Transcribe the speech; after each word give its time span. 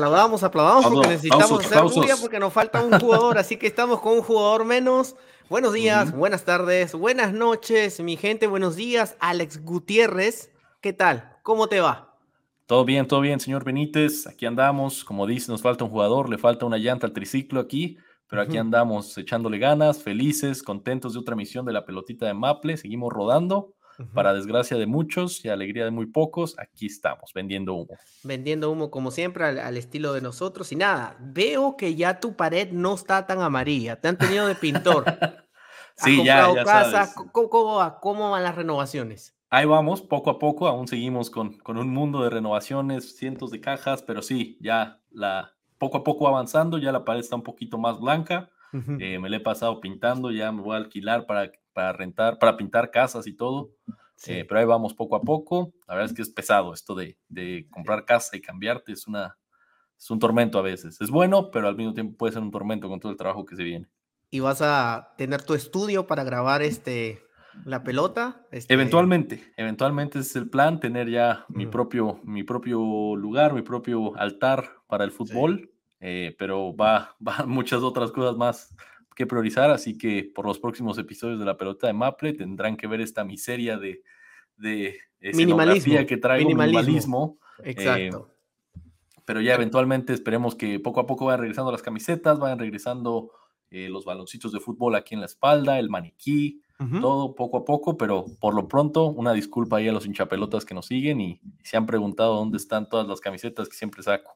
Aplaudamos, 0.00 0.42
aplaudamos 0.42 0.86
porque 0.86 1.08
necesitamos 1.08 1.62
hacer 1.62 1.82
bulla 1.82 2.16
porque 2.18 2.38
nos 2.38 2.54
falta 2.54 2.82
un 2.82 2.98
jugador, 2.98 3.36
así 3.36 3.58
que 3.58 3.66
estamos 3.66 4.00
con 4.00 4.14
un 4.14 4.22
jugador 4.22 4.64
menos. 4.64 5.14
Buenos 5.50 5.74
días, 5.74 6.16
buenas 6.16 6.46
tardes, 6.46 6.94
buenas 6.94 7.34
noches, 7.34 8.00
mi 8.00 8.16
gente, 8.16 8.46
buenos 8.46 8.76
días. 8.76 9.18
Alex 9.20 9.62
Gutiérrez, 9.62 10.52
¿qué 10.80 10.94
tal? 10.94 11.36
¿Cómo 11.42 11.66
te 11.66 11.80
va? 11.80 12.16
Todo 12.64 12.86
bien, 12.86 13.06
todo 13.06 13.20
bien, 13.20 13.40
señor 13.40 13.62
Benítez. 13.62 14.26
Aquí 14.26 14.46
andamos. 14.46 15.04
Como 15.04 15.26
dice, 15.26 15.52
nos 15.52 15.60
falta 15.60 15.84
un 15.84 15.90
jugador, 15.90 16.30
le 16.30 16.38
falta 16.38 16.64
una 16.64 16.78
llanta 16.78 17.06
al 17.06 17.12
triciclo 17.12 17.60
aquí, 17.60 17.98
pero 18.26 18.40
aquí 18.40 18.56
andamos 18.56 19.18
echándole 19.18 19.58
ganas, 19.58 20.02
felices, 20.02 20.62
contentos 20.62 21.12
de 21.12 21.18
otra 21.18 21.36
misión 21.36 21.66
de 21.66 21.74
la 21.74 21.84
pelotita 21.84 22.24
de 22.24 22.32
Maple. 22.32 22.78
Seguimos 22.78 23.12
rodando. 23.12 23.74
Para 24.14 24.32
desgracia 24.32 24.76
de 24.76 24.86
muchos 24.86 25.44
y 25.44 25.48
alegría 25.48 25.84
de 25.84 25.90
muy 25.90 26.06
pocos, 26.06 26.58
aquí 26.58 26.86
estamos, 26.86 27.32
vendiendo 27.34 27.74
humo. 27.74 27.96
Vendiendo 28.24 28.70
humo 28.70 28.90
como 28.90 29.10
siempre, 29.10 29.44
al, 29.44 29.76
estilo 29.76 30.12
de 30.12 30.20
nosotros. 30.20 30.72
Y 30.72 30.76
nada, 30.76 31.16
veo 31.20 31.76
que 31.76 31.94
ya 31.94 32.20
tu 32.20 32.36
pared 32.36 32.70
no 32.72 32.94
está 32.94 33.26
tan 33.26 33.40
amarilla, 33.40 34.00
te 34.00 34.08
han 34.08 34.18
tenido 34.18 34.46
de 34.46 34.54
pintor. 34.54 35.04
sí, 35.96 36.24
ya, 36.24 36.52
ya 36.54 36.64
casa? 36.64 37.14
¿Cómo, 37.32 38.30
van 38.30 38.42
las 38.42 38.54
renovaciones? 38.54 39.36
Ahí 39.50 39.66
vamos, 39.66 40.00
poco 40.00 40.30
a 40.30 40.38
poco, 40.38 40.68
aún 40.68 40.86
seguimos 40.86 41.28
con, 41.28 41.58
con 41.58 41.76
un 41.76 41.88
mundo 41.88 42.22
de 42.22 42.30
renovaciones, 42.30 43.16
cientos 43.16 43.50
de 43.50 43.60
cajas, 43.60 44.02
pero 44.02 44.22
sí, 44.22 44.56
ya 44.60 45.00
la, 45.10 45.52
poco 45.80 45.96
a 45.96 46.04
poco 46.04 46.28
avanzando, 46.28 46.78
ya 46.78 46.92
la 46.92 47.04
pared 47.04 47.20
está 47.20 47.36
un 47.36 47.42
poquito 47.42 47.78
más 47.78 47.98
blanca. 47.98 48.50
Eh, 48.72 49.18
me 49.18 49.28
la 49.28 49.38
he 49.38 49.40
pasado 49.40 49.80
pintando, 49.80 50.30
ya 50.30 50.52
me 50.52 50.62
voy 50.62 50.74
a 50.74 50.78
alquilar 50.78 51.26
para 51.26 51.50
para 51.72 51.92
rentar, 51.92 52.38
para 52.38 52.56
pintar 52.56 52.90
casas 52.90 53.26
y 53.26 53.34
todo. 53.34 53.70
Eh, 54.26 54.44
pero 54.46 54.60
ahí 54.60 54.66
vamos 54.66 54.94
poco 54.94 55.16
a 55.16 55.22
poco. 55.22 55.72
La 55.88 55.94
verdad 55.94 56.10
es 56.10 56.16
que 56.16 56.22
es 56.22 56.30
pesado 56.30 56.74
esto 56.74 56.94
de, 56.94 57.16
de, 57.28 57.66
comprar 57.70 58.04
casa 58.04 58.36
y 58.36 58.40
cambiarte. 58.40 58.92
Es, 58.92 59.06
una, 59.06 59.38
es 59.98 60.10
un 60.10 60.18
tormento 60.18 60.58
a 60.58 60.62
veces. 60.62 61.00
Es 61.00 61.10
bueno, 61.10 61.50
pero 61.50 61.68
al 61.68 61.76
mismo 61.76 61.94
tiempo 61.94 62.18
puede 62.18 62.34
ser 62.34 62.42
un 62.42 62.50
tormento 62.50 62.88
con 62.88 63.00
todo 63.00 63.10
el 63.12 63.18
trabajo 63.18 63.46
que 63.46 63.56
se 63.56 63.64
viene. 63.64 63.88
¿Y 64.30 64.40
vas 64.40 64.60
a 64.62 65.14
tener 65.16 65.42
tu 65.42 65.54
estudio 65.54 66.06
para 66.06 66.22
grabar 66.22 66.62
este, 66.62 67.22
la 67.64 67.82
pelota? 67.82 68.46
Este... 68.52 68.72
Eventualmente, 68.72 69.52
eventualmente 69.56 70.18
es 70.20 70.36
el 70.36 70.48
plan, 70.50 70.78
tener 70.78 71.08
ya 71.08 71.46
mi, 71.48 71.66
propio, 71.66 72.20
mi 72.22 72.44
propio 72.44 73.16
lugar, 73.16 73.54
mi 73.54 73.62
propio 73.62 74.16
altar 74.16 74.70
para 74.86 75.04
el 75.04 75.12
fútbol. 75.12 75.70
Eh, 76.02 76.34
pero 76.38 76.74
va, 76.74 77.16
va 77.26 77.46
muchas 77.46 77.82
otras 77.82 78.12
cosas 78.12 78.36
más 78.36 78.74
que 79.20 79.26
priorizar, 79.26 79.70
así 79.70 79.98
que 79.98 80.24
por 80.34 80.46
los 80.46 80.58
próximos 80.58 80.96
episodios 80.96 81.38
de 81.38 81.44
la 81.44 81.58
pelota 81.58 81.86
de 81.86 81.92
Maple 81.92 82.32
tendrán 82.32 82.78
que 82.78 82.86
ver 82.86 83.02
esta 83.02 83.22
miseria 83.22 83.76
de, 83.76 84.02
de 84.56 84.96
minimalismo 85.34 86.06
que 86.06 86.16
trae 86.16 86.38
minimalismo. 86.38 87.38
Exacto. 87.62 88.30
Eh, 88.30 88.80
pero 89.26 89.42
ya 89.42 89.54
eventualmente 89.54 90.14
esperemos 90.14 90.54
que 90.54 90.80
poco 90.80 91.00
a 91.00 91.06
poco 91.06 91.26
vayan 91.26 91.40
regresando 91.40 91.70
las 91.70 91.82
camisetas, 91.82 92.38
vayan 92.38 92.58
regresando 92.58 93.30
eh, 93.70 93.90
los 93.90 94.06
baloncitos 94.06 94.52
de 94.52 94.60
fútbol 94.60 94.94
aquí 94.94 95.14
en 95.14 95.20
la 95.20 95.26
espalda, 95.26 95.78
el 95.78 95.90
maniquí, 95.90 96.62
todo 97.02 97.34
poco 97.34 97.58
a 97.58 97.64
poco, 97.66 97.98
pero 97.98 98.24
por 98.40 98.54
lo 98.54 98.66
pronto 98.66 99.04
una 99.04 99.34
disculpa 99.34 99.76
ahí 99.76 99.88
a 99.88 99.92
los 99.92 100.06
hinchapelotas 100.06 100.64
que 100.64 100.72
nos 100.72 100.86
siguen 100.86 101.20
y 101.20 101.38
se 101.62 101.76
han 101.76 101.84
preguntado 101.84 102.36
dónde 102.36 102.56
están 102.56 102.88
todas 102.88 103.06
las 103.06 103.20
camisetas 103.20 103.68
que 103.68 103.76
siempre 103.76 104.02
saco. 104.02 104.34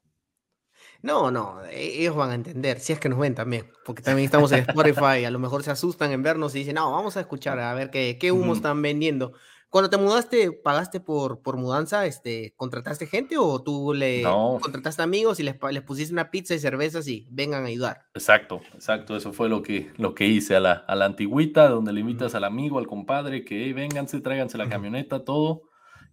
No, 1.05 1.31
no, 1.31 1.63
e, 1.71 2.01
ellos 2.01 2.17
van 2.17 2.31
a 2.31 2.35
entender, 2.35 2.81
si 2.81 2.95
es 2.95 2.99
que 2.99 3.11
nos 3.11 3.19
ven 3.19 3.35
también, 3.35 3.71
porque 3.85 4.01
también 4.01 4.25
estamos 4.25 4.51
en 4.53 4.61
Spotify, 4.61 5.27
a 5.27 5.31
lo 5.31 5.39
mejor 5.39 5.63
se 5.63 5.71
asustan 5.71 6.11
en 6.13 6.23
vernos 6.23 6.55
y 6.55 6.61
dicen, 6.61 6.77
no, 6.77 6.91
vamos 6.91 7.19
a 7.19 7.21
escuchar, 7.21 7.59
a 7.59 7.75
ver 7.75 7.91
qué, 7.91 8.17
qué 8.19 8.33
humo 8.33 8.55
están 8.55 8.81
vendiendo. 8.81 9.35
Cuando 9.69 9.91
te 9.91 9.99
mudaste, 9.99 10.53
¿pagaste 10.53 11.01
por, 11.01 11.43
por 11.43 11.59
mudanza? 11.59 12.07
Este, 12.07 12.55
¿Contrataste 12.57 13.07
gente 13.07 13.37
o 13.37 13.63
tú 13.63 13.93
le 13.93 14.23
contrataste 14.23 15.03
amigos 15.03 15.39
y 15.41 15.43
les, 15.43 15.57
les 15.73 15.83
pusiste 15.83 16.15
una 16.15 16.31
pizza 16.31 16.55
y 16.55 16.59
cervezas 16.59 17.07
y 17.07 17.27
vengan 17.31 17.65
a 17.65 17.67
ayudar? 17.67 18.07
Exacto, 18.15 18.63
exacto, 18.73 19.15
eso 19.15 19.35
fue 19.35 19.51
lo 19.51 19.63
que, 19.63 19.93
lo 19.99 20.15
que 20.15 20.27
hice 20.27 20.57
a 20.57 20.61
la, 20.61 20.73
a 20.73 20.95
la 20.95 21.05
antigüita, 21.05 21.69
donde 21.69 21.93
le 21.93 22.01
invitas 22.01 22.35
al 22.35 22.45
amigo, 22.45 22.79
al 22.79 22.87
compadre, 22.87 23.45
que 23.45 23.65
hey, 23.65 23.75
vénganse, 23.75 24.21
tráiganse 24.21 24.57
la 24.57 24.71
camioneta, 24.71 25.23
todo, 25.23 25.65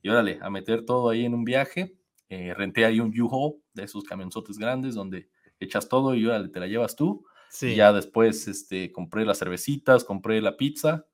y 0.02 0.10
órale, 0.10 0.40
a 0.42 0.50
meter 0.50 0.84
todo 0.84 1.10
ahí 1.10 1.24
en 1.24 1.34
un 1.34 1.46
viaje 1.46 2.01
eh, 2.32 2.54
renté 2.54 2.86
ahí 2.86 3.02
un 3.02 3.12
U-Haul 3.20 3.62
de 3.74 3.84
esos 3.84 4.06
camionzotes 4.06 4.58
grandes 4.58 4.96
donde 4.96 5.30
echas 5.60 5.90
todo 5.90 6.16
y 6.16 6.26
te 6.50 6.60
la 6.62 6.68
llevas 6.68 6.96
tú. 6.96 7.26
Y 7.62 7.76
ya 7.76 7.92
después 7.92 8.48
este, 8.48 8.94
compré 8.94 9.26
las 9.26 9.40
cervecitas, 9.40 10.06
compré 10.06 10.40
la 10.42 10.56
pizza 10.56 11.06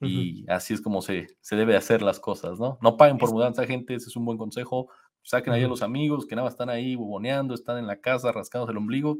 y 0.00 0.48
así 0.48 0.72
es 0.72 0.80
como 0.80 1.02
se, 1.02 1.26
se 1.40 1.56
debe 1.56 1.76
hacer 1.76 2.02
las 2.02 2.20
cosas, 2.20 2.60
¿no? 2.60 2.78
No 2.82 2.96
paguen 2.96 3.18
por 3.18 3.32
mudanza, 3.32 3.66
gente, 3.66 3.96
ese 3.96 4.10
es 4.10 4.14
un 4.14 4.24
buen 4.24 4.38
consejo. 4.38 4.88
Saquen 5.22 5.52
ahí 5.52 5.64
a 5.64 5.68
los 5.68 5.82
amigos 5.82 6.24
que 6.24 6.36
nada 6.36 6.48
están 6.48 6.70
ahí 6.70 6.94
buboneando, 6.94 7.52
están 7.52 7.76
en 7.76 7.88
la 7.88 8.00
casa 8.00 8.30
rascándose 8.30 8.70
el 8.70 8.78
ombligo, 8.78 9.18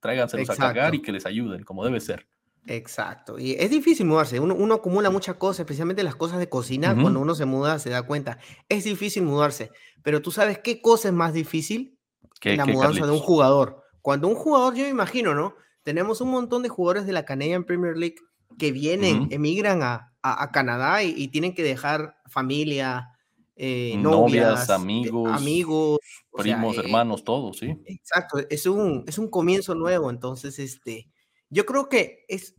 tráiganselos 0.00 0.48
a 0.48 0.56
cargar 0.56 0.94
y 0.94 1.02
que 1.02 1.12
les 1.12 1.26
ayuden, 1.26 1.62
como 1.62 1.84
debe 1.84 2.00
ser. 2.00 2.26
Exacto. 2.66 3.38
Y 3.38 3.52
es 3.52 3.70
difícil 3.70 4.06
mudarse. 4.06 4.40
Uno, 4.40 4.54
uno 4.54 4.74
acumula 4.74 5.10
muchas 5.10 5.36
cosas, 5.36 5.60
especialmente 5.60 6.02
las 6.02 6.16
cosas 6.16 6.38
de 6.38 6.48
cocina. 6.48 6.96
Cuando 7.00 7.20
uno 7.20 7.34
se 7.34 7.44
muda, 7.44 7.78
se 7.78 7.90
da 7.90 8.02
cuenta. 8.02 8.38
Es 8.68 8.84
difícil 8.84 9.22
mudarse. 9.22 9.70
Pero 10.02 10.20
tú 10.22 10.30
sabes 10.30 10.58
qué 10.58 10.80
cosa 10.80 11.08
es 11.08 11.14
más 11.14 11.32
difícil 11.32 11.98
que 12.40 12.56
la 12.56 12.66
mudanza 12.66 13.06
de 13.06 13.12
un 13.12 13.18
jugador. 13.18 13.82
Cuando 14.02 14.28
un 14.28 14.34
jugador, 14.34 14.74
yo 14.74 14.84
me 14.84 14.90
imagino, 14.90 15.34
¿no? 15.34 15.54
Tenemos 15.82 16.20
un 16.20 16.30
montón 16.30 16.62
de 16.62 16.68
jugadores 16.68 17.06
de 17.06 17.12
la 17.12 17.24
Canadian 17.24 17.64
Premier 17.64 17.96
League 17.96 18.16
que 18.58 18.72
vienen, 18.72 19.28
emigran 19.30 19.82
a, 19.82 20.12
a, 20.22 20.50
Canadá 20.50 21.02
y, 21.02 21.28
tienen 21.28 21.54
que 21.54 21.62
dejar 21.62 22.16
familia, 22.26 23.10
eh, 23.54 23.94
novias, 23.98 24.68
eh, 24.68 24.72
amigos, 24.72 25.32
amigos 25.32 25.98
primos, 26.36 26.76
eh, 26.76 26.80
hermanos, 26.80 27.24
todos, 27.24 27.58
sí. 27.58 27.76
Exacto. 27.86 28.38
Es 28.50 28.66
un, 28.66 29.04
es 29.06 29.18
un 29.18 29.30
comienzo 29.30 29.74
nuevo. 29.74 30.10
Entonces, 30.10 30.58
este 30.58 31.08
yo 31.50 31.66
creo 31.66 31.88
que 31.88 32.24
es, 32.28 32.54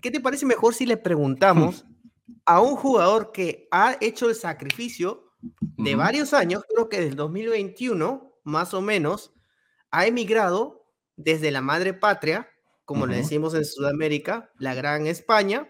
¿qué 0.00 0.10
te 0.10 0.20
parece 0.20 0.46
mejor 0.46 0.74
si 0.74 0.86
le 0.86 0.96
preguntamos 0.96 1.84
a 2.44 2.60
un 2.60 2.76
jugador 2.76 3.32
que 3.32 3.68
ha 3.70 3.96
hecho 4.00 4.28
el 4.28 4.34
sacrificio 4.34 5.26
de 5.76 5.94
varios 5.94 6.32
años, 6.32 6.64
creo 6.68 6.88
que 6.88 6.96
desde 6.96 7.10
el 7.10 7.16
2021, 7.16 8.32
más 8.44 8.74
o 8.74 8.80
menos, 8.80 9.32
ha 9.90 10.06
emigrado 10.06 10.86
desde 11.16 11.50
la 11.50 11.60
madre 11.60 11.94
patria, 11.94 12.48
como 12.84 13.06
le 13.06 13.16
decimos 13.16 13.54
en 13.54 13.64
Sudamérica, 13.64 14.50
la 14.58 14.74
gran 14.74 15.06
España, 15.06 15.68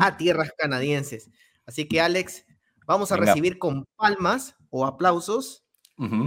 a 0.00 0.16
tierras 0.16 0.50
canadienses. 0.56 1.30
Así 1.66 1.86
que 1.88 2.00
Alex, 2.00 2.44
vamos 2.86 3.12
a 3.12 3.16
recibir 3.16 3.58
con 3.58 3.84
palmas 3.96 4.56
o 4.70 4.86
aplausos, 4.86 5.64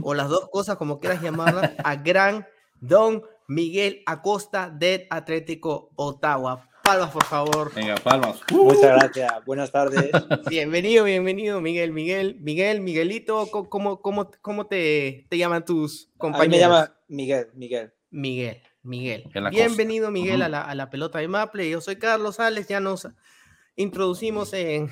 o 0.01 0.13
las 0.13 0.29
dos 0.29 0.49
cosas, 0.51 0.77
como 0.77 0.99
quieras 0.99 1.21
llamarlas, 1.21 1.71
a 1.83 1.95
gran 1.95 2.45
Don 2.81 3.23
Miguel 3.49 4.03
Acosta 4.05 4.69
del 4.69 5.07
Atlético 5.09 5.89
Ottawa. 5.95 6.69
Palmas, 6.83 7.09
por 7.09 7.25
favor. 7.25 7.73
Venga, 7.73 7.95
palmas. 7.95 8.41
Muchas 8.51 8.81
gracias. 8.83 9.43
Buenas 9.43 9.71
tardes. 9.71 10.11
Bienvenido, 10.49 11.03
bienvenido, 11.03 11.59
Miguel, 11.59 11.91
Miguel, 11.91 12.37
Miguel, 12.39 12.81
Miguelito. 12.81 13.47
¿Cómo, 13.47 14.01
cómo, 14.01 14.29
cómo 14.41 14.67
te, 14.67 15.25
te 15.31 15.37
llaman 15.39 15.65
tus 15.65 16.11
compañeros? 16.19 16.45
A 16.45 16.47
mí 16.47 16.55
me 16.57 16.59
llama 16.59 16.95
Miguel, 17.07 17.47
Miguel. 17.55 17.93
Miguel, 18.11 18.61
Miguel. 18.83 19.23
Bienvenido, 19.49 20.11
Miguel, 20.11 20.43
a, 20.43 20.49
la, 20.49 20.61
a 20.61 20.75
la 20.75 20.91
pelota 20.91 21.17
de 21.17 21.27
Maple. 21.27 21.71
Yo 21.71 21.81
soy 21.81 21.95
Carlos 21.95 22.39
Alex. 22.39 22.67
Ya 22.67 22.79
nos 22.79 23.07
introducimos 23.75 24.53
en 24.53 24.91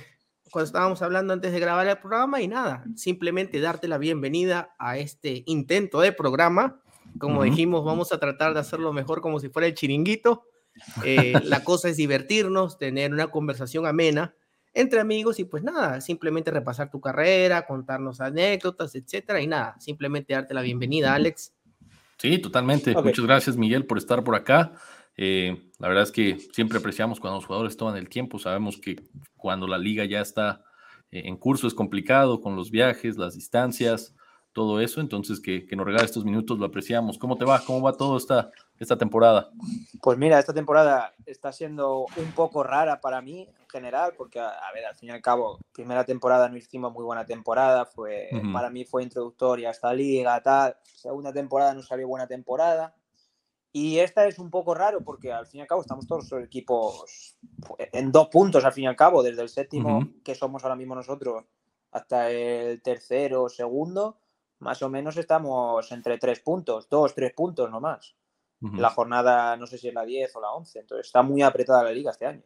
cuando 0.49 0.65
estábamos 0.65 1.03
hablando 1.03 1.31
antes 1.31 1.51
de 1.51 1.59
grabar 1.59 1.85
el 1.85 1.99
programa 1.99 2.41
y 2.41 2.47
nada, 2.47 2.85
simplemente 2.95 3.59
darte 3.59 3.87
la 3.87 3.99
bienvenida 3.99 4.73
a 4.79 4.97
este 4.97 5.43
intento 5.45 6.01
de 6.01 6.11
programa 6.11 6.81
como 7.19 7.43
dijimos, 7.43 7.83
vamos 7.83 8.11
a 8.11 8.19
tratar 8.19 8.53
de 8.53 8.59
hacerlo 8.59 8.93
mejor 8.93 9.21
como 9.21 9.39
si 9.39 9.49
fuera 9.49 9.67
el 9.67 9.73
chiringuito. 9.73 10.45
Eh, 11.03 11.33
la 11.43 11.63
cosa 11.63 11.89
es 11.89 11.97
divertirnos, 11.97 12.77
tener 12.77 13.13
una 13.13 13.27
conversación 13.27 13.85
amena 13.85 14.35
entre 14.73 14.99
amigos 14.99 15.39
y 15.39 15.45
pues 15.45 15.63
nada, 15.63 16.01
simplemente 16.01 16.51
repasar 16.51 16.91
tu 16.91 17.01
carrera, 17.01 17.65
contarnos 17.65 18.21
anécdotas, 18.21 18.93
etcétera 18.93 19.41
y 19.41 19.47
nada, 19.47 19.75
simplemente 19.79 20.33
darte 20.33 20.53
la 20.53 20.61
bienvenida, 20.61 21.15
Alex. 21.15 21.51
Sí, 22.19 22.37
totalmente. 22.37 22.93
Muchas 22.93 23.25
gracias, 23.25 23.57
Miguel, 23.57 23.85
por 23.85 23.97
estar 23.97 24.23
por 24.23 24.35
acá. 24.35 24.73
Eh, 25.15 25.71
la 25.79 25.87
verdad 25.87 26.03
es 26.03 26.11
que 26.11 26.37
siempre 26.51 26.77
apreciamos 26.77 27.19
cuando 27.19 27.37
los 27.37 27.45
jugadores 27.45 27.75
toman 27.75 27.97
el 27.97 28.09
tiempo. 28.09 28.37
Sabemos 28.37 28.77
que 28.77 28.97
cuando 29.35 29.67
la 29.67 29.77
liga 29.77 30.05
ya 30.05 30.21
está 30.21 30.63
eh, 31.11 31.23
en 31.25 31.37
curso 31.37 31.67
es 31.67 31.73
complicado 31.73 32.41
con 32.41 32.55
los 32.55 32.69
viajes, 32.69 33.17
las 33.17 33.35
distancias, 33.35 34.15
todo 34.57 34.81
eso. 34.81 35.01
Entonces, 35.01 35.39
que, 35.39 35.67
que 35.67 35.75
nos 35.75 35.85
regale 35.85 36.05
estos 36.05 36.25
minutos, 36.25 36.57
lo 36.57 36.65
apreciamos. 36.65 37.19
¿Cómo 37.19 37.37
te 37.37 37.45
va? 37.45 37.63
¿Cómo 37.63 37.79
va 37.79 37.93
todo 37.93 38.17
esta, 38.17 38.49
esta 38.79 38.97
temporada? 38.97 39.51
Pues 40.01 40.17
mira, 40.17 40.39
esta 40.39 40.51
temporada 40.51 41.13
está 41.27 41.51
siendo 41.51 42.07
un 42.17 42.31
poco 42.33 42.63
rara 42.63 42.99
para 42.99 43.21
mí 43.21 43.41
en 43.41 43.69
general, 43.69 44.15
porque, 44.17 44.39
a, 44.39 44.55
ver, 44.73 44.87
al 44.87 44.95
fin 44.95 45.09
y 45.09 45.11
al 45.11 45.21
cabo, 45.21 45.59
primera 45.71 46.05
temporada 46.05 46.49
no 46.49 46.57
hicimos 46.57 46.91
muy 46.91 47.03
buena 47.03 47.23
temporada, 47.23 47.85
fue, 47.85 48.31
para 48.51 48.71
mí 48.71 48.83
fue 48.83 49.03
introductoria 49.03 49.69
esta 49.69 49.93
liga, 49.93 50.41
tal. 50.41 50.75
Segunda 50.81 51.31
temporada 51.31 51.75
no 51.75 51.83
salió 51.83 52.07
buena 52.07 52.25
temporada. 52.25 52.95
Y 53.71 53.99
esta 53.99 54.25
es 54.25 54.39
un 54.39 54.49
poco 54.49 54.73
raro 54.73 55.03
porque 55.03 55.31
al 55.31 55.45
fin 55.45 55.59
y 55.59 55.61
al 55.61 55.67
cabo 55.67 55.81
estamos 55.81 56.07
todos 56.07 56.31
los 56.31 56.43
equipos 56.43 57.37
en 57.91 58.11
dos 58.11 58.29
puntos, 58.29 58.65
al 58.65 58.73
fin 58.73 58.85
y 58.85 58.87
al 58.87 58.95
cabo, 58.95 59.21
desde 59.21 59.43
el 59.43 59.49
séptimo 59.49 59.99
que 60.23 60.33
somos 60.33 60.63
ahora 60.63 60.75
mismo 60.75 60.95
nosotros 60.95 61.45
hasta 61.91 62.31
el 62.31 62.81
tercero, 62.81 63.49
segundo, 63.49 64.17
más 64.59 64.81
o 64.81 64.89
menos 64.89 65.17
estamos 65.17 65.91
entre 65.91 66.17
tres 66.17 66.39
puntos, 66.39 66.87
dos, 66.89 67.13
tres 67.13 67.33
puntos 67.33 67.69
nomás. 67.69 68.15
La 68.59 68.89
jornada, 68.89 69.55
no 69.55 69.67
sé 69.67 69.77
si 69.77 69.87
es 69.87 69.93
la 69.93 70.03
10 70.03 70.35
o 70.35 70.41
la 70.41 70.51
11, 70.51 70.79
entonces 70.79 71.05
está 71.05 71.21
muy 71.21 71.43
apretada 71.43 71.83
la 71.83 71.91
liga 71.91 72.09
este 72.09 72.25
año. 72.25 72.41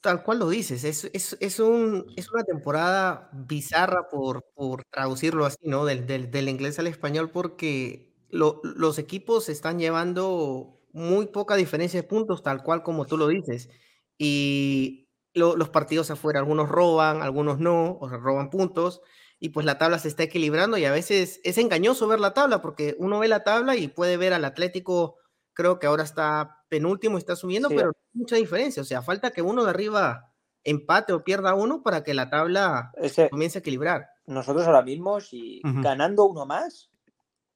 Tal 0.00 0.24
cual 0.24 0.40
lo 0.40 0.48
dices, 0.48 0.82
es, 0.82 1.04
es, 1.12 1.36
es, 1.38 1.60
un, 1.60 2.06
es 2.16 2.28
una 2.32 2.42
temporada 2.42 3.30
bizarra 3.32 4.08
por, 4.08 4.42
por 4.54 4.82
traducirlo 4.90 5.44
así, 5.44 5.68
¿no? 5.68 5.84
Del, 5.84 6.06
del, 6.06 6.32
del 6.32 6.48
inglés 6.48 6.78
al 6.80 6.88
español, 6.88 7.30
porque 7.30 8.16
los 8.30 8.98
equipos 8.98 9.48
están 9.48 9.78
llevando 9.78 10.80
muy 10.92 11.26
poca 11.26 11.54
diferencia 11.54 12.02
de 12.02 12.08
puntos, 12.08 12.42
tal 12.42 12.64
cual 12.64 12.82
como 12.82 13.06
tú 13.06 13.16
lo 13.16 13.28
dices. 13.28 13.70
Y 14.18 15.08
los 15.34 15.68
partidos 15.68 16.10
afuera, 16.10 16.40
algunos 16.40 16.68
roban, 16.68 17.22
algunos 17.22 17.60
no, 17.60 17.96
o 18.00 18.08
sea, 18.08 18.18
roban 18.18 18.50
puntos 18.50 19.02
y 19.40 19.50
pues 19.50 19.64
la 19.64 19.78
tabla 19.78 19.98
se 19.98 20.08
está 20.08 20.24
equilibrando 20.24 20.78
y 20.78 20.84
a 20.84 20.92
veces 20.92 21.40
es 21.44 21.58
engañoso 21.58 22.08
ver 22.08 22.20
la 22.20 22.34
tabla 22.34 22.60
porque 22.60 22.96
uno 22.98 23.18
ve 23.18 23.28
la 23.28 23.44
tabla 23.44 23.76
y 23.76 23.88
puede 23.88 24.16
ver 24.16 24.32
al 24.32 24.44
Atlético, 24.44 25.16
creo 25.52 25.78
que 25.78 25.86
ahora 25.86 26.02
está 26.02 26.64
penúltimo, 26.68 27.18
está 27.18 27.36
subiendo, 27.36 27.68
pero 27.68 27.86
no 27.86 27.92
hay 28.14 28.20
mucha 28.20 28.36
diferencia, 28.36 28.82
o 28.82 28.84
sea, 28.84 29.02
falta 29.02 29.30
que 29.30 29.42
uno 29.42 29.64
de 29.64 29.70
arriba 29.70 30.32
empate 30.64 31.12
o 31.12 31.24
pierda 31.24 31.54
uno 31.54 31.82
para 31.82 32.02
que 32.02 32.14
la 32.14 32.30
tabla 32.30 32.92
comience 33.30 33.58
a 33.58 33.60
equilibrar. 33.60 34.08
Nosotros 34.26 34.66
ahora 34.66 34.82
mismo, 34.82 35.20
si 35.20 35.62
ganando 35.64 36.24
uno 36.24 36.44
más, 36.44 36.90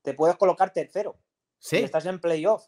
te 0.03 0.15
puedes 0.15 0.37
colocar 0.37 0.73
tercero. 0.73 1.19
Sí. 1.59 1.77
estás 1.77 2.07
en 2.07 2.21
playoff 2.21 2.65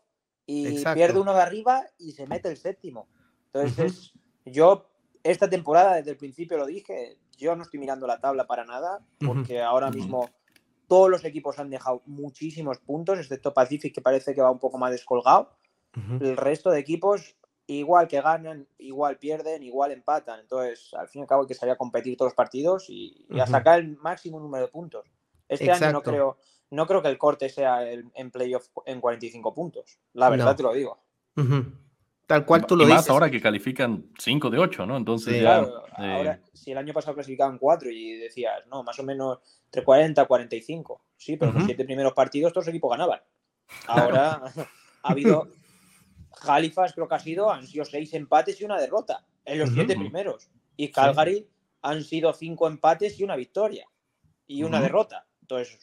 y 0.47 0.85
pierde 0.95 1.19
uno 1.19 1.35
de 1.35 1.41
arriba 1.41 1.85
y 1.99 2.13
se 2.13 2.27
mete 2.27 2.49
el 2.49 2.57
séptimo. 2.57 3.09
Entonces, 3.53 4.13
yo 4.45 4.91
esta 5.23 5.49
temporada, 5.49 5.97
desde 5.97 6.13
el 6.13 6.17
principio 6.17 6.59
lo 6.59 6.67
dije, 6.67 7.19
yo 7.37 7.57
no 7.57 7.63
estoy 7.63 7.81
mirando 7.81 8.07
la 8.07 8.21
tabla 8.21 8.47
para 8.47 8.65
nada, 8.65 9.01
porque 9.19 9.63
ahora 9.63 9.91
mismo 9.91 10.31
todos 10.89 11.11
los 11.11 11.25
equipos 11.25 11.59
han 11.59 11.71
dejado 11.71 12.03
muchísimos 12.07 12.79
puntos, 12.79 13.19
excepto 13.19 13.55
Pacific, 13.55 13.95
que 13.95 14.01
parece 14.01 14.35
que 14.35 14.43
va 14.43 14.51
un 14.51 14.59
poco 14.59 14.79
más 14.79 14.91
descolgado. 14.91 15.51
El 16.21 16.37
resto 16.37 16.71
de 16.71 16.81
equipos, 16.81 17.37
igual 17.67 18.09
que 18.09 18.21
ganan, 18.21 18.67
igual 18.79 19.17
pierden, 19.19 19.63
igual 19.63 19.93
empatan. 19.93 20.41
Entonces, 20.41 20.93
al 20.95 21.09
fin 21.09 21.21
y 21.21 21.23
al 21.23 21.29
cabo, 21.29 21.43
hay 21.43 21.49
que 21.49 21.55
salir 21.55 21.73
a 21.73 21.77
competir 21.77 22.17
todos 22.17 22.31
los 22.31 22.37
partidos 22.37 22.87
y, 22.89 23.27
a 23.41 23.47
sacar 23.47 23.79
el 23.79 23.97
máximo 23.99 24.41
número 24.41 24.67
de 24.67 24.73
puntos. 24.73 25.07
Este 25.49 25.71
año 25.71 25.93
no 25.93 26.03
creo, 26.03 26.39
no 26.71 26.87
creo 26.87 27.01
que 27.01 27.09
el 27.09 27.19
corte 27.19 27.49
sea 27.49 27.89
el, 27.89 28.11
en 28.15 28.31
playoff 28.31 28.69
en 28.87 29.01
45 29.01 29.55
puntos. 29.55 29.99
La 30.15 30.31
verdad 30.31 30.57
te 30.57 30.63
lo 30.65 30.73
digo. 30.73 30.99
Tal 32.27 32.47
cual 32.47 32.67
tú 32.67 32.77
lo 32.77 32.85
y 32.85 32.87
más 32.87 33.09
ahora 33.11 33.31
que 33.31 33.41
califican 33.41 34.07
5 34.19 34.51
de 34.51 34.59
8, 34.59 34.87
¿no? 34.87 34.97
Entonces 34.97 35.41
Claro, 35.41 35.85
ahora, 35.93 36.41
si 36.53 36.73
el 36.73 36.79
año 36.79 36.95
pasado 36.95 37.15
clasificaban 37.15 37.59
4 37.59 37.91
y 37.91 38.15
decías, 38.15 38.67
no, 38.69 38.83
más 38.83 38.99
o 38.99 39.03
menos 39.03 39.41
entre 39.67 39.85
40 39.85 40.23
y 40.23 40.27
45. 40.27 41.05
Sí, 41.17 41.37
pero 41.37 41.53
los 41.53 41.65
7 41.65 41.85
primeros 41.85 42.13
partidos 42.15 42.53
todos 42.53 42.67
los 42.67 42.73
equipos 42.73 42.91
ganaban. 42.91 43.21
Ahora 43.87 44.43
ha 45.03 45.11
habido. 45.11 45.49
Halifax 46.47 46.93
creo 46.95 47.09
que 47.09 47.15
ha 47.15 47.19
sido, 47.19 47.51
han 47.51 47.67
sido 47.67 47.85
6 47.85 48.15
empates 48.15 48.61
y 48.61 48.65
una 48.65 48.81
derrota 48.81 49.27
en 49.45 49.59
los 49.59 49.71
7 49.71 49.97
primeros. 49.97 50.49
Y 50.77 50.91
Calgary 50.91 51.49
han 51.83 52.03
sido 52.03 52.33
5 52.33 52.67
empates 52.69 53.19
y 53.21 53.25
una 53.25 53.37
victoria. 53.37 53.87
Y 54.47 54.63
una 54.63 54.81
derrota. 54.81 55.27
Entonces, 55.41 55.79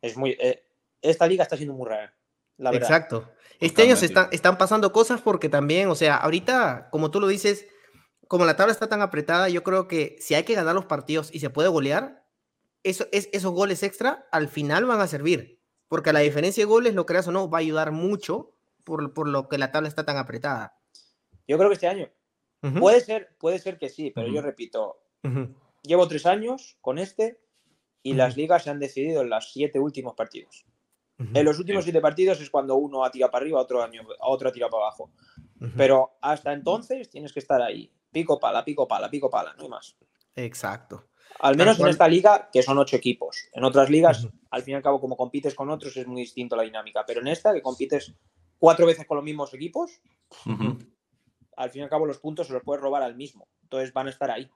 es 0.00 0.16
muy. 0.16 0.36
Eh, 0.40 0.66
esta 1.00 1.26
liga 1.26 1.42
está 1.42 1.56
siendo 1.56 1.74
muy 1.74 1.88
rara. 1.88 2.13
La 2.56 2.70
verdad. 2.70 2.88
Exacto. 2.88 3.30
Este 3.60 3.82
año 3.82 3.96
se 3.96 4.06
están, 4.06 4.28
están 4.32 4.58
pasando 4.58 4.92
cosas 4.92 5.20
porque 5.20 5.48
también, 5.48 5.88
o 5.88 5.94
sea, 5.94 6.16
ahorita, 6.16 6.88
como 6.90 7.10
tú 7.10 7.20
lo 7.20 7.28
dices, 7.28 7.66
como 8.28 8.44
la 8.44 8.56
tabla 8.56 8.72
está 8.72 8.88
tan 8.88 9.00
apretada, 9.00 9.48
yo 9.48 9.62
creo 9.62 9.88
que 9.88 10.16
si 10.20 10.34
hay 10.34 10.44
que 10.44 10.54
ganar 10.54 10.74
los 10.74 10.86
partidos 10.86 11.30
y 11.32 11.40
se 11.40 11.50
puede 11.50 11.68
golear, 11.68 12.24
eso, 12.82 13.06
es, 13.12 13.28
esos 13.32 13.52
goles 13.52 13.82
extra 13.82 14.26
al 14.30 14.48
final 14.48 14.84
van 14.84 15.00
a 15.00 15.06
servir. 15.06 15.60
Porque 15.88 16.12
la 16.12 16.20
diferencia 16.20 16.62
de 16.62 16.66
goles, 16.66 16.94
lo 16.94 17.06
creas 17.06 17.28
o 17.28 17.32
no, 17.32 17.48
va 17.48 17.58
a 17.58 17.60
ayudar 17.60 17.92
mucho 17.92 18.54
por, 18.82 19.14
por 19.14 19.28
lo 19.28 19.48
que 19.48 19.58
la 19.58 19.70
tabla 19.70 19.88
está 19.88 20.04
tan 20.04 20.16
apretada. 20.16 20.78
Yo 21.46 21.56
creo 21.56 21.68
que 21.68 21.74
este 21.74 21.88
año. 21.88 22.10
Puede 22.80 23.02
ser, 23.02 23.36
puede 23.38 23.58
ser 23.58 23.76
que 23.76 23.90
sí, 23.90 24.10
pero 24.10 24.26
yo 24.28 24.40
repito, 24.40 24.98
llevo 25.82 26.08
tres 26.08 26.24
años 26.24 26.78
con 26.80 26.98
este 26.98 27.38
y 28.02 28.14
las 28.14 28.38
ligas 28.38 28.64
se 28.64 28.70
han 28.70 28.80
decidido 28.80 29.20
en 29.20 29.28
los 29.28 29.52
siete 29.52 29.78
últimos 29.78 30.14
partidos. 30.14 30.64
En 31.18 31.44
los 31.44 31.58
últimos 31.58 31.84
siete 31.84 32.00
partidos 32.00 32.40
es 32.40 32.50
cuando 32.50 32.74
uno 32.74 33.04
ha 33.04 33.10
tirado 33.10 33.30
para 33.30 33.44
arriba, 33.44 33.60
otro, 33.60 33.82
año, 33.82 34.02
otro 34.20 34.48
ha 34.48 34.52
tirado 34.52 34.70
para 34.70 34.86
abajo. 34.86 35.12
Pero 35.76 36.16
hasta 36.20 36.52
entonces 36.52 37.08
tienes 37.08 37.32
que 37.32 37.40
estar 37.40 37.62
ahí. 37.62 37.90
Pico 38.10 38.38
pala, 38.38 38.64
pico 38.64 38.86
pala, 38.88 39.08
pico 39.08 39.30
pala, 39.30 39.54
no 39.54 39.62
hay 39.62 39.68
más. 39.68 39.96
Exacto. 40.36 41.08
Al 41.40 41.56
menos 41.56 41.78
en 41.80 41.88
esta 41.88 42.08
liga, 42.08 42.48
que 42.52 42.62
son 42.62 42.78
ocho 42.78 42.96
equipos. 42.96 43.48
En 43.52 43.64
otras 43.64 43.90
ligas, 43.90 44.28
al 44.50 44.62
fin 44.62 44.72
y 44.72 44.74
al 44.76 44.82
cabo, 44.82 45.00
como 45.00 45.16
compites 45.16 45.54
con 45.54 45.70
otros, 45.70 45.96
es 45.96 46.06
muy 46.06 46.22
distinto 46.22 46.56
la 46.56 46.62
dinámica. 46.62 47.04
Pero 47.06 47.20
en 47.20 47.28
esta, 47.28 47.52
que 47.52 47.62
compites 47.62 48.14
cuatro 48.58 48.86
veces 48.86 49.06
con 49.06 49.16
los 49.16 49.24
mismos 49.24 49.52
equipos, 49.54 50.00
al 51.56 51.70
fin 51.70 51.80
y 51.80 51.84
al 51.84 51.90
cabo 51.90 52.06
los 52.06 52.18
puntos 52.18 52.46
se 52.46 52.52
los 52.52 52.62
puedes 52.62 52.82
robar 52.82 53.02
al 53.02 53.16
mismo. 53.16 53.48
Entonces 53.62 53.92
van 53.92 54.06
a 54.08 54.10
estar 54.10 54.30
ahí. 54.30 54.48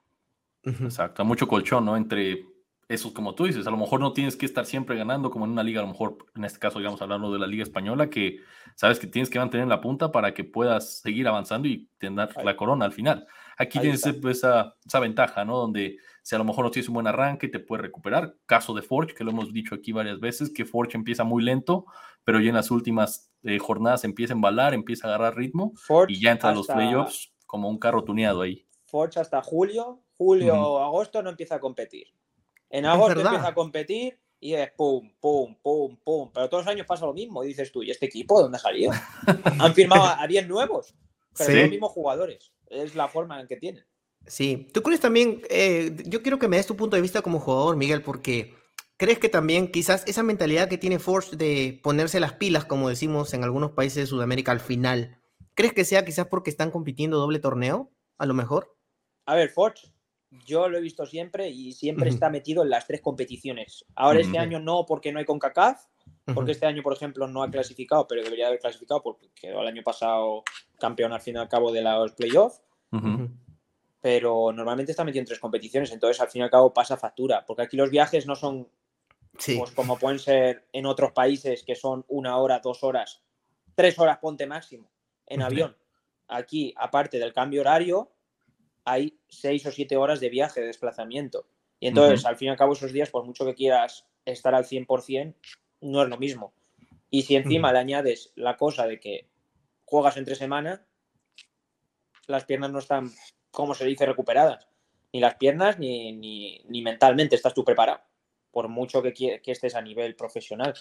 Exacto. 0.63 1.23
Mucho 1.25 1.47
colchón, 1.47 1.85
¿no? 1.85 1.97
Entre 1.97 2.45
eso 2.89 3.13
como 3.13 3.35
tú 3.35 3.45
dices, 3.45 3.67
a 3.67 3.71
lo 3.71 3.77
mejor 3.77 3.99
no 3.99 4.13
tienes 4.13 4.35
que 4.35 4.47
estar 4.47 4.65
siempre 4.65 4.97
ganando 4.97 5.29
como 5.29 5.45
en 5.45 5.51
una 5.51 5.61
liga, 5.61 5.79
a 5.79 5.83
lo 5.83 5.89
mejor 5.89 6.17
en 6.35 6.43
este 6.43 6.57
caso 6.57 6.79
digamos 6.79 6.99
hablando 7.03 7.31
de 7.31 7.37
la 7.37 7.45
liga 7.45 7.61
española, 7.61 8.09
que 8.09 8.39
sabes 8.75 8.99
que 8.99 9.05
tienes 9.05 9.29
que 9.29 9.37
mantener 9.37 9.67
la 9.67 9.79
punta 9.79 10.11
para 10.11 10.33
que 10.33 10.43
puedas 10.43 10.99
seguir 11.01 11.27
avanzando 11.27 11.67
y 11.67 11.87
tener 11.99 12.29
la 12.43 12.57
corona 12.57 12.85
al 12.85 12.91
final. 12.91 13.27
Aquí 13.59 13.77
tienes 13.79 14.03
esa, 14.03 14.75
esa, 14.83 14.99
ventaja, 14.99 15.45
¿no? 15.45 15.57
Donde 15.57 15.97
si 16.23 16.33
a 16.33 16.39
lo 16.39 16.45
mejor 16.45 16.65
no 16.65 16.71
tienes 16.71 16.87
un 16.89 16.95
buen 16.95 17.05
arranque, 17.05 17.47
te 17.47 17.59
puedes 17.59 17.83
recuperar. 17.83 18.35
Caso 18.47 18.73
de 18.73 18.81
Forge, 18.81 19.13
que 19.13 19.23
lo 19.23 19.31
hemos 19.31 19.53
dicho 19.53 19.75
aquí 19.75 19.91
varias 19.91 20.19
veces, 20.19 20.51
que 20.51 20.65
Forge 20.65 20.97
empieza 20.97 21.23
muy 21.23 21.43
lento, 21.43 21.85
pero 22.23 22.39
ya 22.39 22.49
en 22.49 22.55
las 22.55 22.71
últimas 22.71 23.31
eh, 23.43 23.59
jornadas 23.59 24.03
empieza 24.03 24.33
a 24.33 24.37
embalar, 24.37 24.73
empieza 24.73 25.07
a 25.07 25.09
agarrar 25.13 25.37
ritmo 25.37 25.73
y 26.07 26.19
ya 26.19 26.31
entra 26.31 26.49
a 26.49 26.55
los 26.55 26.65
playoffs 26.65 27.33
como 27.45 27.69
un 27.69 27.77
carro 27.77 28.03
tuneado 28.03 28.41
ahí. 28.41 28.65
Forge 28.85 29.19
hasta 29.19 29.43
julio, 29.43 30.01
julio, 30.17 30.55
o 30.55 30.83
agosto 30.83 31.21
no 31.21 31.29
empieza 31.29 31.55
a 31.55 31.59
competir. 31.59 32.07
En 32.69 32.85
agosto 32.85 33.19
empieza 33.19 33.47
a 33.47 33.53
competir 33.53 34.19
y 34.39 34.53
es 34.53 34.71
pum, 34.71 35.11
pum, 35.19 35.55
pum, 35.61 35.97
pum. 36.03 36.31
Pero 36.33 36.49
todos 36.49 36.65
los 36.65 36.71
años 36.71 36.85
pasa 36.85 37.05
lo 37.05 37.13
mismo. 37.13 37.43
Y 37.43 37.47
dices 37.47 37.71
tú, 37.71 37.83
¿y 37.83 37.91
este 37.91 38.05
equipo 38.05 38.41
dónde 38.41 38.57
ha 38.57 38.61
salido? 38.61 38.91
Han 39.59 39.73
firmado 39.73 40.03
a 40.03 40.25
10 40.25 40.47
nuevos, 40.47 40.95
pero 41.37 41.49
son 41.49 41.59
los 41.59 41.69
mismos 41.69 41.91
jugadores. 41.91 42.51
Es 42.67 42.95
la 42.95 43.07
forma 43.07 43.39
en 43.41 43.47
que 43.47 43.57
tienen. 43.57 43.85
Sí, 44.27 44.67
tú 44.73 44.83
crees 44.83 44.99
también, 44.99 45.41
eh, 45.49 45.95
yo 46.05 46.21
quiero 46.21 46.37
que 46.37 46.47
me 46.47 46.57
des 46.57 46.67
tu 46.67 46.75
punto 46.75 46.95
de 46.95 47.01
vista 47.01 47.21
como 47.21 47.39
jugador, 47.39 47.77
Miguel, 47.77 48.03
porque 48.03 48.53
crees 48.97 49.17
que 49.17 49.29
también 49.29 49.71
quizás 49.71 50.03
esa 50.07 50.23
mentalidad 50.23 50.69
que 50.69 50.77
tiene 50.77 50.99
Force 50.99 51.35
de 51.35 51.79
ponerse 51.81 52.19
las 52.19 52.33
pilas, 52.33 52.65
como 52.65 52.89
decimos 52.89 53.33
en 53.33 53.43
algunos 53.43 53.71
países 53.71 53.95
de 53.95 54.05
Sudamérica 54.05 54.51
al 54.51 54.59
final, 54.59 55.19
¿crees 55.55 55.73
que 55.73 55.85
sea 55.85 56.05
quizás 56.05 56.27
porque 56.27 56.49
están 56.49 56.69
compitiendo 56.69 57.17
doble 57.17 57.39
torneo, 57.39 57.91
a 58.17 58.25
lo 58.25 58.33
mejor? 58.33 58.77
A 59.25 59.35
ver, 59.35 59.49
Forge 59.49 59.87
yo 60.31 60.69
lo 60.69 60.77
he 60.77 60.81
visto 60.81 61.05
siempre 61.05 61.49
y 61.49 61.73
siempre 61.73 62.09
está 62.09 62.29
metido 62.29 62.63
en 62.63 62.69
las 62.69 62.85
tres 62.85 63.01
competiciones. 63.01 63.85
Ahora 63.95 64.19
este 64.19 64.37
año 64.37 64.59
no 64.59 64.85
porque 64.85 65.11
no 65.11 65.19
hay 65.19 65.25
CONCACAF, 65.25 65.85
porque 66.33 66.51
este 66.51 66.65
año, 66.65 66.83
por 66.83 66.93
ejemplo, 66.93 67.27
no 67.27 67.41
ha 67.41 67.49
clasificado, 67.49 68.07
pero 68.07 68.23
debería 68.23 68.47
haber 68.47 68.59
clasificado 68.59 69.01
porque 69.01 69.29
quedó 69.33 69.61
el 69.61 69.67
año 69.67 69.83
pasado 69.83 70.43
campeón 70.79 71.13
al 71.13 71.21
fin 71.21 71.35
y 71.35 71.39
al 71.39 71.49
cabo 71.49 71.71
de 71.71 71.81
los 71.81 72.13
playoffs. 72.13 72.61
Pero 74.01 74.51
normalmente 74.53 74.91
está 74.91 75.03
metido 75.03 75.21
en 75.21 75.27
tres 75.27 75.39
competiciones, 75.39 75.91
entonces 75.91 76.21
al 76.21 76.29
fin 76.29 76.41
y 76.41 76.43
al 76.43 76.49
cabo 76.49 76.73
pasa 76.73 76.95
factura, 76.95 77.43
porque 77.45 77.63
aquí 77.63 77.75
los 77.75 77.89
viajes 77.89 78.25
no 78.25 78.35
son 78.35 78.69
pues, 79.33 79.71
como 79.71 79.97
pueden 79.97 80.19
ser 80.19 80.67
en 80.71 80.85
otros 80.85 81.11
países 81.11 81.63
que 81.63 81.75
son 81.75 82.05
una 82.07 82.37
hora, 82.37 82.59
dos 82.59 82.83
horas, 82.83 83.21
tres 83.75 83.97
horas 83.99 84.19
ponte 84.19 84.47
máximo 84.47 84.89
en 85.25 85.41
avión. 85.41 85.75
Aquí, 86.27 86.73
aparte 86.77 87.19
del 87.19 87.33
cambio 87.33 87.61
horario, 87.61 88.11
hay 88.89 89.19
seis 89.27 89.65
o 89.65 89.71
siete 89.71 89.97
horas 89.97 90.19
de 90.19 90.29
viaje, 90.29 90.61
de 90.61 90.67
desplazamiento. 90.67 91.45
Y 91.79 91.87
entonces, 91.87 92.25
al 92.25 92.37
fin 92.37 92.47
y 92.47 92.51
al 92.51 92.57
cabo, 92.57 92.73
esos 92.73 92.91
días, 92.91 93.09
por 93.09 93.23
mucho 93.23 93.45
que 93.45 93.53
quieras 93.53 94.05
estar 94.25 94.55
al 94.55 94.65
100%, 94.65 95.35
no 95.81 96.03
es 96.03 96.09
lo 96.09 96.17
mismo. 96.17 96.53
Y 97.09 97.21
si 97.21 97.35
encima 97.35 97.71
le 97.71 97.79
añades 97.79 98.33
la 98.35 98.57
cosa 98.57 98.87
de 98.87 98.99
que 98.99 99.29
juegas 99.85 100.17
entre 100.17 100.35
semana, 100.35 100.85
las 102.27 102.45
piernas 102.45 102.71
no 102.71 102.79
están, 102.79 103.11
como 103.51 103.73
se 103.75 103.85
dice, 103.85 104.05
recuperadas. 104.05 104.67
Ni 105.13 105.19
las 105.19 105.35
piernas 105.35 105.79
ni, 105.79 106.11
ni, 106.11 106.81
mentalmente 106.81 107.35
estás 107.35 107.53
tú 107.53 107.63
preparado. 107.63 108.01
por 108.51 108.67
mucho 108.67 109.01
que, 109.01 109.13
que 109.13 109.51
estés 109.51 109.75
a 109.75 109.81
nivel 109.81 110.15
profesional. 110.15 110.73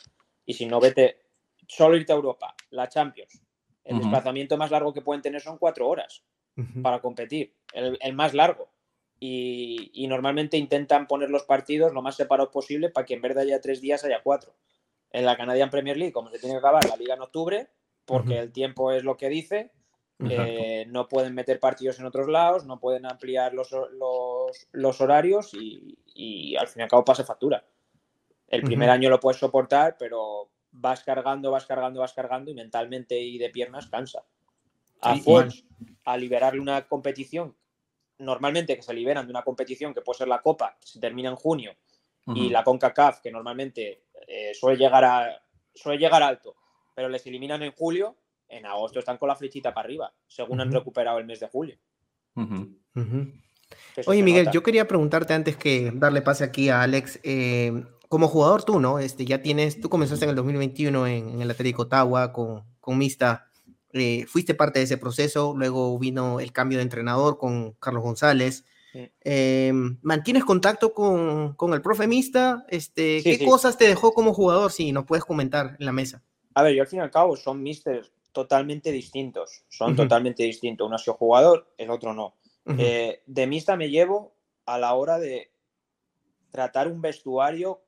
Y 0.46 0.54
si 0.54 0.66
no, 0.66 0.80
vete 0.80 1.26
solo 1.66 1.96
irte 1.96 2.12
a 2.12 2.16
Europa, 2.16 2.54
la 2.70 2.88
Champions. 2.88 3.42
El 3.84 3.98
desplazamiento 3.98 4.56
más 4.56 4.70
largo 4.70 4.92
que 4.92 5.02
pueden 5.02 5.22
tener 5.22 5.40
son 5.40 5.58
cuatro 5.58 5.88
horas 5.88 6.22
para 6.82 7.00
competir, 7.00 7.54
el, 7.72 8.12
más 8.14 8.34
largo. 8.34 8.68
Y, 9.20 10.06
normalmente 10.08 10.56
intentan 10.56 11.06
poner 11.06 11.30
los 11.30 11.44
partidos 11.44 11.92
lo 11.92 12.02
más 12.02 12.16
separados 12.16 12.52
posible 12.52 12.88
para 12.88 13.04
que 13.04 13.14
en 13.14 13.22
vez 13.22 13.34
de 13.34 13.42
haya 13.42 13.60
tres 13.60 13.80
días 13.80 14.04
haya 14.04 14.22
cuatro. 14.22 14.54
En 15.10 15.24
la 15.24 15.36
Canadian 15.36 15.70
Premier 15.70 15.96
League, 15.96 16.12
como 16.12 16.30
se 16.30 16.38
tiene 16.38 16.54
que 16.54 16.58
acabar 16.58 16.84
la 16.88 16.96
liga 16.96 17.14
en 17.14 17.22
octubre, 17.22 17.68
porque 18.04 18.38
el 18.38 18.52
tiempo 18.52 18.92
es 18.92 19.04
lo 19.04 19.16
que 19.16 19.28
dice, 19.28 19.70
eh, 20.28 20.84
no 20.88 21.08
pueden 21.08 21.34
meter 21.34 21.60
partidos 21.60 21.98
en 22.00 22.06
otros 22.06 22.28
lados, 22.28 22.64
no 22.66 22.80
pueden 22.80 23.06
ampliar 23.06 23.54
los, 23.54 23.70
los, 24.72 25.00
horarios 25.00 25.52
y, 25.54 26.56
al 26.56 26.66
fin 26.66 26.80
y 26.80 26.82
al 26.82 26.88
cabo 26.88 27.04
pasa 27.04 27.24
factura. 27.24 27.64
El 28.48 28.62
primer 28.62 28.90
año 28.90 29.10
lo 29.10 29.20
puedes 29.20 29.38
soportar, 29.38 29.96
pero 29.98 30.50
vas 30.72 31.04
cargando, 31.04 31.50
vas 31.50 31.66
cargando, 31.66 32.00
vas 32.00 32.14
cargando 32.14 32.50
y 32.50 32.54
mentalmente 32.54 33.20
y 33.20 33.38
de 33.38 33.50
piernas 33.50 33.86
cansa. 33.88 34.24
A 35.00 35.16
Fox, 35.16 35.64
a 36.04 36.16
liberarle 36.16 36.60
una 36.60 36.86
competición, 36.86 37.56
normalmente 38.18 38.76
que 38.76 38.82
se 38.82 38.94
liberan 38.94 39.26
de 39.26 39.30
una 39.30 39.42
competición 39.42 39.94
que 39.94 40.00
puede 40.00 40.18
ser 40.18 40.28
la 40.28 40.40
Copa, 40.40 40.76
que 40.80 40.86
se 40.86 41.00
termina 41.00 41.28
en 41.28 41.36
junio, 41.36 41.76
y 42.34 42.50
la 42.50 42.62
CONCACAF, 42.62 43.20
que 43.20 43.30
normalmente 43.30 44.04
eh, 44.26 44.52
suele, 44.52 44.76
llegar 44.76 45.04
a, 45.04 45.42
suele 45.74 45.98
llegar 45.98 46.22
alto, 46.22 46.56
pero 46.94 47.08
les 47.08 47.26
eliminan 47.26 47.62
en 47.62 47.72
julio, 47.72 48.18
en 48.48 48.66
agosto 48.66 48.98
están 48.98 49.16
con 49.16 49.28
la 49.28 49.36
flechita 49.36 49.72
para 49.72 49.86
arriba, 49.86 50.12
según 50.26 50.60
han 50.60 50.70
recuperado 50.70 51.18
el 51.18 51.24
mes 51.24 51.40
de 51.40 51.48
julio. 51.48 51.78
Oye, 54.06 54.22
Miguel, 54.22 54.50
yo 54.52 54.62
quería 54.62 54.86
preguntarte 54.86 55.34
antes 55.34 55.56
que 55.56 55.90
darle 55.94 56.22
pase 56.22 56.44
aquí 56.44 56.68
a 56.68 56.82
Alex, 56.82 57.20
eh, 57.22 57.84
como 58.08 58.28
jugador 58.28 58.62
tú, 58.64 58.80
¿no? 58.80 58.98
Este, 58.98 59.24
ya 59.24 59.42
tienes, 59.42 59.80
tú 59.80 59.88
comenzaste 59.88 60.24
en 60.24 60.30
el 60.30 60.36
2021 60.36 61.06
en, 61.06 61.42
el 61.42 61.50
Atlético 61.50 61.82
Ottawa 61.82 62.32
con, 62.32 62.64
con 62.80 62.98
Mista, 62.98 63.47
eh, 64.00 64.26
fuiste 64.26 64.54
parte 64.54 64.78
de 64.78 64.84
ese 64.84 64.98
proceso, 64.98 65.54
luego 65.56 65.98
vino 65.98 66.40
el 66.40 66.52
cambio 66.52 66.78
de 66.78 66.82
entrenador 66.82 67.38
con 67.38 67.72
Carlos 67.72 68.02
González. 68.02 68.64
Eh, 68.94 69.72
¿Mantienes 70.02 70.44
contacto 70.44 70.92
con, 70.92 71.54
con, 71.54 71.74
el 71.74 71.82
profe 71.82 72.06
Mista? 72.06 72.64
Este, 72.68 73.22
¿Qué 73.22 73.44
cosas 73.44 73.78
te 73.78 73.86
dejó 73.86 74.12
como 74.12 74.34
jugador? 74.34 74.72
Si 74.72 74.92
nos 74.92 75.04
puedes 75.04 75.24
comentar 75.24 75.76
en 75.78 75.86
la 75.86 75.92
mesa. 75.92 76.22
A 76.54 76.62
ver, 76.62 76.74
yo 76.74 76.82
al 76.82 76.88
fin 76.88 76.98
y 76.98 77.02
al 77.02 77.10
cabo 77.10 77.36
son 77.36 77.62
misters 77.62 78.10
totalmente 78.32 78.90
distintos, 78.90 79.64
son 79.68 79.94
totalmente 79.94 80.42
distintos. 80.42 80.86
Uno 80.86 80.96
ha 80.96 80.98
sido 80.98 81.14
jugador, 81.14 81.72
el 81.76 81.90
otro 81.90 82.14
no. 82.14 82.34
Eh, 82.78 83.22
de 83.26 83.46
Mista 83.46 83.76
me 83.76 83.88
llevo 83.88 84.34
a 84.66 84.78
la 84.78 84.92
hora 84.94 85.18
de 85.18 85.50
tratar 86.50 86.88
un 86.88 87.00
vestuario 87.00 87.82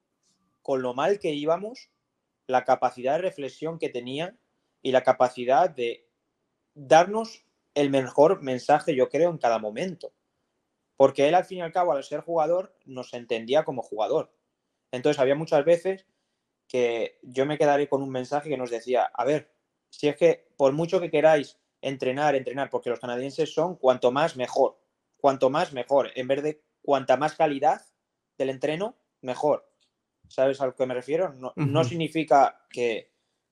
con 0.63 0.83
lo 0.83 0.95
mal 0.95 1.19
que 1.19 1.35
íbamos, 1.35 1.91
la 2.47 2.65
capacidad 2.65 3.15
de 3.15 3.23
reflexión 3.23 3.79
que 3.79 3.91
tenía 3.91 4.37
y 4.83 4.93
la 4.93 5.03
capacidad 5.03 5.71
de 5.71 6.09
darnos 6.75 7.45
el 7.75 7.91
mejor 7.91 8.43
mensaje, 8.43 8.95
yo 8.95 9.09
creo, 9.09 9.31
en 9.31 9.39
cada 9.39 9.59
momento. 9.59 10.13
Porque 10.97 11.29
él, 11.29 11.35
al 11.35 11.45
fin 11.45 11.59
y 11.59 11.63
al 11.63 11.73
cabo, 11.73 11.93
al 11.93 12.05
ser 12.05 12.21
jugador, 12.21 12.75
nos 12.85 13.15
entendía 13.15 13.65
como 13.65 13.83
jugador. 13.83 14.33
Entonces, 14.93 15.21
había 15.21 15.35
muchas 15.35 15.65
veces 15.65 16.07
que 16.69 17.19
yo 17.23 17.47
me 17.47 17.59
quedaré 17.59 17.89
con 17.89 18.03
un 18.03 18.11
mensaje 18.11 18.49
que 18.49 18.57
nos 18.57 18.71
decía, 18.71 19.11
a 19.15 19.25
ver, 19.25 19.53
si 19.89 20.09
es 20.09 20.17
que 20.17 20.49
por 20.57 20.73
mucho 20.73 21.01
que 21.01 21.11
queráis 21.11 21.59
entrenar, 21.83 22.35
entrenar, 22.35 22.71
porque 22.71 22.91
los 22.91 23.01
canadienses 23.01 23.53
son 23.53 23.77
cuanto 23.77 24.13
más 24.13 24.37
mejor, 24.37 24.79
cuanto 25.17 25.51
más 25.51 25.73
mejor, 25.73 26.11
en 26.15 26.29
vez 26.29 26.43
de 26.43 26.63
cuanta 26.83 27.17
más 27.17 27.35
calidad 27.35 27.83
del 28.39 28.51
entreno, 28.51 28.97
mejor. 29.21 29.69
¿Sabes 30.29 30.61
a 30.61 30.67
lo 30.67 30.75
que 30.75 30.87
me 30.87 30.95
refiero? 30.95 31.35
No, 31.35 31.85
significa 31.85 32.65
que 32.71 33.10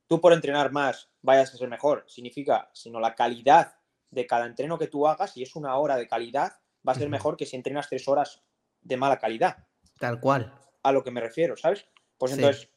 tú 0.08 0.20
por 0.20 0.32
entrenar 0.32 0.72
más 0.72 1.10
vayas 1.22 1.54
a 1.54 1.56
ser 1.56 1.68
mejor, 1.68 2.04
significa, 2.08 2.70
sino 2.72 2.98
la 2.98 3.14
calidad 3.14 3.76
de 4.10 4.26
cada 4.26 4.46
entreno 4.46 4.78
que 4.78 4.88
tú 4.88 5.06
hagas, 5.06 5.34
si 5.34 5.42
es 5.42 5.54
una 5.54 5.76
hora 5.76 5.96
de 5.96 6.08
calidad, 6.08 6.54
va 6.86 6.92
a 6.92 6.96
ser 6.96 7.08
mejor 7.08 7.36
que 7.36 7.46
si 7.46 7.56
entrenas 7.56 7.88
tres 7.88 8.08
horas 8.08 8.42
de 8.80 8.96
mala 8.96 9.18
calidad. 9.18 9.66
Tal 9.98 10.18
cual. 10.18 10.52
A 10.82 10.92
lo 10.92 11.04
que 11.04 11.10
me 11.10 11.20
refiero, 11.20 11.56
¿sabes? 11.56 11.86
Pues 12.16 12.32
entonces, 12.32 12.70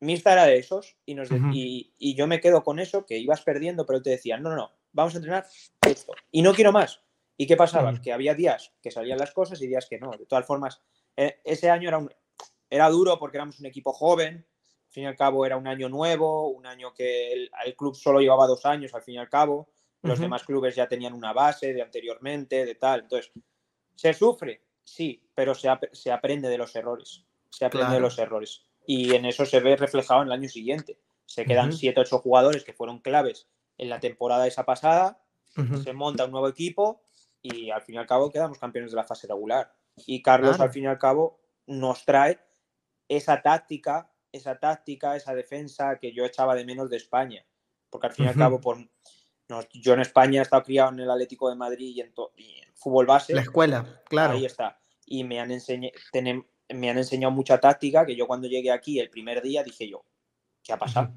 Mista 0.00 0.32
era 0.32 0.46
de 0.46 0.58
esos 0.58 0.96
y, 1.06 1.14
nos 1.14 1.28
y, 1.52 2.14
yo 2.16 2.26
me 2.26 2.40
quedo 2.40 2.64
con 2.64 2.80
eso, 2.80 3.06
que 3.06 3.18
ibas 3.18 3.42
perdiendo, 3.42 3.86
pero 3.86 4.02
te 4.02 4.10
decía, 4.10 4.36
no, 4.36 4.50
no, 4.50 4.56
no, 4.56 4.72
vamos 4.92 5.14
a 5.14 5.18
entrenar 5.18 5.46
esto. 5.86 6.12
Y 6.32 6.42
no 6.42 6.52
quiero 6.52 6.72
más. 6.72 7.00
¿Y 7.36 7.46
qué 7.46 7.56
pasaba? 7.56 8.00
Que 8.00 8.12
había 8.12 8.34
días 8.34 8.72
que 8.82 8.90
salían 8.90 9.18
las 9.18 9.32
cosas 9.32 9.62
y 9.62 9.68
días 9.68 9.86
que 9.88 9.98
no. 9.98 10.10
De 10.10 10.26
todas 10.26 10.44
formas, 10.44 10.80
eh, 11.16 11.40
ese 11.44 11.70
año 11.70 11.88
era 11.88 11.98
un, 11.98 12.10
era 12.68 12.88
duro 12.88 13.18
porque 13.18 13.36
éramos 13.36 13.60
un 13.60 13.66
equipo 13.66 13.92
joven, 13.92 14.46
fin 14.92 15.04
y 15.04 15.06
al 15.06 15.16
cabo 15.16 15.44
era 15.46 15.56
un 15.56 15.66
año 15.66 15.88
nuevo, 15.88 16.48
un 16.48 16.66
año 16.66 16.92
que 16.92 17.32
el, 17.32 17.50
club 17.76 17.94
solo 17.94 18.20
llevaba 18.20 18.46
dos 18.46 18.64
años, 18.66 18.94
al 18.94 19.02
fin 19.02 19.14
y 19.14 19.18
al 19.18 19.28
cabo, 19.28 19.68
los 20.02 20.18
demás 20.18 20.44
clubes 20.44 20.74
ya 20.74 20.88
tenían 20.88 21.12
una 21.14 21.32
base 21.32 21.72
de 21.72 21.82
anteriormente, 21.82 22.64
de 22.64 22.74
tal. 22.74 23.00
Entonces, 23.00 23.32
¿se 23.94 24.12
sufre? 24.14 24.62
Sí, 24.82 25.22
pero 25.34 25.54
se, 25.54 25.68
se 25.92 26.10
aprende 26.10 26.48
de 26.48 26.58
los 26.58 26.74
errores, 26.74 27.24
se 27.50 27.64
aprende 27.64 27.94
de 27.94 28.00
los 28.00 28.18
errores. 28.18 28.64
Y 28.84 29.14
en 29.14 29.24
eso 29.24 29.46
se 29.46 29.60
ve 29.60 29.76
reflejado 29.76 30.22
en 30.22 30.28
el 30.28 30.32
año 30.32 30.48
siguiente. 30.48 30.98
Se 31.24 31.44
quedan 31.44 31.72
siete, 31.72 32.00
ocho 32.00 32.18
jugadores 32.18 32.64
que 32.64 32.72
fueron 32.72 32.98
claves 32.98 33.48
en 33.78 33.88
la 33.88 34.00
temporada 34.00 34.46
esa 34.46 34.64
pasada, 34.64 35.22
se 35.82 35.92
monta 35.92 36.24
un 36.24 36.30
nuevo 36.30 36.48
equipo 36.48 37.02
y 37.42 37.70
al 37.70 37.82
fin 37.82 37.96
y 37.96 37.98
al 37.98 38.06
cabo 38.06 38.30
quedamos 38.30 38.58
campeones 38.58 38.90
de 38.90 38.96
la 38.96 39.04
fase 39.04 39.26
regular. 39.26 39.74
Y 40.06 40.22
Carlos, 40.22 40.60
al 40.60 40.70
fin 40.70 40.84
y 40.84 40.86
al 40.86 40.98
cabo, 40.98 41.40
nos 41.66 42.04
trae 42.04 42.38
esa 43.08 43.42
táctica, 43.42 44.10
esa 44.32 44.58
táctica, 44.58 45.14
esa 45.14 45.34
defensa 45.34 45.98
que 45.98 46.12
yo 46.12 46.24
echaba 46.24 46.54
de 46.54 46.64
menos 46.64 46.90
de 46.90 46.96
España. 46.96 47.44
Porque 47.90 48.06
al 48.06 48.12
fin 48.14 48.24
y 48.24 48.28
al 48.28 48.34
cabo, 48.34 48.60
por, 48.60 48.78
yo 49.74 49.92
en 49.92 50.00
España 50.00 50.40
he 50.40 50.42
estado 50.42 50.62
criado 50.62 50.92
en 50.92 51.00
el 51.00 51.10
Atlético 51.10 51.50
de 51.50 51.56
Madrid 51.56 51.94
y 51.94 52.00
en, 52.00 52.12
fútbol 52.74 53.06
base. 53.06 53.34
La 53.34 53.42
escuela, 53.42 54.02
claro. 54.08 54.34
Ahí 54.34 54.46
está. 54.46 54.78
Y 55.06 55.24
me 55.24 55.38
han, 55.38 55.50
me 55.50 56.90
han 56.90 56.98
enseñado 56.98 57.30
mucha 57.30 57.60
táctica 57.60 58.06
que 58.06 58.16
yo 58.16 58.26
cuando 58.26 58.48
llegué 58.48 58.70
aquí 58.70 58.98
el 58.98 59.10
primer 59.10 59.42
día 59.42 59.62
dije 59.62 59.88
yo, 59.88 60.04
¿qué 60.62 60.72
ha 60.72 60.78
pasado? 60.78 61.12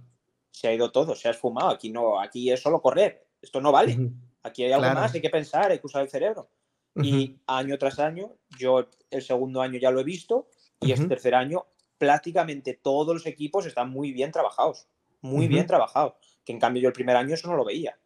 Se 0.51 0.67
ha 0.67 0.74
ido 0.74 0.91
todo, 0.91 1.15
se 1.15 1.27
ha 1.27 1.31
esfumado. 1.31 1.69
Aquí 1.69 1.89
no, 1.89 2.19
aquí 2.19 2.51
es 2.51 2.62
solo 2.62 2.81
correr. 2.81 3.25
Esto 3.41 3.62
no 3.62 3.72
vale. 3.72 4.12
Aquí 4.43 4.63
hay 4.63 4.72
algo 4.74 4.93
más, 4.93 5.13
hay 5.13 5.22
que 5.22 5.29
pensar, 5.29 5.72
hay 5.72 5.79
que 5.79 5.88
usar 5.88 6.03
el 6.03 6.10
cerebro. 6.10 6.50
Y 6.95 7.39
año 7.48 7.77
tras 7.77 8.00
año, 8.00 8.38
yo 8.57 8.89
el 9.10 9.22
segundo 9.22 9.62
año 9.62 9.79
ya 9.79 9.91
lo 9.91 10.00
he 10.00 10.03
visto 10.03 10.48
y 10.79 10.91
este 10.91 11.07
tercer 11.07 11.36
año 11.36 11.65
prácticamente 11.98 12.80
todos 12.82 13.14
los 13.14 13.25
equipos 13.25 13.66
están 13.66 13.90
muy 13.90 14.12
bien 14.12 14.32
trabajados, 14.32 14.88
muy 15.22 15.48
bien 15.48 15.66
trabajados, 15.66 16.14
que 16.44 16.54
en 16.54 16.60
cambio 16.60 16.84
yo 16.84 16.90
el 16.90 16.94
primer 16.94 17.16
año 17.16 17.34
eso 17.34 17.48
no 17.48 17.56
lo 17.56 17.66
veía. 17.66 17.98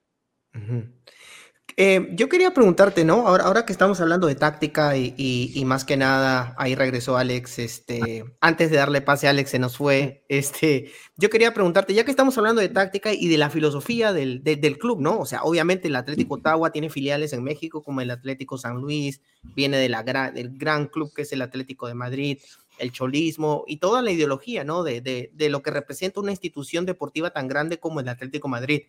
Eh, 1.82 2.10
yo 2.12 2.28
quería 2.28 2.54
preguntarte, 2.54 3.06
¿no? 3.06 3.26
Ahora, 3.26 3.46
ahora 3.46 3.66
que 3.66 3.72
estamos 3.72 4.02
hablando 4.02 4.28
de 4.28 4.36
táctica 4.36 4.98
y, 4.98 5.64
más 5.66 5.86
que 5.86 5.96
nada, 5.96 6.54
ahí 6.58 6.76
regresó 6.76 7.16
Alex, 7.16 7.60
este, 7.60 8.26
antes 8.42 8.70
de 8.70 8.76
darle 8.76 9.02
pase 9.02 9.28
a 9.28 9.30
Alex 9.30 9.52
se 9.52 9.60
nos 9.60 9.78
fue, 9.78 10.26
este, 10.28 10.92
yo 11.16 11.30
quería 11.30 11.54
preguntarte, 11.54 11.94
ya 11.94 12.04
que 12.04 12.12
estamos 12.12 12.38
hablando 12.38 12.60
de 12.60 12.68
táctica 12.68 13.14
y 13.14 13.30
de 13.30 13.38
la 13.38 13.50
filosofía 13.50 14.12
del, 14.12 14.44
del 14.44 14.78
club, 14.78 15.00
¿no? 15.00 15.20
O 15.20 15.26
sea, 15.26 15.44
obviamente 15.44 15.88
el 15.88 15.96
Atlético 15.96 16.36
Ottawa 16.36 16.72
tiene 16.72 16.90
filiales 16.90 17.32
en 17.32 17.44
México 17.44 17.82
como 17.82 18.02
el 18.02 18.12
Atlético 18.12 18.58
San 18.58 18.78
Luis, 18.82 19.22
viene 19.56 19.78
de 19.78 19.88
la 19.88 20.04
del 20.04 20.58
gran 20.58 20.88
club 20.88 21.14
que 21.16 21.22
es 21.22 21.32
el 21.32 21.42
Atlético 21.42 21.88
de 21.88 21.94
Madrid, 21.94 22.40
el 22.80 22.92
cholismo 22.92 23.64
y 23.68 23.78
toda 23.78 24.02
la 24.02 24.12
ideología, 24.12 24.64
¿no? 24.64 24.84
De, 24.84 25.02
de, 25.02 25.50
lo 25.50 25.62
que 25.62 25.72
representa 25.72 26.20
una 26.20 26.32
institución 26.32 26.86
deportiva 26.86 27.32
tan 27.32 27.48
grande 27.48 27.80
como 27.80 28.00
el 28.00 28.10
Atlético 28.10 28.48
Madrid. 28.48 28.84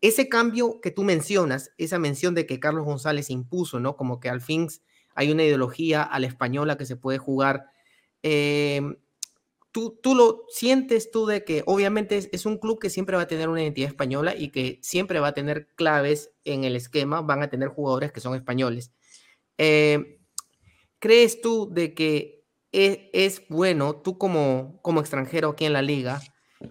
Ese 0.00 0.28
cambio 0.28 0.80
que 0.80 0.90
tú 0.90 1.02
mencionas, 1.02 1.72
esa 1.78 1.98
mención 1.98 2.34
de 2.34 2.46
que 2.46 2.60
Carlos 2.60 2.84
González 2.84 3.30
impuso, 3.30 3.80
¿no? 3.80 3.96
Como 3.96 4.20
que 4.20 4.28
al 4.28 4.40
fin 4.40 4.68
hay 5.14 5.30
una 5.30 5.44
ideología 5.44 6.02
a 6.02 6.18
la 6.20 6.26
española 6.26 6.76
que 6.76 6.86
se 6.86 6.96
puede 6.96 7.18
jugar. 7.18 7.70
Em, 8.22 8.96
¿tú, 9.72 9.98
¿tú, 10.02 10.14
lo 10.14 10.44
sientes 10.48 11.10
tú 11.10 11.26
de 11.26 11.44
que 11.44 11.62
obviamente 11.66 12.28
es, 12.30 12.46
un 12.46 12.58
club 12.58 12.78
que 12.78 12.90
siempre 12.90 13.16
va 13.16 13.22
a 13.22 13.26
tener 13.26 13.48
una 13.48 13.62
identidad 13.62 13.88
española 13.88 14.34
y 14.36 14.50
que 14.50 14.78
siempre 14.82 15.20
va 15.20 15.28
a 15.28 15.34
tener 15.34 15.68
claves 15.74 16.32
en 16.44 16.64
el 16.64 16.76
esquema, 16.76 17.20
van 17.22 17.42
a 17.42 17.48
tener 17.50 17.68
jugadores 17.68 18.12
que 18.12 18.20
son 18.20 18.34
españoles. 18.34 18.92
Em, 19.58 20.18
¿Crees 20.98 21.40
tú 21.42 21.68
de 21.70 21.92
que 21.94 22.43
es, 22.74 23.42
bueno, 23.48 23.94
tú 23.96 24.18
como, 24.18 24.78
como 24.82 25.00
extranjero 25.00 25.50
aquí 25.50 25.64
en 25.64 25.72
la 25.72 25.82
liga, 25.82 26.20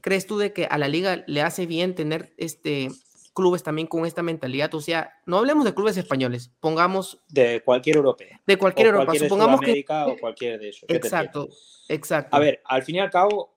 ¿crees 0.01 0.27
tú 0.27 0.37
de 0.37 0.51
que 0.51 0.65
a 0.65 0.77
la 0.77 0.87
liga 0.87 1.23
le 1.27 1.41
hace 1.41 1.65
bien 1.65 1.95
tener 1.95 2.33
este, 2.37 2.89
clubes 3.33 3.63
también 3.63 3.87
con 3.87 4.05
esta 4.05 4.21
mentalidad? 4.21 4.73
O 4.75 4.81
sea, 4.81 5.13
no 5.25 5.37
hablemos 5.37 5.63
de 5.63 5.73
clubes 5.73 5.95
españoles, 5.95 6.51
pongamos... 6.59 7.23
De 7.29 7.61
cualquier 7.63 7.97
europeo. 7.97 8.37
De 8.45 8.57
cualquier 8.57 8.87
Europa, 8.87 9.15
supongamos 9.15 9.61
que... 9.61 9.85
o 9.87 10.17
cualquier 10.19 10.59
de 10.59 10.69
esos. 10.69 10.89
Exacto, 10.89 11.47
exacto. 11.87 12.35
A 12.35 12.39
ver, 12.39 12.61
al 12.65 12.83
fin 12.83 12.95
y 12.95 12.99
al 12.99 13.09
cabo, 13.09 13.55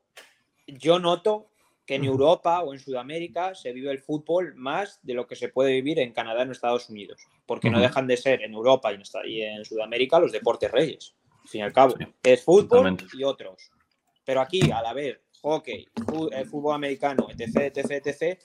yo 0.69 1.01
noto 1.01 1.51
que 1.85 1.97
en 1.97 2.05
Europa 2.05 2.63
o 2.63 2.75
en 2.75 2.81
Sudamérica 2.81 3.55
se 3.55 3.73
vive 3.73 3.91
el 3.91 4.01
fútbol 4.01 4.55
más 4.57 5.01
de 5.03 5.15
lo 5.15 5.27
que 5.27 5.37
se 5.37 5.49
puede 5.49 5.73
vivir 5.73 5.99
en 5.99 6.13
Canadá 6.13 6.41
o 6.41 6.43
en 6.43 6.51
Estados 6.51 6.91
Unidos, 6.91 7.27
porque 7.45 7.71
no 7.71 7.81
dejan 7.81 8.07
de 8.07 8.17
ser 8.17 8.43
en 8.43 8.55
Europa 8.55 8.91
y 9.25 9.43
en 9.43 9.65
Sudamérica 9.65 10.19
los 10.19 10.33
deportes 10.33 10.71
reyes 10.71 11.16
al 11.47 11.51
fin 11.51 11.61
y 11.61 11.65
al 11.65 11.73
cabo. 11.73 11.95
Es 12.23 12.43
fútbol 12.43 12.97
y 13.13 13.23
otros. 13.23 13.71
Pero 14.25 14.41
aquí, 14.41 14.61
a 14.73 14.83
la 14.83 14.93
vez, 14.93 15.21
hockey, 15.41 15.87
eh, 16.33 16.45
fútbol 16.45 16.75
americano, 16.75 17.29
etc, 17.31 17.77
etc, 17.77 18.05
etc, 18.05 18.41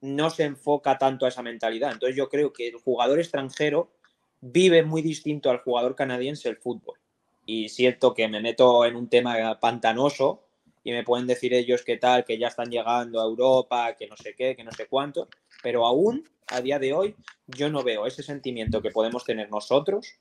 no 0.00 0.30
se 0.30 0.44
enfoca 0.44 0.96
tanto 0.96 1.26
a 1.26 1.28
esa 1.28 1.42
mentalidad. 1.42 1.92
Entonces 1.92 2.16
yo 2.16 2.28
creo 2.30 2.52
que 2.52 2.68
el 2.68 2.76
jugador 2.76 3.18
extranjero 3.18 3.92
vive 4.40 4.82
muy 4.82 5.02
distinto 5.02 5.50
al 5.50 5.58
jugador 5.58 5.94
canadiense 5.94 6.48
el 6.48 6.56
fútbol. 6.56 6.98
Y 7.44 7.68
siento 7.68 8.14
que 8.14 8.26
me 8.28 8.40
meto 8.40 8.86
en 8.86 8.96
un 8.96 9.08
tema 9.08 9.60
pantanoso 9.60 10.46
y 10.82 10.92
me 10.92 11.04
pueden 11.04 11.26
decir 11.26 11.52
ellos 11.52 11.82
qué 11.84 11.98
tal, 11.98 12.24
que 12.24 12.38
ya 12.38 12.48
están 12.48 12.70
llegando 12.70 13.20
a 13.20 13.24
Europa, 13.24 13.94
que 13.98 14.06
no 14.06 14.16
sé 14.16 14.34
qué, 14.34 14.56
que 14.56 14.64
no 14.64 14.72
sé 14.72 14.86
cuánto, 14.86 15.28
pero 15.62 15.84
aún 15.84 16.26
a 16.46 16.62
día 16.62 16.78
de 16.78 16.94
hoy 16.94 17.14
yo 17.46 17.68
no 17.68 17.82
veo 17.82 18.06
ese 18.06 18.22
sentimiento 18.22 18.80
que 18.80 18.90
podemos 18.90 19.24
tener 19.24 19.50
nosotros 19.50 20.14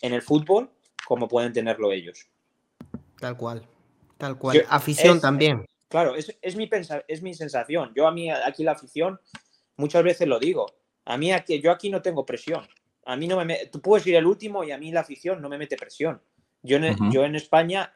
en 0.00 0.12
el 0.12 0.22
fútbol 0.22 0.70
como 1.06 1.28
pueden 1.28 1.52
tenerlo 1.52 1.92
ellos. 1.92 2.28
Tal 3.20 3.36
cual, 3.36 3.62
tal 4.18 4.36
cual. 4.36 4.66
afición 4.68 5.20
también. 5.20 5.64
Claro, 5.88 6.16
es, 6.16 6.36
es, 6.42 6.56
mi 6.56 6.68
es 7.06 7.22
mi 7.22 7.32
sensación. 7.32 7.92
Yo 7.94 8.08
a 8.08 8.12
mí 8.12 8.30
aquí 8.30 8.64
la 8.64 8.72
afición 8.72 9.20
muchas 9.76 10.02
veces 10.02 10.26
lo 10.26 10.40
digo. 10.40 10.66
A 11.04 11.16
mí 11.16 11.32
aquí, 11.32 11.60
yo 11.60 11.70
aquí 11.70 11.90
no 11.90 12.02
tengo 12.02 12.26
presión. 12.26 12.66
A 13.04 13.16
mí 13.16 13.28
no 13.28 13.42
me, 13.44 13.66
tú 13.66 13.80
puedes 13.80 14.04
ir 14.08 14.16
el 14.16 14.26
último 14.26 14.64
y 14.64 14.72
a 14.72 14.78
mí 14.78 14.90
la 14.90 15.00
afición 15.00 15.40
no 15.40 15.48
me 15.48 15.58
mete 15.58 15.76
presión. 15.76 16.20
Yo 16.62 16.78
en, 16.78 17.12
yo 17.12 17.24
en 17.24 17.36
España 17.36 17.94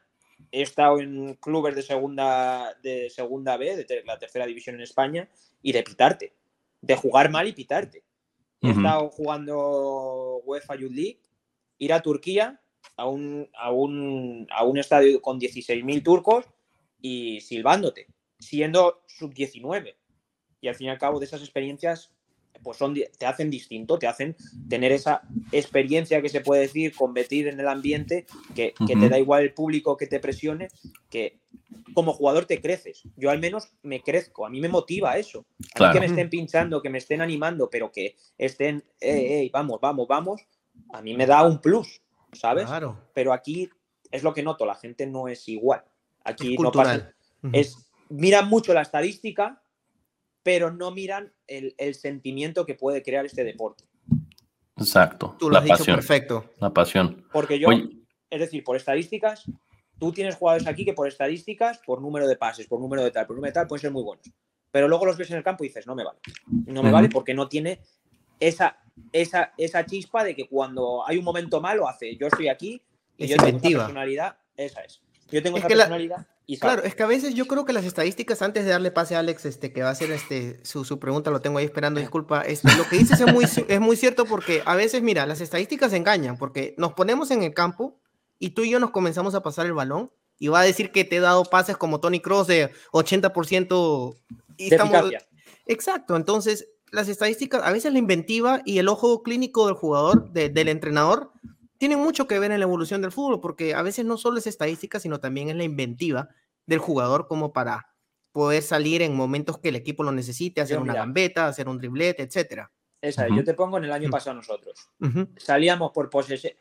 he 0.53 0.63
estado 0.63 1.01
en 1.01 1.35
clubes 1.35 1.75
de 1.75 1.83
segunda, 1.83 2.73
de 2.81 3.11
segunda 3.11 3.57
B, 3.57 3.77
de 3.77 4.05
la 4.07 4.21
tercera 4.21 4.47
división 4.47 4.77
en 4.77 4.83
España, 4.83 5.29
y 5.61 5.73
de 5.73 5.83
pitarte, 5.83 6.33
de 6.81 6.95
jugar 6.95 7.29
mal 7.29 7.49
y 7.49 7.53
pitarte. 7.53 8.05
He 8.63 8.71
estado 8.71 9.09
jugando 9.09 10.43
UEFA 10.45 10.77
Youth 10.77 10.93
League, 10.93 11.21
ir 11.79 11.93
a 11.93 12.03
Turquía 12.03 12.61
a 12.97 13.07
un, 13.07 13.49
a 13.55 13.71
un, 13.71 14.47
a 14.51 14.65
un 14.65 14.79
estadio 14.79 15.21
con 15.23 15.41
16.000 15.41 16.03
turcos 16.03 16.47
y 17.01 17.41
silbándote, 17.41 18.07
siendo 18.39 19.03
sub-19. 19.07 19.95
Y 20.61 20.69
al 20.69 20.75
fin 20.75 20.89
y 20.89 20.91
al 20.91 20.99
cabo 20.99 21.19
de 21.19 21.27
esas 21.27 21.41
experiencias 21.41 22.13
pues 22.63 22.77
son, 22.77 22.95
te 22.95 23.27
hacen 23.27 23.51
distinto, 23.51 23.99
te 23.99 24.07
hacen 24.07 24.37
tener 24.69 24.93
esa 24.93 25.23
experiencia 25.53 26.21
que 26.21 26.29
se 26.29 26.41
puede 26.41 26.63
decir, 26.63 26.95
competir 26.95 27.49
en 27.49 27.59
el 27.59 27.69
ambiente, 27.69 28.27
que, 28.55 28.75
te 28.87 29.09
da 29.09 29.19
igual 29.19 29.43
el 29.43 29.55
público 29.55 29.97
que 29.97 30.07
te 30.07 30.21
presione, 30.21 30.69
que 31.09 31.39
como 31.95 32.13
jugador 32.13 32.45
te 32.45 32.61
creces. 32.61 33.03
Yo 33.17 33.31
al 33.31 33.41
menos 33.41 33.69
me 33.83 34.03
crezco, 34.03 34.47
a 34.47 34.51
mí 34.51 34.61
me 34.61 34.69
motiva 34.69 35.17
eso. 35.17 35.47
A 35.75 35.87
mí 35.87 35.93
que 35.93 36.01
me 36.01 36.07
estén 36.07 36.31
pinchando, 36.31 36.83
que 36.83 36.91
me 36.91 36.99
estén 36.99 37.21
animando, 37.21 37.71
pero 37.71 37.91
que 37.91 38.17
estén, 38.37 38.85
vamos, 39.53 39.81
vamos, 39.81 40.07
vamos, 40.07 40.43
a 40.93 41.03
mí 41.03 41.15
me 41.15 41.27
da 41.27 41.47
un 41.47 41.61
plus, 41.61 42.03
¿sabes? 42.33 42.69
Pero 43.15 43.33
aquí 43.33 43.69
es 44.11 44.23
lo 44.23 44.35
que 44.35 44.43
noto, 44.43 44.67
la 44.67 44.75
gente 44.75 45.07
no 45.07 45.29
es 45.29 45.49
igual. 45.49 45.85
Aquí 46.25 46.57
no 46.57 46.73
pasa. 46.73 47.13
Es, 47.53 47.91
miran 48.09 48.49
mucho 48.49 48.75
la 48.75 48.83
estadística, 48.83 49.63
pero 50.43 50.71
no 50.71 50.91
miran 50.91 51.33
el, 51.47 51.95
sentimiento 51.95 52.67
que 52.67 52.75
puede 52.75 53.03
crear 53.03 53.25
este 53.27 53.45
deporte. 53.45 53.85
Exacto. 54.77 55.37
Tú 55.39 55.51
lo 55.51 55.59
has 55.59 55.65
dicho 55.65 55.85
perfecto. 55.85 56.51
La 56.59 56.73
pasión. 56.73 57.27
Porque 57.33 57.59
yo, 57.59 57.69
es 57.71 58.41
decir, 58.41 58.65
por 58.65 58.77
estadísticas, 58.77 59.45
tú 59.99 60.13
tienes 60.13 60.37
jugadores 60.37 60.67
aquí 60.67 60.85
que 60.85 60.95
por 60.95 61.07
estadísticas, 61.07 61.79
por 61.85 62.01
número 62.01 62.27
de 62.27 62.37
pases, 62.37 62.67
por 62.67 62.81
número 62.81 63.05
de 63.05 63.11
tal, 63.11 63.27
por 63.27 63.37
número 63.37 63.51
de 63.51 63.55
tal, 63.55 63.67
pueden 63.67 63.83
ser 63.83 63.93
muy 63.93 64.03
buenos. 64.03 64.31
Pero 64.71 64.89
luego 64.89 65.05
los 65.05 65.17
ves 65.17 65.31
en 65.31 65.37
el 65.37 65.43
campo 65.43 65.65
y 65.65 65.69
dices, 65.69 65.87
no 65.87 65.95
me 65.95 66.05
vale. 66.05 66.19
No 66.67 66.83
me 66.83 66.93
vale 66.93 67.09
porque 67.09 67.35
no 67.35 67.49
tiene 67.49 67.81
esa, 68.39 68.80
esa, 69.13 69.53
esa 69.57 69.85
chispa 69.87 70.25
de 70.25 70.35
que 70.35 70.49
cuando 70.49 71.07
hay 71.07 71.19
un 71.19 71.25
momento 71.25 71.61
malo 71.61 71.89
hace, 71.89 72.17
yo 72.17 72.27
estoy 72.27 72.49
aquí 72.49 72.83
y 73.17 73.27
yo 73.27 73.37
tengo 73.37 73.59
esa 73.59 73.79
personalidad, 73.79 74.37
esa 74.57 74.81
es. 74.83 75.01
Yo 75.31 75.43
tengo 75.43 75.59
esa 75.59 75.69
personalidad. 75.69 76.27
Claro, 76.59 76.83
es 76.83 76.95
que 76.95 77.03
a 77.03 77.07
veces 77.07 77.35
yo 77.35 77.47
creo 77.47 77.65
que 77.65 77.73
las 77.73 77.85
estadísticas, 77.85 78.43
antes 78.43 78.65
de 78.65 78.71
darle 78.73 78.91
pase 78.91 79.15
a 79.15 79.21
Alex, 79.21 79.45
este, 79.45 79.73
que 79.73 79.83
va 79.83 79.91
a 79.91 79.93
hacer 79.93 80.11
este, 80.11 80.65
su, 80.65 80.99
pregunta, 80.99 81.31
lo 81.31 81.41
tengo 81.41 81.59
ahí 81.59 81.65
esperando, 81.65 82.01
disculpa, 82.01 82.43
este, 82.43 82.75
lo 82.77 82.89
que 82.89 82.97
dices 82.99 83.21
es 83.21 83.33
muy, 83.33 83.45
es 83.45 83.81
muy 83.81 83.97
cierto 83.97 84.25
porque 84.25 84.63
a 84.65 84.75
veces, 84.75 85.03
mira, 85.03 85.27
las 85.27 85.41
estadísticas 85.41 85.93
engañan, 85.93 86.37
porque 86.39 86.75
nos 86.77 86.95
ponemos 86.95 87.31
en 87.31 87.43
el 87.43 87.55
campo 87.55 88.01
y 88.39 88.51
tú 88.51 88.63
y 88.63 88.71
yo 88.71 88.81
nos 88.81 88.91
comenzamos 88.91 89.35
a 89.35 89.43
pasar 89.43 89.67
el 89.67 89.75
balón 89.75 90.11
y 90.39 90.49
va 90.49 90.61
a 90.61 90.65
decir 90.65 90.91
que 90.91 91.05
te 91.05 91.17
he 91.17 91.21
dado 91.21 91.45
pases 91.45 91.77
como 91.77 92.01
Tony 92.01 92.21
Cross 92.21 92.49
de 92.49 92.73
80% 92.93 94.17
y 94.57 94.73
estamos... 94.73 95.13
Exacto, 95.67 96.17
entonces 96.17 96.69
las 96.91 97.09
estadísticas, 97.09 97.63
a 97.63 97.73
veces 97.73 97.93
la 97.93 97.99
inventiva 97.99 98.63
y 98.65 98.79
el 98.79 98.89
ojo 98.89 99.23
clínico 99.23 99.67
del 99.67 99.75
jugador, 99.75 100.31
del 100.33 100.69
entrenador, 100.69 101.33
tienen 101.79 101.99
mucho 101.99 102.27
que 102.27 102.39
ver 102.39 102.53
en 102.53 102.61
la 102.61 102.65
evolución 102.65 103.01
del 103.01 103.13
fútbol, 103.13 103.41
porque 103.41 103.75
a 103.75 103.83
veces 103.83 104.05
no 104.05 104.19
solo 104.19 104.39
es 104.39 104.47
estadística, 104.47 105.01
sino 105.01 105.21
también 105.21 105.49
es 105.49 105.57
la 105.57 105.65
inventiva 105.65 106.29
del 106.67 106.79
jugador 106.79 107.27
como 107.27 107.53
para 107.53 107.95
poder 108.33 108.63
salir 108.63 109.03
en 109.03 109.17
momentos 109.17 109.59
que 109.59 109.71
el 109.71 109.77
equipo 109.77 110.03
lo 110.03 110.13
necesite, 110.13 110.61
hacer 110.61 110.79
una 110.79 110.95
gambeta, 110.95 111.49
hacer 111.49 111.69
un 111.69 111.79
driblete, 111.79 112.23
etcétera. 112.23 112.71
Esa, 113.01 113.27
yo 113.29 113.43
te 113.43 113.55
pongo 113.55 113.79
en 113.79 113.85
el 113.85 113.93
año 113.93 114.11
pasado 114.11 114.37
nosotros. 114.37 114.91
Salíamos 115.37 115.91
por 115.93 116.11
posesión, 116.11 116.53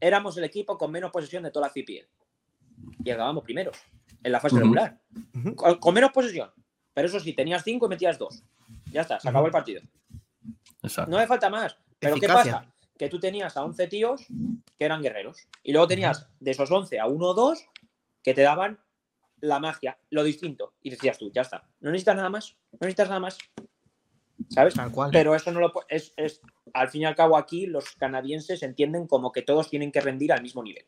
éramos 0.00 0.36
el 0.36 0.44
equipo 0.44 0.78
con 0.78 0.90
menos 0.90 1.10
posesión 1.10 1.42
de 1.42 1.50
toda 1.50 1.68
la 1.68 1.72
CPL. 1.72 2.08
Y 3.04 3.10
acabamos 3.10 3.44
primeros 3.44 3.76
en 4.22 4.32
la 4.32 4.40
fase 4.40 4.56
regular. 4.56 5.00
con, 5.54 5.94
menos 5.94 6.12
posesión. 6.12 6.50
Pero 6.94 7.08
eso 7.08 7.20
sí, 7.20 7.32
tenías 7.34 7.62
cinco 7.62 7.86
y 7.86 7.88
metías 7.90 8.18
dos. 8.18 8.42
Ya 8.92 9.02
está, 9.02 9.18
se 9.18 9.28
acabó 9.28 9.46
el 9.46 9.52
partido. 9.52 9.82
No 11.08 11.18
me 11.18 11.26
falta 11.26 11.48
más. 11.48 11.76
Pero 11.98 12.16
¿qué 12.16 12.28
pasa? 12.28 12.72
que 13.02 13.08
tú 13.08 13.18
tenías 13.18 13.56
a 13.56 13.64
11 13.64 13.88
tíos 13.88 14.26
que 14.78 14.84
eran 14.84 15.02
guerreros. 15.02 15.48
Y 15.64 15.72
luego 15.72 15.88
tenías 15.88 16.28
de 16.38 16.52
esos 16.52 16.70
11 16.70 17.00
a 17.00 17.06
1 17.06 17.26
o 17.26 17.34
2 17.34 17.64
que 18.22 18.32
te 18.32 18.42
daban 18.42 18.78
la 19.40 19.58
magia, 19.58 19.98
lo 20.10 20.22
distinto. 20.22 20.74
Y 20.82 20.90
decías 20.90 21.18
tú, 21.18 21.32
ya 21.32 21.42
está. 21.42 21.68
No 21.80 21.90
necesitas 21.90 22.14
nada 22.14 22.30
más. 22.30 22.56
No 22.70 22.78
necesitas 22.82 23.08
nada 23.08 23.18
más. 23.18 23.38
¿Sabes? 24.48 24.74
Pero 25.10 25.34
eso 25.34 25.50
no 25.50 25.58
lo 25.58 25.72
es, 25.88 26.12
es, 26.16 26.42
al 26.74 26.90
fin 26.90 27.02
y 27.02 27.04
al 27.04 27.16
cabo 27.16 27.36
aquí 27.36 27.66
los 27.66 27.90
canadienses 27.96 28.62
entienden 28.62 29.08
como 29.08 29.32
que 29.32 29.42
todos 29.42 29.68
tienen 29.68 29.90
que 29.90 30.00
rendir 30.00 30.32
al 30.32 30.42
mismo 30.42 30.62
nivel. 30.62 30.84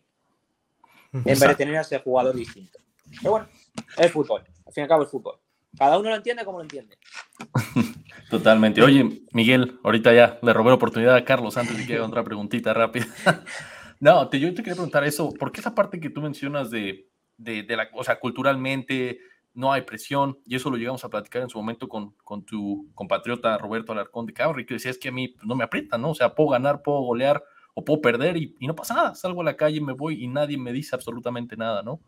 En 1.12 1.24
vez 1.24 1.40
de 1.40 1.54
tener 1.56 1.76
a 1.76 1.80
ese 1.80 1.98
jugador 1.98 2.36
distinto. 2.36 2.78
Pero 3.20 3.30
bueno, 3.32 3.48
es 3.96 4.12
fútbol. 4.12 4.44
Al 4.66 4.72
fin 4.72 4.82
y 4.82 4.84
al 4.84 4.88
cabo 4.88 5.02
es 5.02 5.10
fútbol. 5.10 5.40
Cada 5.78 5.98
uno 5.98 6.10
lo 6.10 6.16
entiende 6.16 6.44
como 6.44 6.58
lo 6.58 6.64
entiende. 6.64 6.96
Totalmente. 8.30 8.82
Oye, 8.82 9.22
Miguel, 9.32 9.78
ahorita 9.82 10.12
ya 10.12 10.38
le 10.42 10.52
robé 10.52 10.70
la 10.70 10.74
oportunidad 10.74 11.16
a 11.16 11.24
Carlos 11.24 11.56
antes 11.56 11.76
de 11.76 11.87
que 11.87 11.94
haga 11.94 12.06
otra 12.06 12.24
preguntita 12.24 12.72
rápida. 12.74 13.06
no, 14.00 14.28
te, 14.28 14.40
yo 14.40 14.48
te 14.50 14.62
quería 14.62 14.74
preguntar 14.74 15.04
eso, 15.04 15.32
¿por 15.32 15.52
qué 15.52 15.60
esa 15.60 15.74
parte 15.74 16.00
que 16.00 16.10
tú 16.10 16.20
mencionas 16.20 16.70
de, 16.70 17.08
de, 17.37 17.64
la, 17.76 17.88
o 17.92 18.04
sea, 18.04 18.18
culturalmente 18.18 19.18
no 19.54 19.72
hay 19.72 19.82
presión, 19.82 20.38
y 20.44 20.56
eso 20.56 20.68
lo 20.68 20.76
llegamos 20.76 21.04
a 21.04 21.08
platicar 21.08 21.42
en 21.42 21.48
su 21.48 21.58
momento 21.58 21.88
con, 21.88 22.14
con 22.24 22.44
tu 22.44 22.90
compatriota 22.94 23.56
Roberto 23.56 23.92
Alarcón 23.92 24.26
de 24.26 24.32
Cabri, 24.32 24.66
que 24.66 24.74
decía 24.74 24.90
es 24.90 24.98
que 24.98 25.08
a 25.08 25.12
mí 25.12 25.28
pues, 25.28 25.46
no 25.46 25.54
me 25.54 25.62
aprieta, 25.62 25.96
¿no? 25.96 26.10
O 26.10 26.14
sea, 26.14 26.34
puedo 26.34 26.50
ganar, 26.50 26.82
puedo 26.82 27.00
golear 27.02 27.42
o 27.72 27.84
puedo 27.84 28.00
perder 28.00 28.37
y, 28.37 28.56
y 28.58 28.66
no 28.66 28.74
pasa 28.74 28.94
nada, 28.94 29.14
salgo 29.14 29.42
a 29.42 29.44
la 29.44 29.56
calle, 29.56 29.80
me 29.80 29.92
voy 29.92 30.24
y 30.24 30.26
nadie 30.26 30.58
me 30.58 30.72
dice 30.72 30.96
absolutamente 30.96 31.56
nada, 31.56 31.82
¿no? 31.82 32.00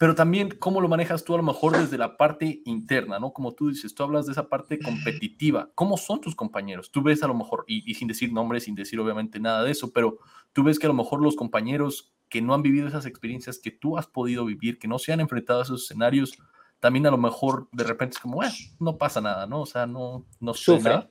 Pero 0.00 0.14
también 0.14 0.48
cómo 0.58 0.80
lo 0.80 0.88
manejas 0.88 1.24
tú 1.24 1.34
a 1.34 1.36
lo 1.36 1.42
mejor 1.42 1.76
desde 1.76 1.98
la 1.98 2.16
parte 2.16 2.62
interna, 2.64 3.18
¿no? 3.18 3.34
Como 3.34 3.52
tú 3.52 3.68
dices, 3.68 3.94
tú 3.94 4.02
hablas 4.02 4.24
de 4.24 4.32
esa 4.32 4.48
parte 4.48 4.78
competitiva. 4.78 5.68
¿Cómo 5.74 5.98
son 5.98 6.22
tus 6.22 6.34
compañeros? 6.34 6.90
Tú 6.90 7.02
ves 7.02 7.22
a 7.22 7.26
lo 7.26 7.34
mejor, 7.34 7.64
y, 7.66 7.92
sin 7.92 8.08
decir 8.08 8.32
nombres, 8.32 8.64
sin 8.64 8.74
decir 8.74 8.98
obviamente 8.98 9.38
nada 9.38 9.62
de 9.62 9.72
eso, 9.72 9.92
pero 9.92 10.16
tú 10.54 10.64
ves 10.64 10.78
que 10.78 10.86
a 10.86 10.88
lo 10.88 10.94
mejor 10.94 11.20
los 11.20 11.36
compañeros 11.36 12.14
que 12.30 12.40
no 12.40 12.54
han 12.54 12.62
vivido 12.62 12.88
esas 12.88 13.04
experiencias 13.04 13.58
que 13.58 13.72
tú 13.72 13.98
has 13.98 14.06
podido 14.06 14.46
vivir, 14.46 14.78
que 14.78 14.88
no 14.88 14.98
se 14.98 15.12
han 15.12 15.20
enfrentado 15.20 15.60
a 15.60 15.64
esos 15.64 15.82
escenarios, 15.82 16.32
también 16.78 17.06
a 17.06 17.10
lo 17.10 17.18
mejor 17.18 17.68
de 17.70 17.84
repente 17.84 18.14
es 18.14 18.22
como, 18.22 18.36
bueno, 18.36 18.54
no 18.78 18.96
pasa 18.96 19.20
nada, 19.20 19.46
¿no? 19.46 19.60
O 19.60 19.66
sea, 19.66 19.86
no, 19.86 20.24
no 20.40 20.54
Sufre. 20.54 21.10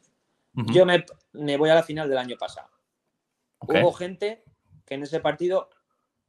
Yo 0.56 0.88
me, 0.88 1.06
me, 1.34 1.58
voy 1.58 1.70
a 1.70 1.76
la 1.76 1.84
final 1.84 2.10
del 2.10 2.18
año 2.18 2.38
pasado. 2.40 2.72
Hubo 3.60 3.94
gente 3.94 4.44
que 4.84 4.96
en 4.96 5.04
ese 5.04 5.20
partido 5.20 5.70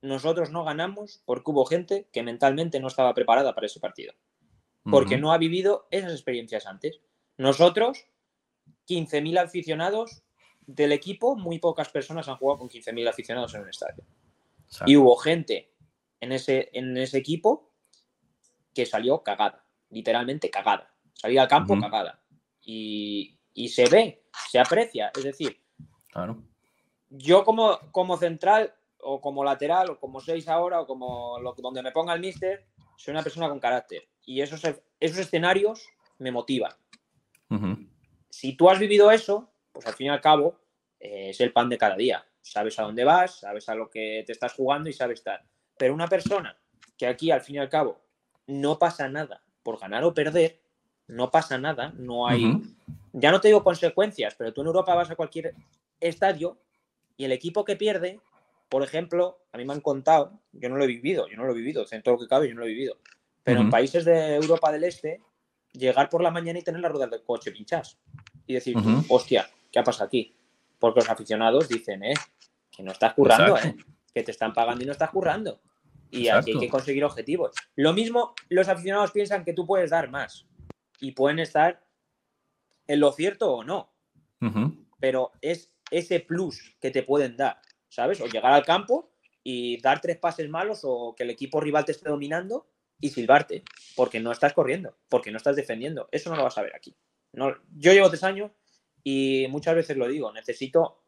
nosotros 0.03 0.51
no 0.51 0.65
ganamos 0.65 1.23
porque 1.25 1.51
hubo 1.51 1.65
gente 1.67 2.09
que 2.13 2.23
mentalmente 2.23 2.81
no 2.81 2.89
estaba 2.89 3.15
preparada 3.15 3.55
para 3.55 3.67
ese 3.67 3.81
partido. 3.81 4.15
Porque 4.83 5.19
no 5.19 5.33
ha 5.33 5.39
vivido 5.39 5.87
esas 5.91 6.13
experiencias 6.13 6.67
antes. 6.67 7.01
Nosotros, 7.37 8.07
15.000 8.89 9.39
aficionados 9.39 10.23
del 10.67 10.93
equipo, 10.93 11.37
muy 11.37 11.59
pocas 11.59 11.91
personas 11.91 12.29
han 12.29 12.37
jugado 12.37 12.61
con 12.61 12.71
15.000 12.71 13.09
aficionados 13.09 13.55
en 13.55 13.63
un 13.63 13.69
estadio. 13.69 14.05
Y 14.87 14.97
hubo 14.97 15.17
gente 15.17 15.71
en 16.21 16.33
ese, 16.33 16.71
en 16.73 16.97
ese 16.97 17.19
equipo 17.19 17.71
que 18.75 18.87
salió 18.87 19.23
cagada, 19.23 19.65
literalmente 19.91 20.51
cagada. 20.51 20.95
Salía 21.13 21.43
al 21.43 21.49
campo 21.49 21.79
cagada. 21.79 22.23
Y, 22.63 23.37
se 23.69 23.89
ve, 23.89 24.25
se 24.49 24.59
aprecia. 24.59 25.13
Es 25.15 25.25
decir, 25.25 25.61
yo 27.11 27.45
como, 27.45 27.79
como 27.93 28.17
central 28.17 28.75
o 29.03 29.21
como 29.21 29.45
lateral, 29.45 29.91
o 29.91 29.99
como 29.99 30.21
seis 30.21 30.49
ahora, 30.49 30.81
o 30.81 30.87
como 30.87 31.39
lo, 31.41 31.55
donde 31.59 31.83
me 31.83 31.93
ponga 31.93 32.15
el 32.15 32.21
mister, 32.21 32.67
soy 32.97 33.13
una 33.13 33.23
persona 33.23 33.49
con 33.49 33.61
carácter. 33.61 34.09
Y 34.25 34.41
esos, 34.41 34.63
esos 35.01 35.19
escenarios 35.19 35.87
me 36.19 36.31
motivan. 36.31 36.73
Si 38.29 38.53
tú 38.57 38.71
has 38.71 38.79
vivido 38.79 39.11
eso, 39.11 39.51
pues 39.73 39.87
al 39.87 39.95
fin 39.95 40.07
y 40.07 40.11
al 40.11 40.21
cabo 40.21 40.61
eh, 41.01 41.31
es 41.31 41.41
el 41.41 41.53
pan 41.53 41.69
de 41.69 41.79
cada 41.79 41.97
día. 41.97 42.25
Sabes 42.43 42.79
a 42.79 42.83
dónde 42.83 43.05
vas, 43.05 43.41
sabes 43.41 43.69
a 43.69 43.75
lo 43.75 43.91
que 43.91 44.23
te 44.27 44.33
estás 44.33 44.55
jugando 44.55 44.89
y 44.89 44.93
sabes 44.93 45.19
estar. 45.19 45.45
Pero 45.77 45.95
una 45.95 46.07
persona 46.07 46.57
que 46.97 47.07
aquí 47.07 47.31
al 47.31 47.41
fin 47.41 47.57
y 47.57 47.59
al 47.59 47.69
cabo 47.69 48.01
no 48.47 48.79
pasa 48.79 49.09
nada 49.09 49.43
por 49.63 49.79
ganar 49.79 50.05
o 50.05 50.15
perder, 50.15 50.61
no 51.07 51.31
pasa 51.31 51.59
nada, 51.59 51.93
no 51.97 52.27
hay, 52.27 52.61
ya 53.13 53.31
no 53.31 53.41
te 53.41 53.49
digo 53.49 53.65
consecuencias, 53.65 54.35
pero 54.37 54.53
tú 54.53 54.61
en 54.61 54.69
Europa 54.69 54.95
vas 54.95 55.11
a 55.11 55.17
cualquier 55.17 55.55
estadio 56.01 56.59
y 57.17 57.25
el 57.25 57.33
equipo 57.33 57.65
que 57.65 57.77
pierde, 57.77 58.21
por 58.71 58.85
ejemplo, 58.85 59.41
a 59.53 59.59
mí 59.59 59.65
me 59.65 59.73
han 59.73 59.81
contado, 59.81 60.41
yo 60.53 60.69
no 60.69 60.77
lo 60.77 60.85
he 60.85 60.87
vivido, 60.87 61.29
yo 61.29 61.37
no 61.37 61.45
lo 61.45 61.53
he 61.53 61.57
vivido, 61.57 61.85
en 61.91 62.03
todo 62.03 62.15
lo 62.15 62.21
que 62.21 62.29
cabe 62.29 62.49
yo 62.49 62.55
no 62.55 62.61
lo 62.61 62.67
he 62.67 62.71
vivido, 62.71 62.97
pero 63.43 63.61
en 63.61 63.69
países 63.69 64.05
de 64.05 64.37
Europa 64.37 64.71
del 64.71 64.85
Este, 64.85 65.21
llegar 65.73 66.09
por 66.09 66.23
la 66.23 66.31
mañana 66.31 66.61
y 66.61 66.63
tener 66.63 66.81
las 66.81 66.93
ruedas 66.93 67.11
del 67.11 67.25
coche 67.25 67.51
pinchas 67.51 67.99
y 68.47 68.55
decir, 68.55 68.77
hostia, 69.09 69.51
¿qué 69.73 69.81
ha 69.81 69.85
pasado 69.85 70.07
aquí? 70.07 70.35
Porque 70.79 71.01
los 71.01 71.11
aficionados 71.11 71.69
dicen, 71.69 72.05
eh, 72.05 72.15
que 72.71 72.85
no 72.85 72.93
estás 72.93 73.15
currando, 73.15 73.57
eh, 73.59 73.75
que 74.15 74.23
te 74.23 74.31
están 74.31 74.53
pagando 74.53 74.85
y 74.85 74.87
no 74.87 74.93
estás 74.93 75.11
currando. 75.11 75.61
Y 76.13 76.29
aquí 76.29 76.53
hay 76.53 76.61
que 76.61 76.69
conseguir 76.69 77.05
objetivos. 77.05 77.53
Lo 77.75 77.93
mismo, 77.93 78.35
los 78.49 78.69
aficionados 78.69 79.11
piensan 79.11 79.45
que 79.45 79.53
tú 79.53 79.67
puedes 79.67 79.91
dar 79.91 80.11
más 80.11 80.47
y 81.01 81.13
pueden 81.13 81.41
estar 81.41 81.85
en 82.87 83.01
lo 83.01 83.13
cierto 83.13 83.53
o 83.53 83.65
no. 83.65 83.93
Pero 85.01 85.33
es 85.41 85.73
ese 85.91 86.21
plus 86.21 86.77
que 86.81 86.91
te 86.91 87.03
pueden 87.03 87.37
dar, 87.37 87.61
¿sabes? 87.91 88.21
O 88.23 88.27
llegar 88.27 88.53
al 88.53 88.65
campo 88.65 89.13
y 89.45 89.81
dar 89.81 90.01
tres 90.01 90.17
pases 90.17 90.49
malos 90.49 90.81
o 90.85 91.15
que 91.15 91.25
el 91.25 91.31
equipo 91.31 91.61
rival 91.61 91.85
te 91.85 91.93
esté 91.93 92.09
dominando 92.09 92.67
y 92.99 93.11
silbarte, 93.11 93.65
porque 93.97 94.21
no 94.21 94.33
estás 94.33 94.53
corriendo, 94.53 94.97
porque 95.09 95.31
no 95.31 95.37
estás 95.37 95.57
defendiendo. 95.57 96.09
Eso 96.13 96.31
no 96.31 96.37
lo 96.37 96.45
vas 96.45 96.57
a 96.57 96.63
ver 96.63 96.75
aquí. 96.75 96.97
No, 97.33 97.55
yo 97.77 97.93
llevo 97.93 98.09
tres 98.09 98.25
años 98.25 98.51
y 99.03 99.47
muchas 99.51 99.75
veces 99.75 99.97
lo 99.97 100.09
digo, 100.09 100.33
necesito, 100.33 101.03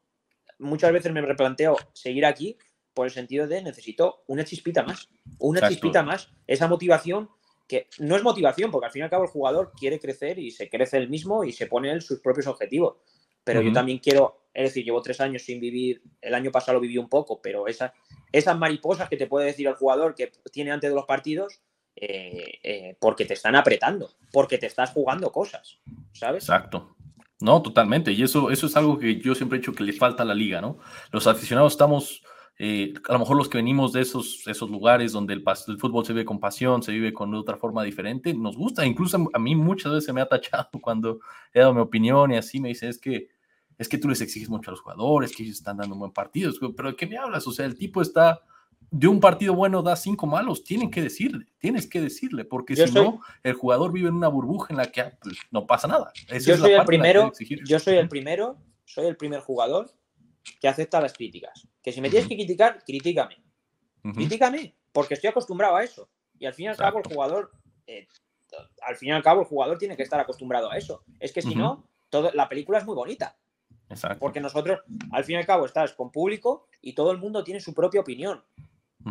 muchas 0.59 0.92
veces 0.92 1.12
me 1.12 1.21
replanteo 1.21 1.77
seguir 1.92 2.25
aquí 2.25 2.57
por 2.95 3.07
el 3.07 3.12
sentido 3.12 3.47
de 3.47 3.62
necesito 3.62 4.25
una 4.27 4.45
chispita 4.45 4.83
más, 4.83 5.09
una 5.38 5.68
chispita 5.68 6.03
más, 6.03 6.31
esa 6.47 6.68
motivación 6.68 7.29
que 7.68 7.88
no 7.99 8.16
es 8.16 8.23
motivación, 8.23 8.71
porque 8.71 8.87
al 8.87 8.92
fin 8.92 9.01
y 9.01 9.05
al 9.05 9.11
cabo 9.11 9.25
el 9.25 9.31
jugador 9.31 9.73
quiere 9.79 9.99
crecer 9.99 10.38
y 10.38 10.51
se 10.51 10.68
crece 10.68 10.99
él 10.99 11.09
mismo 11.09 11.45
y 11.45 11.53
se 11.53 11.66
pone 11.66 11.90
él 11.90 12.03
sus 12.03 12.21
propios 12.21 12.47
objetivos. 12.47 12.97
Pero 13.44 13.61
yo 13.61 13.72
también 13.72 13.98
quiero, 13.98 14.46
es 14.55 14.64
decir, 14.64 14.85
llevo 14.85 15.02
tres 15.02 15.20
años 15.20 15.42
sin 15.42 15.61
vivir, 15.61 16.02
el 16.20 16.35
año 16.35 16.52
pasado 16.52 16.74
lo 16.74 16.81
viví 16.81 16.98
un 16.98 17.09
poco, 17.09 17.40
pero 17.42 17.66
esas, 17.66 17.92
esas 18.31 18.57
mariposas 18.57 19.09
que 19.09 19.16
te 19.16 19.26
puede 19.26 19.46
decir 19.46 19.66
el 19.66 19.74
jugador 19.74 20.14
que 20.14 20.31
tiene 20.52 20.70
antes 20.70 20.90
de 20.90 20.94
los 20.94 21.07
partidos, 21.07 21.61
eh, 21.96 22.59
eh, 22.62 22.96
porque 23.00 23.24
te 23.24 23.35
están 23.35 23.57
apretando, 23.57 24.11
porque 24.33 24.59
te 24.59 24.66
estás 24.66 24.90
jugando 24.90 25.31
cosas, 25.31 25.78
¿sabes? 26.12 26.44
Exacto. 26.44 26.96
No, 27.40 27.61
totalmente. 27.61 28.12
Y 28.12 28.22
eso, 28.22 28.50
eso 28.50 28.66
es 28.66 28.76
algo 28.76 28.98
que 28.98 29.20
yo 29.20 29.35
siempre 29.35 29.59
he 29.59 29.61
dicho 29.61 29.74
que 29.74 29.83
le 29.83 29.92
falta 29.92 30.22
a 30.22 30.26
la 30.26 30.35
liga, 30.35 30.61
¿no? 30.61 30.78
Los 31.11 31.26
aficionados 31.26 31.72
estamos, 31.72 32.22
eh, 32.59 32.93
a 33.09 33.15
lo 33.15 33.19
mejor 33.21 33.37
los 33.37 33.49
que 33.49 33.59
venimos 33.59 33.93
de 33.93 34.03
esos, 34.03 34.47
esos 34.47 34.71
lugares 34.71 35.12
donde 35.12 35.35
el, 35.35 35.43
el, 35.69 35.79
fútbol 35.79 36.05
se 36.05 36.12
vive 36.12 36.25
con 36.25 36.38
pasión, 36.38 36.83
se 36.83 36.93
vive 36.93 37.12
con 37.12 37.35
otra 37.35 37.57
forma 37.57 37.83
diferente, 37.83 38.35
nos 38.35 38.57
gusta. 38.57 38.87
Incluso 38.87 39.19
a 39.33 39.38
mí 39.38 39.57
muchas 39.57 39.93
veces 39.93 40.15
me 40.15 40.21
ha 40.21 40.27
tachado 40.27 40.69
cuando 40.83 41.21
he 41.53 41.61
dado 41.61 41.75
mi 41.75 41.81
opinión 41.81 42.33
y 42.33 42.37
así 42.37 42.61
me 42.61 42.69
dice, 42.69 42.88
es 42.88 42.99
que, 42.99 43.29
es 43.79 43.88
que 43.88 43.99
tú 43.99 44.09
les 44.09 44.21
exiges 44.21 44.49
mucho 44.49 44.71
a 44.71 44.73
los 44.73 44.81
jugadores, 44.81 45.35
que 45.35 45.43
ellos 45.43 45.57
están 45.57 45.79
dando 45.79 45.95
un 45.95 46.01
buen 46.01 46.12
partido. 46.12 46.53
Pero 46.77 46.91
¿de 46.91 46.97
qué 46.97 47.07
me 47.07 47.17
hablas? 47.17 47.47
O 47.47 47.53
sea, 47.53 47.67
el 47.67 47.77
tipo 47.77 48.03
está 48.03 48.41
de 48.93 49.09
un 49.09 49.21
partido 49.21 49.55
bueno 49.55 49.83
da 49.83 49.97
cinco 49.97 50.27
malos, 50.27 50.65
tienen 50.65 50.91
que 50.91 51.01
decirle, 51.01 51.47
tienes 51.59 51.87
que 51.88 52.01
decirle, 52.01 52.45
porque 52.45 52.77
si 52.77 52.93
no, 52.93 53.21
el 53.43 53.55
jugador 53.55 53.91
vive 53.91 54.09
en 54.09 54.15
una 54.15 54.29
burbuja 54.29 54.67
en 54.71 54.77
la 54.77 54.87
que 54.87 55.01
ah, 55.01 55.19
pues, 55.21 55.38
no 55.51 55.67
pasa 55.67 55.88
nada. 55.88 56.12
yo 56.29 56.57
soy 56.59 56.73
el 56.73 56.85
primero, 56.85 57.33
yo 57.65 57.79
soy 57.81 57.97
el 57.97 58.09
primero, 58.09 58.59
soy 58.85 59.07
el 59.07 59.17
primer 59.17 59.41
jugador 59.41 59.91
que 60.61 60.69
acepta 60.69 61.01
las 61.01 61.15
críticas. 61.15 61.67
Que 61.83 61.92
si 61.92 62.01
me 62.01 62.11
tienes 62.11 62.29
que 62.29 62.37
criticar, 62.37 62.83
critícame. 62.85 63.42
Critícame, 64.14 64.75
porque 64.92 65.14
estoy 65.14 65.31
acostumbrado 65.31 65.77
a 65.77 65.85
eso. 65.85 66.09
Y 66.38 66.47
al 66.47 66.55
fin 66.55 66.66
y 66.66 66.68
al 66.68 66.77
cabo 66.77 66.99
el 66.99 67.05
jugador, 67.05 67.53
eh, 67.87 68.07
al 68.83 68.97
fin 68.97 69.11
y 69.11 69.12
al 69.12 69.23
cabo 69.23 69.40
el 69.42 69.47
jugador 69.47 69.79
tiene 69.79 69.97
que 69.97 70.03
estar 70.03 70.21
acostumbrado 70.21 70.71
a 70.71 70.77
eso. 70.77 71.05
Es 71.21 71.33
que 71.33 71.42
si 71.42 71.55
no, 71.55 71.87
todo, 72.11 72.31
la 72.33 72.49
película 72.49 72.79
es 72.79 72.85
muy 72.85 72.95
bonita. 72.95 73.37
Exacto. 73.88 74.18
Porque 74.18 74.40
nosotros, 74.40 74.81
al 75.12 75.25
fin 75.25 75.37
y 75.37 75.38
al 75.38 75.47
cabo, 75.47 75.66
estás 75.66 75.92
con 75.92 76.11
público 76.11 76.68
y 76.81 76.95
todo 76.95 77.12
el 77.12 77.18
mundo 77.18 77.45
tiene 77.45 77.61
su 77.61 77.75
propia 77.75 78.01
opinión. 78.01 78.42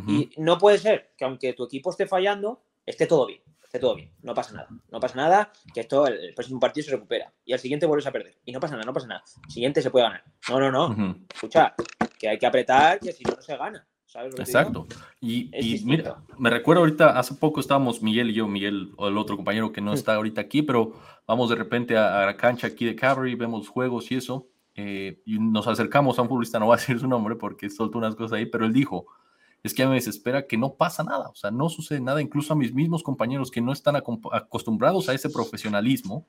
Y 0.08 0.32
no 0.38 0.58
puede 0.58 0.78
ser 0.78 1.12
que 1.18 1.26
aunque 1.26 1.52
tu 1.52 1.66
equipo 1.66 1.90
esté 1.90 2.08
fallando, 2.08 2.64
esté 2.86 3.08
todo 3.08 3.26
bien, 3.26 3.42
esté 3.72 3.80
todo 3.80 3.96
bien, 3.96 4.12
no 4.22 4.34
pasa 4.34 4.54
nada, 4.54 4.68
no 4.92 5.00
pasa 5.00 5.16
nada, 5.16 5.52
que 5.74 5.80
esto 5.80 6.06
el, 6.06 6.34
próximo 6.34 6.60
partido 6.60 6.84
se 6.84 6.92
recupera 6.92 7.32
y 7.46 7.54
al 7.54 7.60
siguiente 7.60 7.86
vuelves 7.86 8.06
a 8.06 8.12
perder 8.12 8.38
y 8.44 8.52
no 8.52 8.60
pasa 8.60 8.74
nada, 8.74 8.86
no 8.86 8.92
pasa 8.92 9.08
nada, 9.08 9.24
el 9.46 9.52
siguiente 9.52 9.82
se 9.82 9.90
puede 9.90 10.04
ganar. 10.04 10.24
No, 10.50 10.60
no, 10.60 10.70
no, 10.70 11.16
escucha, 11.34 11.74
que 12.20 12.28
hay 12.28 12.38
que 12.38 12.46
apretar, 12.46 13.00
que 13.00 13.14
si 13.14 13.24
no, 13.24 13.34
no 13.34 13.42
se 13.42 13.56
gana. 13.56 13.88
¿sabes 14.06 14.38
Exacto. 14.38 14.88
Y, 15.22 15.50
mira, 15.86 16.18
me 16.38 16.50
recuerdo 16.50 16.82
ahorita, 16.82 17.18
hace 17.18 17.34
poco 17.36 17.62
estábamos 17.62 18.02
Miguel 18.02 18.32
y 18.32 18.34
yo, 18.34 18.46
Miguel 18.46 18.92
o 18.98 19.08
el 19.08 19.18
otro 19.18 19.38
compañero 19.38 19.72
que 19.72 19.80
no 19.80 19.94
está 19.94 20.16
ahorita 20.16 20.42
aquí, 20.42 20.64
pero 20.64 20.92
vamos 21.26 21.50
de 21.50 21.56
repente 21.56 21.96
a, 21.96 22.26
la 22.26 22.36
cancha 22.36 22.68
aquí 22.68 22.84
de 22.84 22.98
Cavalry, 22.98 23.36
vemos 23.36 23.70
juegos 23.70 24.12
y 24.12 24.16
eso, 24.16 24.50
eh, 24.76 25.22
y 25.26 25.40
nos 25.40 25.66
acercamos 25.66 26.20
a 26.20 26.24
un 26.24 26.28
futbolista, 26.28 26.60
no 26.60 26.66
voy 26.66 26.74
a 26.74 26.78
decir 26.78 27.00
su 27.00 27.08
nombre 27.08 27.38
porque 27.38 27.70
soltó 27.70 28.00
unas 28.00 28.18
cosas 28.18 28.34
ahí, 28.34 28.48
pero 28.48 28.66
él 28.66 28.74
dijo, 28.74 29.08
es 29.64 29.74
que 29.74 29.84
a 29.84 29.86
mí 29.86 29.92
me 29.92 29.96
desespera 29.96 30.48
que 30.48 30.58
no 30.58 30.74
pasa 30.74 31.04
nada, 31.04 31.30
o 31.30 31.36
sea, 31.36 31.52
no 31.52 31.70
sucede 31.70 32.02
nada, 32.02 32.22
incluso 32.22 32.54
a 32.54 32.56
mis 32.56 32.74
mismos 32.74 33.04
compañeros 33.04 33.52
que 33.52 33.62
no 33.62 33.72
están 33.72 33.96
acostumbrados 33.96 35.10
a 35.10 35.14
ese 35.14 35.30
profesionalismo, 35.30 36.26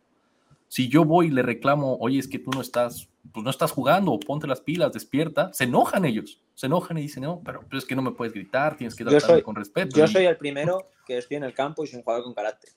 si 0.68 0.88
yo 0.88 1.04
voy 1.04 1.26
y 1.26 1.30
le 1.30 1.42
reclamo, 1.42 1.98
oye, 2.00 2.18
es 2.18 2.28
que 2.28 2.38
tú 2.38 2.50
no 2.50 2.62
estás, 2.62 3.10
pues 3.30 3.44
no 3.44 3.50
estás 3.50 3.72
jugando, 3.72 4.18
ponte 4.18 4.46
las 4.46 4.62
pilas, 4.62 4.92
despierta, 4.92 5.52
se 5.52 5.64
enojan 5.64 6.06
ellos, 6.06 6.40
se 6.54 6.64
enojan 6.64 6.96
y 6.96 7.02
dicen, 7.02 7.24
no, 7.24 7.42
pero, 7.44 7.62
es 7.72 7.84
que 7.84 7.94
no 7.94 8.00
me 8.00 8.12
puedes 8.12 8.32
gritar, 8.32 8.76
tienes 8.76 8.94
que 8.94 9.04
tratarme 9.04 9.42
con 9.42 9.54
respeto. 9.54 9.94
Yo 9.94 10.06
soy 10.06 10.24
el 10.24 10.38
primero 10.38 10.88
que 11.06 11.18
estoy 11.18 11.36
en 11.36 11.44
el 11.44 11.52
campo 11.52 11.84
y 11.84 11.88
soy 11.88 11.98
un 11.98 12.04
jugador 12.04 12.24
con 12.24 12.32
carácter. 12.32 12.70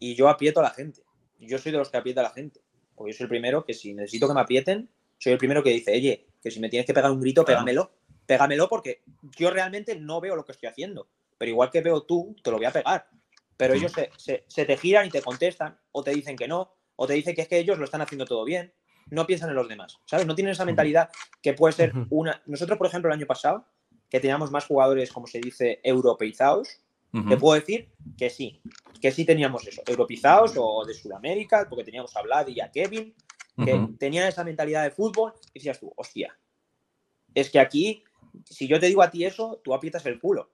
Y 0.00 0.16
yo 0.16 0.28
aprieto 0.28 0.58
a 0.58 0.64
la 0.64 0.70
gente. 0.70 1.02
Yo 1.38 1.58
soy 1.58 1.70
de 1.70 1.78
los 1.78 1.88
que 1.88 1.98
aprieta 1.98 2.20
a 2.20 2.24
la 2.24 2.30
gente. 2.30 2.60
Porque 2.96 3.12
yo 3.12 3.18
soy 3.18 3.24
el 3.24 3.28
primero 3.28 3.64
que 3.64 3.74
si 3.74 3.94
necesito 3.94 4.26
que 4.26 4.34
me 4.34 4.40
aprieten, 4.40 4.88
soy 5.18 5.34
el 5.34 5.38
primero 5.38 5.62
que 5.62 5.70
dice, 5.70 5.92
oye, 5.92 6.26
que 6.42 6.50
si 6.50 6.58
me 6.58 6.68
tienes 6.68 6.84
que 6.84 6.94
pegar 6.94 7.12
un 7.12 7.20
grito, 7.20 7.44
pégamelo 7.44 7.92
pégamelo 8.26 8.68
porque 8.68 9.02
yo 9.36 9.50
realmente 9.50 9.96
no 9.96 10.20
veo 10.20 10.36
lo 10.36 10.44
que 10.44 10.52
estoy 10.52 10.68
haciendo. 10.68 11.08
Pero 11.38 11.50
igual 11.50 11.70
que 11.70 11.80
veo 11.80 12.02
tú, 12.02 12.36
te 12.42 12.50
lo 12.50 12.56
voy 12.56 12.66
a 12.66 12.72
pegar. 12.72 13.08
Pero 13.56 13.74
ellos 13.74 13.92
se, 14.16 14.64
te 14.64 14.76
giran 14.76 15.06
y 15.06 15.10
te 15.10 15.22
contestan, 15.22 15.78
o 15.92 16.02
te 16.02 16.10
dicen 16.10 16.36
que 16.36 16.48
no, 16.48 16.74
o 16.96 17.06
te 17.06 17.14
dicen 17.14 17.34
que 17.34 17.42
es 17.42 17.48
que 17.48 17.58
ellos 17.58 17.78
lo 17.78 17.84
están 17.84 18.00
haciendo 18.00 18.24
todo 18.24 18.44
bien. 18.44 18.72
No 19.10 19.26
piensan 19.26 19.50
en 19.50 19.56
los 19.56 19.68
demás, 19.68 19.98
¿sabes? 20.06 20.26
No 20.26 20.34
tienen 20.34 20.52
esa 20.52 20.64
mentalidad 20.64 21.10
que 21.42 21.52
puede 21.52 21.72
ser 21.72 21.92
una. 22.10 22.42
Nosotros, 22.46 22.78
por 22.78 22.86
ejemplo, 22.86 23.10
el 23.10 23.18
año 23.18 23.26
pasado, 23.26 23.66
que 24.08 24.18
teníamos 24.18 24.50
más 24.50 24.66
jugadores, 24.66 25.12
como 25.12 25.26
se 25.26 25.40
dice, 25.40 25.80
europeizados, 25.84 26.80
te 27.28 27.36
puedo 27.36 27.54
decir 27.54 27.92
que 28.18 28.28
sí, 28.28 28.60
que 29.00 29.12
sí 29.12 29.24
teníamos 29.24 29.64
eso, 29.68 29.82
europeizados 29.86 30.54
o 30.56 30.84
de 30.84 30.94
Sudamérica, 30.94 31.66
porque 31.68 31.84
teníamos 31.84 32.16
a 32.16 32.22
Vlad 32.22 32.48
y 32.48 32.60
a 32.60 32.72
Kevin, 32.72 33.14
que 33.64 33.88
tenían 34.00 34.26
esa 34.26 34.42
mentalidad 34.42 34.82
de 34.82 34.90
fútbol, 34.90 35.32
y 35.52 35.60
decías 35.60 35.78
tú, 35.78 35.92
hostia, 35.94 36.36
es 37.32 37.50
que 37.50 37.60
aquí 37.60 38.02
si 38.44 38.66
yo 38.66 38.80
te 38.80 38.86
digo 38.86 39.02
a 39.02 39.10
ti 39.10 39.24
eso, 39.24 39.60
tú 39.62 39.74
aprietas 39.74 40.04
el 40.06 40.20
culo. 40.20 40.50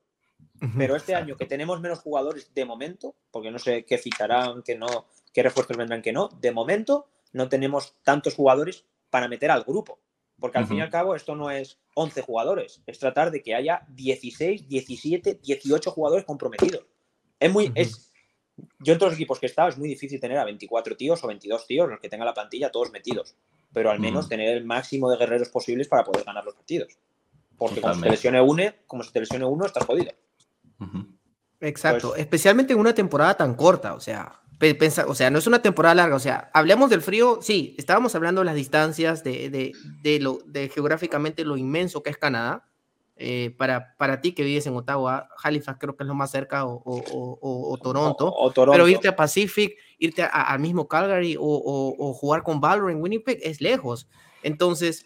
Pero 0.76 0.96
este 0.96 1.14
año 1.14 1.36
que 1.36 1.46
tenemos 1.46 1.80
menos 1.80 2.00
jugadores 2.00 2.52
de 2.54 2.64
momento, 2.64 3.14
porque 3.30 3.50
no 3.50 3.58
sé 3.58 3.84
qué 3.84 3.98
ficharán, 3.98 4.62
qué 4.62 4.76
no, 4.76 5.06
qué 5.32 5.42
refuerzos 5.42 5.76
vendrán, 5.76 6.02
que 6.02 6.12
no, 6.12 6.28
de 6.40 6.52
momento 6.52 7.08
no 7.32 7.48
tenemos 7.48 7.94
tantos 8.02 8.34
jugadores 8.34 8.84
para 9.10 9.28
meter 9.28 9.50
al 9.50 9.64
grupo. 9.64 9.98
Porque 10.38 10.58
al 10.58 10.66
fin 10.66 10.78
y 10.78 10.80
al 10.80 10.90
cabo 10.90 11.14
esto 11.14 11.36
no 11.36 11.50
es 11.50 11.78
11 11.94 12.22
jugadores, 12.22 12.82
es 12.86 12.98
tratar 12.98 13.30
de 13.30 13.42
que 13.42 13.54
haya 13.54 13.86
16, 13.88 14.68
17, 14.68 15.40
18 15.42 15.90
jugadores 15.90 16.24
comprometidos. 16.24 16.86
Es 17.38 17.52
muy, 17.52 17.70
es, 17.74 18.10
yo 18.78 18.94
en 18.94 18.98
todos 18.98 19.12
los 19.12 19.18
equipos 19.18 19.38
que 19.38 19.46
he 19.46 19.48
estado 19.50 19.68
es 19.68 19.76
muy 19.76 19.88
difícil 19.88 20.18
tener 20.18 20.38
a 20.38 20.44
24 20.44 20.96
tíos 20.96 21.22
o 21.22 21.26
22 21.26 21.66
tíos, 21.66 21.88
los 21.88 22.00
que 22.00 22.08
tengan 22.08 22.26
la 22.26 22.34
plantilla 22.34 22.70
todos 22.70 22.90
metidos, 22.90 23.36
pero 23.72 23.90
al 23.90 24.00
menos 24.00 24.28
tener 24.28 24.56
el 24.56 24.64
máximo 24.64 25.10
de 25.10 25.18
guerreros 25.18 25.50
posibles 25.50 25.88
para 25.88 26.04
poder 26.04 26.24
ganar 26.24 26.44
los 26.44 26.54
partidos. 26.54 26.98
Porque 27.60 27.82
como 27.82 27.94
se 27.94 28.00
te 28.00 28.10
lesione 28.10 28.40
une, 28.40 28.74
como 28.86 29.02
se 29.02 29.12
te 29.12 29.20
lesione 29.20 29.44
uno, 29.44 29.66
estás 29.66 29.84
jodido. 29.84 30.12
Exacto, 31.60 32.08
pues 32.08 32.20
especialmente 32.22 32.72
en 32.72 32.78
una 32.78 32.94
temporada 32.94 33.34
tan 33.34 33.54
corta, 33.54 33.92
o 33.92 34.00
sea, 34.00 34.40
o 35.06 35.14
sea, 35.14 35.30
no 35.30 35.38
es 35.38 35.46
una 35.46 35.60
temporada 35.60 35.94
larga, 35.94 36.16
o 36.16 36.20
sea, 36.20 36.50
hablemos 36.54 36.88
del 36.88 37.02
frío, 37.02 37.40
sí, 37.42 37.74
estábamos 37.76 38.14
hablando 38.14 38.40
de 38.40 38.46
las 38.46 38.54
distancias, 38.54 39.22
de, 39.22 39.50
de, 39.50 39.72
de 40.02 40.20
lo, 40.20 40.38
de 40.46 40.70
geográficamente 40.70 41.44
lo 41.44 41.58
inmenso 41.58 42.02
que 42.02 42.10
es 42.10 42.16
Canadá. 42.16 42.66
Eh, 43.22 43.54
para, 43.58 43.94
para 43.98 44.22
ti 44.22 44.32
que 44.32 44.42
vives 44.42 44.66
en 44.66 44.74
Ottawa, 44.74 45.28
Halifax 45.42 45.78
creo 45.78 45.94
que 45.94 46.04
es 46.04 46.08
lo 46.08 46.14
más 46.14 46.30
cerca, 46.30 46.64
o, 46.64 46.82
o, 46.82 47.70
o, 47.70 47.76
Toronto, 47.76 48.34
pero 48.54 48.88
irte 48.88 49.08
a 49.08 49.14
Pacific, 49.14 49.76
irte 49.98 50.22
al 50.22 50.58
mismo 50.58 50.88
Calgary 50.88 51.36
o, 51.38 52.14
jugar 52.14 52.42
con 52.42 52.62
Valor 52.62 52.90
en 52.90 53.02
Winnipeg 53.02 53.38
es 53.42 53.60
lejos. 53.60 54.08
Entonces, 54.42 55.04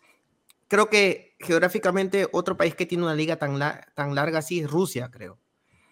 creo 0.68 0.88
que 0.88 1.36
geográficamente 1.38 2.28
otro 2.32 2.56
país 2.56 2.74
que 2.74 2.86
tiene 2.86 3.04
una 3.04 3.14
liga 3.14 3.36
tan, 3.36 3.58
tan 3.94 4.14
larga 4.14 4.38
así 4.38 4.60
es 4.60 4.70
Rusia, 4.70 5.10
creo. 5.10 5.38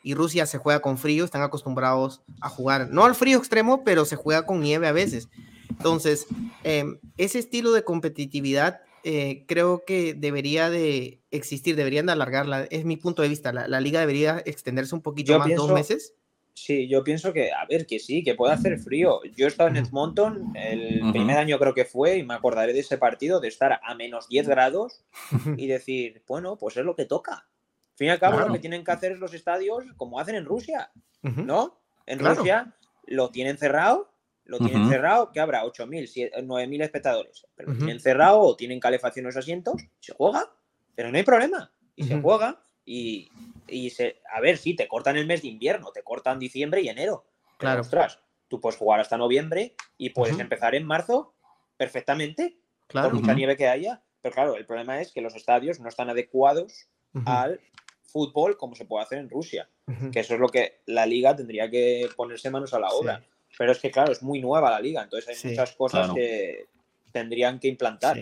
Y 0.02 0.14
Rusia 0.14 0.46
se 0.46 0.58
juega 0.58 0.80
con 0.80 0.98
frío, 0.98 1.24
están 1.24 1.42
acostumbrados 1.42 2.22
a 2.40 2.48
jugar, 2.48 2.88
no 2.90 3.04
al 3.04 3.14
frío 3.14 3.38
extremo, 3.38 3.84
pero 3.84 4.04
se 4.04 4.16
juega 4.16 4.46
con 4.46 4.60
nieve 4.60 4.88
a 4.88 4.92
veces. 4.92 5.28
Entonces, 5.70 6.26
em, 6.64 6.98
ese 7.16 7.38
estilo 7.38 7.72
de 7.72 7.84
competitividad 7.84 8.80
eh, 9.04 9.44
creo 9.48 9.84
que 9.84 10.14
debería 10.14 10.70
de 10.70 11.22
existir, 11.30 11.76
deberían 11.76 12.06
de 12.06 12.12
alargarla, 12.12 12.64
es 12.70 12.84
mi 12.84 12.96
punto 12.96 13.22
de 13.22 13.28
vista, 13.28 13.52
la, 13.52 13.80
liga 13.80 14.00
debería 14.00 14.42
extenderse 14.44 14.94
un 14.94 15.02
poquito 15.02 15.38
más, 15.38 15.48
dos 15.56 15.72
meses. 15.72 16.14
Sí, 16.54 16.86
yo 16.86 17.02
pienso 17.02 17.32
que, 17.32 17.50
a 17.50 17.64
ver, 17.66 17.86
que 17.86 17.98
sí, 17.98 18.22
que 18.22 18.34
puede 18.34 18.52
hacer 18.52 18.78
frío. 18.78 19.20
Yo 19.36 19.46
he 19.46 19.48
estado 19.48 19.70
en 19.70 19.76
Edmonton 19.76 20.52
el 20.54 21.00
primer 21.10 21.38
año 21.38 21.58
creo 21.58 21.74
que 21.74 21.86
fue 21.86 22.18
y 22.18 22.24
me 22.24 22.34
acordaré 22.34 22.72
de 22.72 22.80
ese 22.80 22.98
partido 22.98 23.40
de 23.40 23.48
estar 23.48 23.80
a 23.82 23.94
menos 23.94 24.28
10 24.28 24.48
grados 24.48 25.02
y 25.56 25.66
decir, 25.66 26.22
bueno, 26.26 26.56
pues 26.56 26.76
es 26.76 26.84
lo 26.84 26.94
que 26.94 27.06
toca. 27.06 27.32
Al 27.32 27.96
fin 27.96 28.06
y 28.08 28.10
al 28.10 28.18
cabo, 28.18 28.38
lo 28.40 28.52
que 28.52 28.58
tienen 28.58 28.84
que 28.84 28.90
hacer 28.90 29.12
es 29.12 29.18
los 29.18 29.32
estadios 29.34 29.84
como 29.96 30.18
hacen 30.18 30.34
en 30.34 30.44
Rusia, 30.44 30.90
¿no? 31.22 31.78
En 32.06 32.18
Rusia 32.18 32.74
lo 33.06 33.30
tienen 33.30 33.58
cerrado, 33.58 34.12
lo 34.44 34.58
tienen 34.58 34.88
cerrado, 34.88 35.30
que 35.30 35.40
habrá 35.40 35.64
8.000, 35.64 36.32
9.000 36.42 36.82
espectadores, 36.82 37.46
pero 37.54 37.72
lo 37.72 37.78
tienen 37.78 38.00
cerrado 38.00 38.40
o 38.40 38.56
tienen 38.56 38.80
calefacción 38.80 39.26
los 39.26 39.36
asientos, 39.36 39.82
se 40.00 40.14
juega, 40.14 40.50
pero 40.94 41.10
no 41.10 41.16
hay 41.16 41.22
problema. 41.22 41.70
Y 41.94 42.04
se 42.04 42.20
juega 42.20 42.62
y, 42.84 43.30
y 43.68 43.90
se, 43.90 44.20
a 44.32 44.40
ver, 44.40 44.58
sí, 44.58 44.74
te 44.74 44.88
cortan 44.88 45.16
el 45.16 45.26
mes 45.26 45.42
de 45.42 45.48
invierno, 45.48 45.92
te 45.92 46.02
cortan 46.02 46.38
diciembre 46.38 46.80
y 46.80 46.88
enero. 46.88 47.24
Claro. 47.58 47.82
ostras, 47.82 48.18
tú 48.48 48.60
puedes 48.60 48.78
jugar 48.78 49.00
hasta 49.00 49.16
noviembre 49.16 49.74
y 49.96 50.10
puedes 50.10 50.38
empezar 50.38 50.74
en 50.74 50.84
marzo 50.84 51.32
perfectamente, 51.76 52.58
claro. 52.88 53.10
por 53.10 53.20
mucha 53.20 53.34
nieve 53.34 53.56
que 53.56 53.68
haya. 53.68 54.02
Pero 54.20 54.34
claro, 54.34 54.56
el 54.56 54.66
problema 54.66 55.00
es 55.00 55.12
que 55.12 55.20
los 55.20 55.34
estadios 55.34 55.80
no 55.80 55.88
están 55.88 56.10
adecuados 56.10 56.88
al 57.24 57.60
fútbol 58.04 58.56
como 58.56 58.74
se 58.74 58.84
puede 58.84 59.04
hacer 59.04 59.18
en 59.18 59.30
Rusia. 59.30 59.68
Que 60.12 60.20
eso 60.20 60.34
es 60.34 60.40
lo 60.40 60.48
que 60.48 60.80
la 60.86 61.06
liga 61.06 61.36
tendría 61.36 61.70
que 61.70 62.08
ponerse 62.16 62.50
manos 62.50 62.72
a 62.74 62.78
la 62.78 62.90
obra. 62.90 63.24
Pero 63.58 63.72
es 63.72 63.78
que, 63.78 63.90
claro, 63.90 64.12
es 64.12 64.22
muy 64.22 64.40
nueva 64.40 64.70
la 64.70 64.80
liga, 64.80 65.02
entonces 65.02 65.44
hay 65.44 65.50
muchas 65.50 65.72
cosas 65.72 66.10
que 66.14 66.66
tendrían 67.12 67.58
que 67.58 67.68
implantar. 67.68 68.16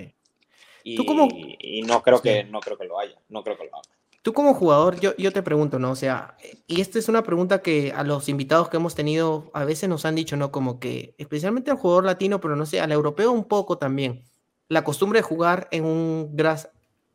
Y, 0.82 0.96
y, 1.60 1.82
no 1.82 2.02
creo 2.02 2.22
que 2.22 2.44
no 2.44 2.60
creo 2.60 2.78
que 2.78 2.86
lo 2.86 2.98
haya, 2.98 3.16
no 3.28 3.42
creo 3.42 3.56
que 3.56 3.64
lo 3.64 3.76
haga. 3.76 3.88
Tú 4.22 4.34
como 4.34 4.52
jugador, 4.52 5.00
yo, 5.00 5.16
yo 5.16 5.32
te 5.32 5.42
pregunto, 5.42 5.78
¿no? 5.78 5.92
O 5.92 5.96
sea, 5.96 6.36
y 6.66 6.82
esta 6.82 6.98
es 6.98 7.08
una 7.08 7.22
pregunta 7.22 7.62
que 7.62 7.92
a 7.92 8.04
los 8.04 8.28
invitados 8.28 8.68
que 8.68 8.76
hemos 8.76 8.94
tenido 8.94 9.50
a 9.54 9.64
veces 9.64 9.88
nos 9.88 10.04
han 10.04 10.14
dicho, 10.14 10.36
¿no? 10.36 10.52
Como 10.52 10.78
que, 10.78 11.14
especialmente 11.16 11.70
al 11.70 11.78
jugador 11.78 12.04
latino, 12.04 12.38
pero 12.38 12.54
no 12.54 12.66
sé, 12.66 12.80
al 12.80 12.92
europeo 12.92 13.32
un 13.32 13.44
poco 13.44 13.78
también, 13.78 14.24
la 14.68 14.84
costumbre 14.84 15.20
de 15.20 15.22
jugar 15.22 15.68
en 15.70 15.86
un 15.86 16.36
gras 16.36 16.70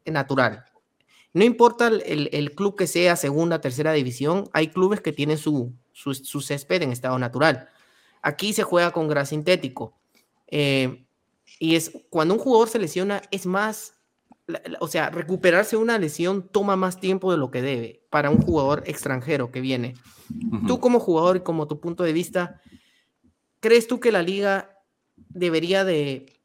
natural. 0.05 0.65
No 1.33 1.43
importa 1.43 1.87
el, 1.87 2.29
el, 2.31 2.55
club 2.55 2.75
que 2.75 2.87
sea, 2.87 3.15
segunda, 3.15 3.61
tercera 3.61 3.91
división, 3.91 4.49
hay 4.53 4.69
clubes 4.69 5.01
que 5.01 5.11
tienen 5.11 5.37
su, 5.37 5.73
su, 5.91 6.15
su 6.15 6.41
césped 6.41 6.81
en 6.81 6.91
estado 6.91 7.19
natural. 7.19 7.69
Aquí 8.21 8.53
se 8.53 8.63
juega 8.63 8.91
con 8.91 9.07
gras 9.07 9.29
sintético. 9.29 9.99
Eh, 10.47 11.05
y 11.59 11.75
es 11.75 11.91
cuando 12.09 12.33
un 12.33 12.39
jugador 12.39 12.69
se 12.69 12.79
lesiona, 12.79 13.21
es 13.31 13.45
más 13.45 13.94
o 14.79 14.87
sea, 14.87 15.09
recuperarse 15.09 15.77
una 15.77 15.97
lesión 15.97 16.47
toma 16.49 16.75
más 16.75 16.99
tiempo 16.99 17.31
de 17.31 17.37
lo 17.37 17.51
que 17.51 17.61
debe 17.61 18.03
para 18.09 18.29
un 18.29 18.41
jugador 18.41 18.83
extranjero 18.85 19.51
que 19.51 19.61
viene. 19.61 19.95
Tú 20.67 20.79
como 20.79 20.99
jugador 20.99 21.37
y 21.37 21.39
como 21.41 21.67
tu 21.67 21.79
punto 21.79 22.03
de 22.03 22.13
vista, 22.13 22.61
¿crees 23.59 23.87
tú 23.87 23.99
que 23.99 24.11
la 24.11 24.21
liga 24.21 24.83
debería 25.15 25.83
de 25.83 26.35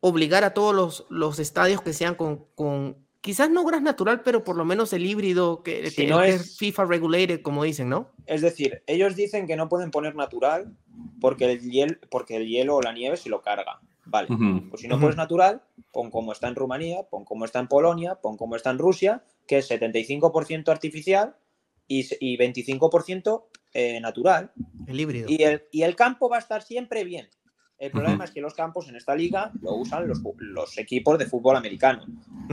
obligar 0.00 0.44
a 0.44 0.54
todos 0.54 0.74
los, 0.74 1.06
los 1.10 1.38
estadios 1.38 1.80
que 1.80 1.92
sean 1.92 2.16
con, 2.16 2.46
con, 2.54 3.06
quizás 3.20 3.50
no 3.50 3.64
gras 3.64 3.82
natural, 3.82 4.22
pero 4.22 4.44
por 4.44 4.56
lo 4.56 4.64
menos 4.64 4.92
el 4.92 5.06
híbrido 5.06 5.62
que, 5.62 5.86
es 5.86 6.58
FIFA 6.58 6.84
regulated, 6.84 7.40
como 7.40 7.64
dicen, 7.64 7.88
¿no? 7.88 8.10
Es 8.26 8.42
decir, 8.42 8.82
ellos 8.86 9.14
dicen 9.16 9.46
que 9.46 9.56
no 9.56 9.68
pueden 9.68 9.90
poner 9.90 10.14
natural 10.16 10.76
porque 11.20 11.52
el 11.52 11.60
hielo, 11.60 11.96
porque 12.10 12.36
el 12.36 12.48
hielo 12.48 12.76
o 12.76 12.82
la 12.82 12.92
nieve 12.92 13.16
se 13.16 13.30
lo 13.30 13.40
carga. 13.40 13.80
Vale, 14.04 14.28
pues 14.68 14.82
si 14.82 14.88
no 14.88 14.98
pones 14.98 15.16
natural, 15.16 15.62
pon 15.92 16.10
como 16.10 16.32
está 16.32 16.48
en 16.48 16.56
Rumanía, 16.56 17.04
pon 17.04 17.24
como 17.24 17.44
está 17.44 17.60
en 17.60 17.68
Polonia, 17.68 18.16
pon 18.16 18.36
como 18.36 18.56
está 18.56 18.70
en 18.70 18.78
Rusia, 18.78 19.22
que 19.46 19.58
es 19.58 19.70
75% 19.70 20.68
artificial 20.68 21.36
y, 21.86 22.02
25% 22.36 23.44
eh, 23.74 24.00
natural. 24.00 24.50
El 24.86 25.00
híbrido. 25.00 25.26
Y 25.28 25.44
el, 25.44 25.62
y 25.70 25.82
el 25.82 25.94
campo 25.94 26.28
va 26.28 26.36
a 26.36 26.40
estar 26.40 26.62
siempre 26.62 27.04
bien. 27.04 27.28
El 27.78 27.90
problema 27.90 28.24
es 28.24 28.30
que 28.30 28.40
los 28.40 28.54
campos 28.54 28.88
en 28.88 28.94
esta 28.94 29.14
liga 29.14 29.50
lo 29.60 29.74
usan 29.74 30.06
los, 30.06 30.20
los 30.38 30.78
equipos 30.78 31.18
de 31.18 31.26
fútbol 31.26 31.56
americano. 31.56 32.06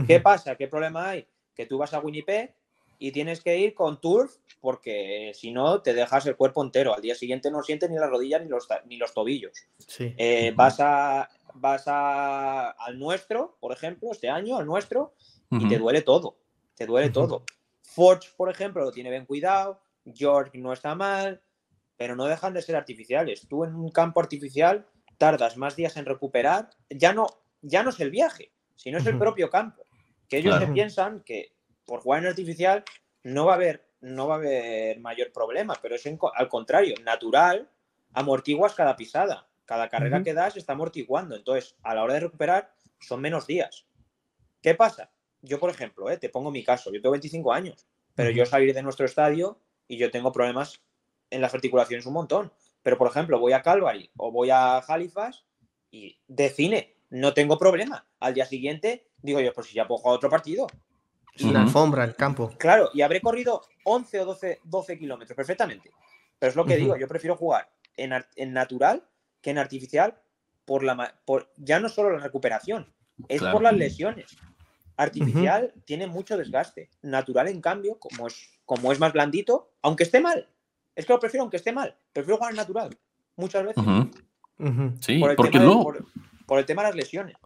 ¿Qué 0.07 0.19
pasa? 0.19 0.55
¿Qué 0.55 0.67
problema 0.67 1.09
hay? 1.09 1.27
Que 1.53 1.67
tú 1.67 1.77
vas 1.77 1.93
a 1.93 1.99
Winnipeg 1.99 2.55
y 2.97 3.12
tienes 3.12 3.41
que 3.41 3.55
ir 3.57 3.75
con 3.75 4.01
turf 4.01 4.38
porque 4.59 5.31
si 5.35 5.51
no 5.51 5.81
te 5.81 5.93
dejas 5.93 6.25
el 6.25 6.35
cuerpo 6.35 6.63
entero. 6.63 6.95
Al 6.95 7.01
día 7.01 7.13
siguiente 7.13 7.51
no 7.51 7.62
sientes 7.62 7.89
ni 7.89 7.97
las 7.97 8.09
rodillas 8.09 8.41
ni 8.41 8.49
los, 8.49 8.67
ni 8.88 8.97
los 8.97 9.13
tobillos. 9.13 9.53
Eh, 9.99 10.51
vas 10.55 10.79
a, 10.79 11.29
vas 11.60 11.84
a, 11.88 12.72
al 12.72 12.98
nuestro, 12.98 13.58
por 13.60 13.72
ejemplo, 13.72 14.10
este 14.12 14.30
año, 14.30 14.58
al 14.58 14.65
nuestro, 14.65 15.13
y 15.52 15.67
te 15.67 15.78
duele 15.78 16.02
todo. 16.02 16.38
Te 16.76 16.86
duele 16.86 17.10
todo. 17.10 17.43
Forge, 17.82 18.30
por 18.38 18.50
ejemplo, 18.50 18.84
lo 18.84 18.91
tiene 18.91 19.10
bien 19.10 19.26
cuidado. 19.26 19.82
George 20.06 20.58
no 20.58 20.74
está 20.74 20.95
mal, 20.95 21.41
pero 21.98 22.15
no 22.15 22.26
dejan 22.26 22.54
de 22.54 22.62
ser 22.62 22.76
artificiales. 22.76 23.48
Tú 23.48 23.63
en 23.65 23.76
un 23.76 23.89
campo 23.91 24.22
artificial 24.22 24.88
tardas 25.17 25.58
más 25.58 25.76
días 25.76 25.98
en 25.98 26.06
recuperar. 26.06 26.69
Ya 26.89 27.13
no, 27.13 27.28
ya 27.62 27.84
no 27.84 27.89
es 27.89 28.00
el 28.00 28.12
viaje, 28.12 28.54
sino 28.76 29.00
es 29.00 29.06
el 29.06 29.17
propio 29.17 29.50
campo. 29.50 29.84
Que 30.28 30.38
ellos 30.38 30.63
piensan 30.74 31.22
que 31.24 31.54
por 31.86 32.02
jugar 32.02 32.22
en 32.22 32.30
artificial 32.30 32.84
no 33.24 33.45
va 33.45 33.54
a 33.54 33.56
haber, 33.56 33.89
no 34.00 34.28
va 34.28 34.36
a 34.36 34.38
haber 34.38 35.00
mayor 35.00 35.32
problema, 35.34 35.76
pero 35.82 35.95
es 35.95 36.04
al 36.36 36.48
contrario, 36.48 36.95
natural, 37.04 37.69
amortiguas 38.13 38.76
cada 38.76 38.95
pisada. 38.95 39.48
Cada 39.69 39.88
carrera 39.88 40.23
que 40.23 40.34
das 40.34 40.58
está 40.58 40.73
amortiguando. 40.73 41.36
Entonces, 41.36 41.75
a 41.84 41.93
la 41.93 42.01
hora 42.01 42.15
de 42.15 42.21
recuperar, 42.21 42.73
son 42.99 43.21
menos 43.21 43.45
días. 43.45 43.86
¿Qué 44.63 44.73
pasa? 44.73 45.12
Yo, 45.43 45.60
por 45.60 45.69
ejemplo, 45.69 46.10
eh, 46.10 46.17
te 46.17 46.27
pongo 46.27 46.49
mi 46.49 46.63
caso. 46.63 46.91
Yo 46.91 46.99
tengo 46.99 47.12
25 47.12 47.53
años, 47.53 47.86
pero 48.15 48.32
yo 48.32 48.47
salir 48.47 48.73
de 48.73 48.82
nuestro 48.82 49.05
estadio 49.05 49.60
y 49.88 49.97
yo 49.97 50.10
tengo 50.10 50.32
problemas 50.32 50.82
en 51.29 51.41
las 51.41 51.53
articulaciones 51.53 52.08
un 52.08 52.13
montón. 52.13 52.51
Pero, 52.82 52.97
por 52.97 53.12
ejemplo, 53.12 53.38
voy 53.38 53.53
a 53.53 53.62
Calvary 53.62 54.10
o 54.17 54.32
voy 54.32 54.49
a 54.49 54.79
Halifax 54.79 55.45
y 55.91 56.19
de 56.27 56.49
cine 56.49 56.95
no 57.12 57.36
tengo 57.36 57.60
problema. 57.60 58.08
Al 58.19 58.34
día 58.34 58.47
siguiente 58.47 59.12
digo 59.21 59.39
yo, 59.39 59.53
pues 59.53 59.67
si 59.67 59.75
ya 59.75 59.88
puedo 59.88 59.99
jugar 59.99 60.15
otro 60.15 60.32
partido. 60.32 60.65
Y 61.36 61.51
la 61.51 61.62
alfombra, 61.62 62.05
el 62.05 62.15
campo. 62.15 62.49
Claro, 62.58 62.89
y 62.91 63.03
habré 63.03 63.21
corrido 63.21 63.62
11 63.84 64.21
o 64.21 64.25
12, 64.25 64.62
12 64.63 64.97
kilómetros 64.97 65.36
perfectamente. 65.36 65.91
Pero 66.39 66.49
es 66.49 66.55
lo 66.55 66.65
que 66.65 66.75
digo, 66.75 66.97
yo 66.97 67.08
prefiero 67.08 67.36
jugar 67.36 67.69
en, 67.95 68.13
en 68.36 68.51
natural 68.51 69.05
que 69.41 69.52
en 69.52 69.58
artificial 69.58 70.21
por 70.65 70.84
la 70.84 71.15
por, 71.25 71.52
ya 71.58 71.80
no 71.80 71.89
solo 71.89 72.12
la 72.12 72.19
recuperación, 72.19 72.93
es 73.28 73.41
por 73.41 73.62
las 73.62 73.73
lesiones. 73.73 74.38
Artificial 74.95 75.73
tiene 75.86 76.08
mucho 76.08 76.38
desgaste. 76.38 76.89
Natural, 77.02 77.47
en 77.47 77.62
cambio, 77.62 77.97
como 77.99 78.28
es, 78.28 78.49
como 78.65 78.91
es 78.91 78.99
más 78.99 79.13
blandito, 79.13 79.71
aunque 79.82 80.04
esté 80.04 80.19
mal, 80.19 80.47
es 80.95 81.06
que 81.06 81.13
lo 81.13 81.19
prefiero 81.19 81.43
aunque 81.43 81.58
esté 81.58 81.71
mal, 81.71 81.95
prefiero 82.12 82.38
jugar 82.38 82.54
natural, 82.54 82.97
muchas 83.38 83.65
veces. 83.65 83.84
Sí, 84.99 85.19
por 85.19 85.36
porque 85.38 85.60
no. 85.60 85.84
por, 86.45 86.60
el 86.60 86.65
tema 86.65 86.84
de 86.84 86.89
las 86.89 86.95
lesiones. 86.95 87.38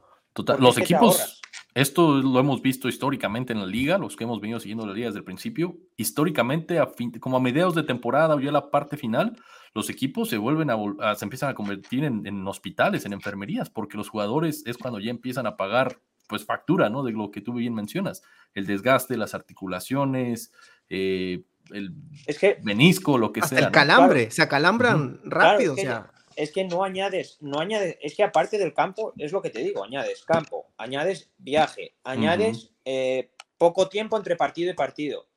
los 0.58 0.78
equipos, 0.80 1.42
esto 1.76 2.22
lo 2.22 2.40
hemos 2.40 2.62
visto 2.62 2.90
históricamente 2.90 3.54
en 3.54 3.60
la 3.60 3.68
liga, 3.68 3.98
los 3.98 4.16
que 4.16 4.24
hemos 4.24 4.42
venido 4.42 4.60
siguiendo 4.60 4.88
la 4.88 4.94
liga 4.94 5.08
desde 5.08 5.20
el 5.20 5.26
principio. 5.26 5.78
Históricamente, 5.96 6.80
a 6.80 6.92
como 7.20 7.38
a 7.38 7.40
mediados 7.40 7.76
de 7.76 7.84
temporada 7.84 8.36
o 8.36 8.40
ya 8.40 8.52
la 8.52 8.72
parte 8.72 8.98
final, 8.98 9.38
los 9.74 9.90
equipos 9.90 10.30
se 10.30 10.38
vuelven 10.38 10.70
a, 10.70 11.16
se 11.16 11.26
empiezan 11.26 11.50
a 11.50 11.56
convertir 11.56 12.04
en, 12.04 12.48
hospitales, 12.48 13.06
en 13.06 13.14
enfermerías, 13.14 13.70
porque 13.70 13.98
los 13.98 14.10
jugadores 14.10 14.64
es 14.66 14.78
cuando 14.78 15.00
ya 15.00 15.10
empiezan 15.10 15.48
a 15.48 15.58
pagar 15.58 16.00
pues 16.28 16.46
factura, 16.46 16.90
¿no? 16.90 17.04
De 17.04 17.12
lo 17.12 17.32
que 17.32 17.42
tú 17.42 17.54
bien 17.54 17.74
mencionas, 17.74 18.24
el 18.54 18.66
desgaste, 18.66 19.18
las 19.18 19.34
articulaciones, 19.34 20.52
eh, 20.90 21.44
el 21.72 21.94
es 22.28 22.40
que, 22.40 22.60
menisco, 22.64 23.18
lo 23.18 23.32
que 23.32 23.42
sea. 23.42 23.60
El 23.60 23.72
calambre, 23.72 24.32
se 24.32 24.42
acalambran 24.42 25.20
rápido, 25.24 25.74
o 25.74 25.78
sea. 25.78 26.12
Es 26.36 26.52
que 26.52 26.64
no 26.64 26.84
añades, 26.84 27.38
no 27.42 27.60
añades, 27.60 27.98
es 28.02 28.16
que 28.16 28.24
aparte 28.24 28.58
del 28.58 28.74
campo, 28.74 29.14
es 29.18 29.32
lo 29.32 29.42
que 29.42 29.52
te 29.52 29.60
digo, 29.60 29.84
añades 29.84 30.24
campo, 30.24 30.66
añades 30.78 31.32
viaje, 31.38 31.96
añades 32.04 32.72
eh, 32.86 33.30
poco 33.58 33.88
tiempo 33.88 34.18
entre 34.18 34.36
partido 34.36 34.72
y 34.72 34.74
partido. 34.74 35.28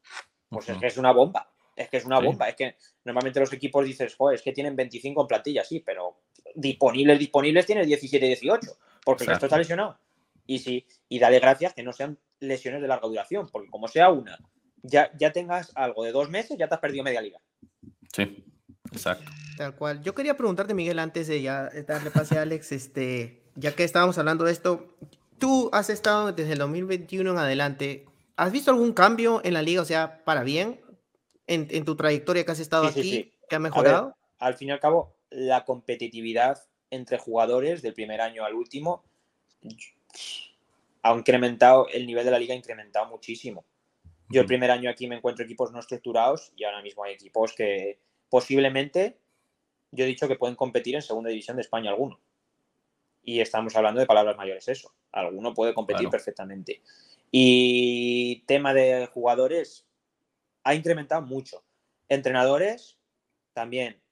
Pues 0.49 0.68
es 0.68 0.79
que 0.79 0.87
es 0.87 0.96
una 0.96 1.12
bomba. 1.12 1.51
Es 1.77 1.91
que 1.91 1.99
es 1.99 2.05
una 2.07 2.19
bomba. 2.19 2.49
Es 2.49 2.57
que 2.57 2.77
normalmente 3.05 3.39
los 3.39 3.53
equipos 3.53 3.85
dices, 3.85 4.15
joder, 4.17 4.37
es 4.37 4.43
que 4.43 4.53
tienen 4.53 4.75
25 4.75 5.21
en 5.21 5.27
plantilla, 5.27 5.62
sí, 5.62 5.81
pero 5.81 6.23
disponibles, 6.55 7.19
disponibles 7.19 7.67
tienes 7.67 7.87
17, 7.87 8.25
18, 8.27 8.67
porque 9.05 9.25
el 9.25 9.31
resto 9.31 9.47
está 9.47 9.59
lesionado. 9.59 9.99
Y 10.47 10.59
sí, 10.59 10.87
y 11.09 11.19
dale 11.19 11.39
gracias 11.39 11.75
que 11.75 11.83
no 11.83 11.93
sean 11.93 12.19
lesiones 12.41 12.81
de 12.81 12.89
larga 12.89 13.09
duración, 13.09 13.49
porque 13.51 13.69
como 13.69 13.89
sea 13.89 14.11
una, 14.11 14.39
ya, 14.83 15.11
ya 15.19 15.33
tengas 15.33 15.73
algo 15.75 16.05
de 16.05 16.12
dos 16.12 16.31
meses, 16.31 16.57
ya 16.59 16.69
te 16.69 16.75
has 16.75 16.81
perdido 16.81 17.05
media 17.05 17.21
liga. 17.21 17.41
Sí, 18.12 18.45
exacto. 18.93 19.31
Tal 19.57 19.75
cual. 19.75 20.03
Yo 20.03 20.15
quería 20.15 20.37
preguntarte, 20.37 20.75
Miguel, 20.75 20.99
antes 20.99 21.27
de 21.29 21.43
ya 21.43 21.71
darle 21.87 22.11
pase 22.11 22.39
a 22.39 22.43
Alex, 22.43 22.73
este, 22.73 23.43
ya 23.55 23.73
que 23.73 23.85
estábamos 23.85 24.19
hablando 24.19 24.45
de 24.45 24.53
esto, 24.53 24.97
tú 25.39 25.71
has 25.73 25.91
estado 25.91 26.33
desde 26.33 26.53
el 26.53 26.59
2021 26.59 27.31
en 27.31 27.39
adelante. 27.39 28.07
¿Has 28.37 28.53
visto 28.53 28.71
algún 28.71 28.93
cambio 28.93 29.41
en 29.45 29.55
la 29.55 29.62
liga, 29.62 29.83
o 29.83 29.85
sea, 29.87 30.23
para 30.25 30.43
bien? 30.43 30.81
En, 31.46 31.85
tu 31.85 31.96
trayectoria 31.96 32.44
que 32.44 32.52
has 32.52 32.61
estado 32.61 32.87
aquí, 32.87 33.32
que 33.48 33.56
ha 33.56 33.59
mejorado? 33.59 34.16
al 34.38 34.54
fin 34.54 34.68
y 34.68 34.72
al 34.72 34.80
cabo, 34.80 35.16
la 35.30 35.64
competitividad 35.64 36.62
entre 36.90 37.18
jugadores 37.18 37.82
del 37.82 37.94
primer 37.94 38.20
año 38.20 38.44
al 38.44 38.54
último 38.54 39.04
ha 41.02 41.14
incrementado, 41.14 41.88
el 41.88 42.06
nivel 42.06 42.24
de 42.24 42.30
la 42.30 42.38
liga 42.38 42.54
ha 42.54 42.56
incrementado 42.56 43.06
muchísimo. 43.06 43.64
Yo 44.28 44.40
el 44.40 44.46
primer 44.46 44.70
año 44.70 44.90
aquí 44.90 45.06
me 45.06 45.16
encuentro 45.16 45.44
equipos 45.44 45.70
no 45.70 45.78
estructurados 45.78 46.52
y 46.56 46.64
ahora 46.64 46.82
mismo 46.82 47.04
hay 47.04 47.14
equipos 47.14 47.52
que 47.52 48.00
posiblemente, 48.28 49.18
yo 49.92 50.04
he 50.04 50.09
dicho 50.09 50.26
que 50.26 50.35
pueden 50.37 50.56
competir 50.56 50.96
en 50.96 51.02
segunda 51.02 51.30
división 51.30 51.56
de 51.56 51.62
España 51.62 51.90
alguno. 51.90 52.18
Y 53.22 53.40
estamos 53.40 53.74
hablando 53.76 54.00
de 54.00 54.06
palabras 54.06 54.37
mayores, 54.37 54.68
eso. 54.68 54.92
Alguno 55.12 55.54
puede 55.54 55.74
competir 55.74 56.09
perfectamente. 56.09 56.82
Y 57.30 58.42
tema 58.46 58.74
de 58.74 59.06
jugadores, 59.06 59.87
ha 60.66 60.74
incrementado 60.74 61.22
mucho. 61.22 61.64
Entrenadores, 62.09 62.98
también. 63.52 64.02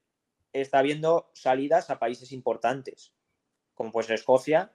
Está 0.52 0.78
habiendo 0.78 1.28
salidas 1.34 1.90
a 1.90 1.98
países 1.98 2.30
importantes, 2.30 3.12
como 3.74 3.90
puede 3.90 4.06
ser 4.06 4.14
Escocia, 4.14 4.72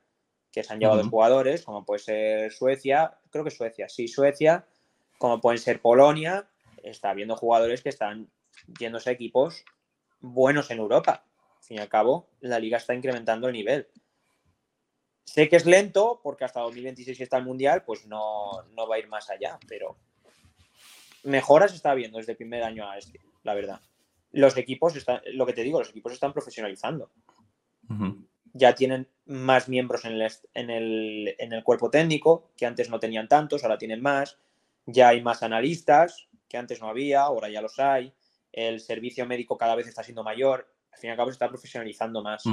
que 0.51 0.61
se 0.61 0.73
han 0.73 0.79
llevado 0.81 1.07
jugadores, 1.09 1.63
como 1.63 1.85
puede 1.85 1.99
ser 1.99 2.51
Suecia, 2.51 3.17
creo 3.29 3.45
que 3.45 3.51
Suecia, 3.51 3.87
sí, 3.87 4.09
Suecia, 4.09 4.67
como 5.17 5.39
pueden 5.39 5.59
ser 5.59 5.81
Polonia, 5.81 6.49
está 6.83 7.11
habiendo 7.11 7.37
jugadores 7.37 7.81
que 7.81 7.89
están 7.89 8.29
yéndose 8.77 9.09
a 9.09 9.13
equipos 9.13 9.63
buenos 10.19 10.69
en 10.71 10.79
Europa. 10.79 11.23
Al 11.59 11.63
fin 11.63 11.77
y 11.77 11.79
al 11.79 11.87
cabo, 11.87 12.29
la 12.41 12.59
liga 12.59 12.77
está 12.77 12.93
incrementando 12.93 13.47
el 13.47 13.53
nivel. 13.53 13.87
Sé 15.23 15.47
que 15.47 15.55
es 15.55 15.65
lento 15.65 16.19
porque 16.21 16.43
hasta 16.43 16.59
2026 16.59 17.21
está 17.21 17.37
el 17.37 17.45
Mundial, 17.45 17.83
pues 17.85 18.05
no, 18.05 18.63
no 18.75 18.85
va 18.85 18.95
a 18.95 18.99
ir 18.99 19.07
más 19.07 19.29
allá, 19.29 19.57
pero 19.65 19.97
mejoras 21.23 21.73
está 21.73 21.93
viendo 21.93 22.17
desde 22.17 22.33
el 22.33 22.37
primer 22.37 22.63
año 22.63 22.89
a 22.89 22.97
este, 22.97 23.19
la 23.43 23.53
verdad. 23.53 23.81
Los 24.31 24.57
equipos, 24.57 24.95
están, 24.95 25.21
lo 25.33 25.45
que 25.45 25.53
te 25.53 25.63
digo, 25.63 25.79
los 25.79 25.89
equipos 25.89 26.13
están 26.13 26.33
profesionalizando. 26.33 27.11
Ya 28.53 28.75
tienen 28.75 29.07
más 29.25 29.67
miembros 29.67 30.05
en 30.05 30.13
el, 30.13 30.31
en, 30.53 30.69
el, 30.69 31.35
en 31.39 31.53
el 31.53 31.63
cuerpo 31.63 31.89
técnico, 31.89 32.51
que 32.55 32.65
antes 32.65 32.89
no 32.89 32.99
tenían 32.99 33.27
tantos, 33.27 33.63
ahora 33.63 33.77
tienen 33.77 34.01
más. 34.01 34.37
Ya 34.85 35.09
hay 35.09 35.21
más 35.21 35.43
analistas, 35.43 36.27
que 36.47 36.57
antes 36.57 36.81
no 36.81 36.87
había, 36.87 37.21
ahora 37.21 37.49
ya 37.49 37.61
los 37.61 37.79
hay. 37.79 38.13
El 38.51 38.79
servicio 38.79 39.25
médico 39.25 39.57
cada 39.57 39.75
vez 39.75 39.87
está 39.87 40.03
siendo 40.03 40.23
mayor. 40.23 40.67
Al 40.91 40.99
fin 40.99 41.09
y 41.09 41.11
al 41.11 41.17
cabo 41.17 41.29
se 41.29 41.33
está 41.33 41.47
profesionalizando 41.47 42.21
más. 42.21 42.43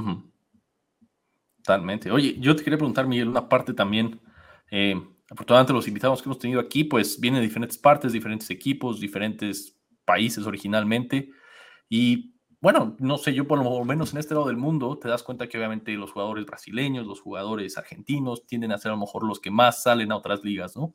Totalmente. 1.58 2.10
Oye, 2.10 2.36
yo 2.38 2.54
te 2.54 2.62
quería 2.62 2.78
preguntar, 2.78 3.06
Miguel, 3.06 3.28
una 3.28 3.48
parte 3.48 3.74
también. 3.74 4.20
Eh, 4.70 4.94
afortunadamente 5.30 5.72
los 5.72 5.88
invitados 5.88 6.22
que 6.22 6.28
hemos 6.28 6.38
tenido 6.38 6.60
aquí, 6.60 6.84
pues 6.84 7.20
vienen 7.20 7.40
de 7.40 7.46
diferentes 7.46 7.78
partes, 7.78 8.12
diferentes 8.12 8.50
equipos, 8.50 9.00
diferentes 9.00 9.76
países 10.04 10.46
originalmente. 10.46 11.30
Y 11.88 12.36
bueno, 12.60 12.96
no 12.98 13.18
sé, 13.18 13.34
yo 13.34 13.46
por 13.46 13.62
lo 13.62 13.84
menos 13.84 14.12
en 14.12 14.18
este 14.18 14.34
lado 14.34 14.46
del 14.46 14.56
mundo 14.56 14.98
te 14.98 15.08
das 15.08 15.22
cuenta 15.22 15.48
que 15.48 15.58
obviamente 15.58 15.92
los 15.92 16.12
jugadores 16.12 16.46
brasileños, 16.46 17.06
los 17.06 17.20
jugadores 17.20 17.76
argentinos 17.76 18.46
tienden 18.46 18.72
a 18.72 18.78
ser 18.78 18.92
a 18.92 18.94
lo 18.94 19.00
mejor 19.00 19.24
los 19.24 19.40
que 19.40 19.50
más 19.50 19.82
salen 19.82 20.10
a 20.12 20.16
otras 20.16 20.42
ligas, 20.42 20.76
¿no? 20.76 20.94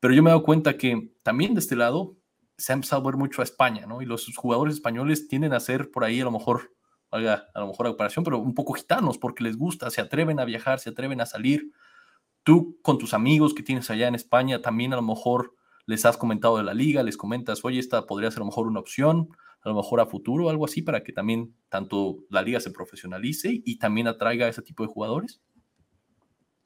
Pero 0.00 0.14
yo 0.14 0.22
me 0.22 0.30
he 0.30 0.32
dado 0.32 0.42
cuenta 0.42 0.76
que 0.76 1.12
también 1.22 1.54
de 1.54 1.60
este 1.60 1.76
lado 1.76 2.16
se 2.56 2.72
ha 2.72 2.74
empezado 2.74 3.02
a 3.02 3.06
ver 3.06 3.16
mucho 3.16 3.40
a 3.40 3.44
España, 3.44 3.86
¿no? 3.86 4.02
Y 4.02 4.06
los 4.06 4.26
jugadores 4.36 4.74
españoles 4.74 5.28
tienden 5.28 5.52
a 5.52 5.60
ser 5.60 5.90
por 5.90 6.04
ahí 6.04 6.20
a 6.20 6.24
lo 6.24 6.30
mejor, 6.30 6.74
a 7.10 7.18
lo 7.18 7.66
mejor 7.66 7.86
a 7.86 7.90
comparación, 7.90 8.24
pero 8.24 8.38
un 8.38 8.54
poco 8.54 8.74
gitanos 8.74 9.18
porque 9.18 9.44
les 9.44 9.56
gusta, 9.56 9.90
se 9.90 10.00
atreven 10.00 10.38
a 10.38 10.44
viajar, 10.44 10.78
se 10.78 10.90
atreven 10.90 11.20
a 11.20 11.26
salir. 11.26 11.72
Tú 12.44 12.78
con 12.82 12.98
tus 12.98 13.14
amigos 13.14 13.54
que 13.54 13.62
tienes 13.62 13.90
allá 13.90 14.06
en 14.06 14.14
España 14.14 14.62
también 14.62 14.92
a 14.92 14.96
lo 14.96 15.02
mejor 15.02 15.54
les 15.86 16.04
has 16.04 16.16
comentado 16.16 16.56
de 16.56 16.62
la 16.62 16.74
liga, 16.74 17.02
les 17.02 17.16
comentas, 17.16 17.64
oye, 17.64 17.78
esta 17.78 18.06
podría 18.06 18.30
ser 18.30 18.38
a 18.38 18.40
lo 18.40 18.46
mejor 18.46 18.66
una 18.66 18.80
opción, 18.80 19.30
a 19.62 19.68
lo 19.70 19.74
mejor 19.74 20.00
a 20.00 20.06
futuro, 20.06 20.50
algo 20.50 20.66
así, 20.66 20.82
para 20.82 21.02
que 21.02 21.12
también 21.12 21.56
tanto 21.68 22.18
la 22.28 22.42
liga 22.42 22.60
se 22.60 22.70
profesionalice 22.70 23.62
y 23.64 23.78
también 23.78 24.06
atraiga 24.06 24.46
a 24.46 24.50
ese 24.50 24.62
tipo 24.62 24.82
de 24.82 24.88
jugadores? 24.88 25.40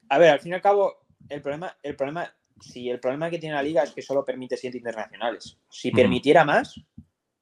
A 0.09 0.17
ver, 0.17 0.31
al 0.31 0.39
fin 0.39 0.51
y 0.51 0.55
al 0.55 0.61
cabo, 0.61 1.05
el 1.29 1.41
problema, 1.41 1.77
el 1.81 1.95
problema, 1.95 2.33
si 2.59 2.89
el 2.89 2.99
problema 2.99 3.29
que 3.29 3.39
tiene 3.39 3.55
la 3.55 3.63
liga 3.63 3.83
es 3.83 3.91
que 3.91 4.01
solo 4.01 4.25
permite 4.25 4.57
siete 4.57 4.77
internacionales. 4.77 5.59
Si 5.69 5.91
permitiera 5.91 6.43
más, 6.43 6.75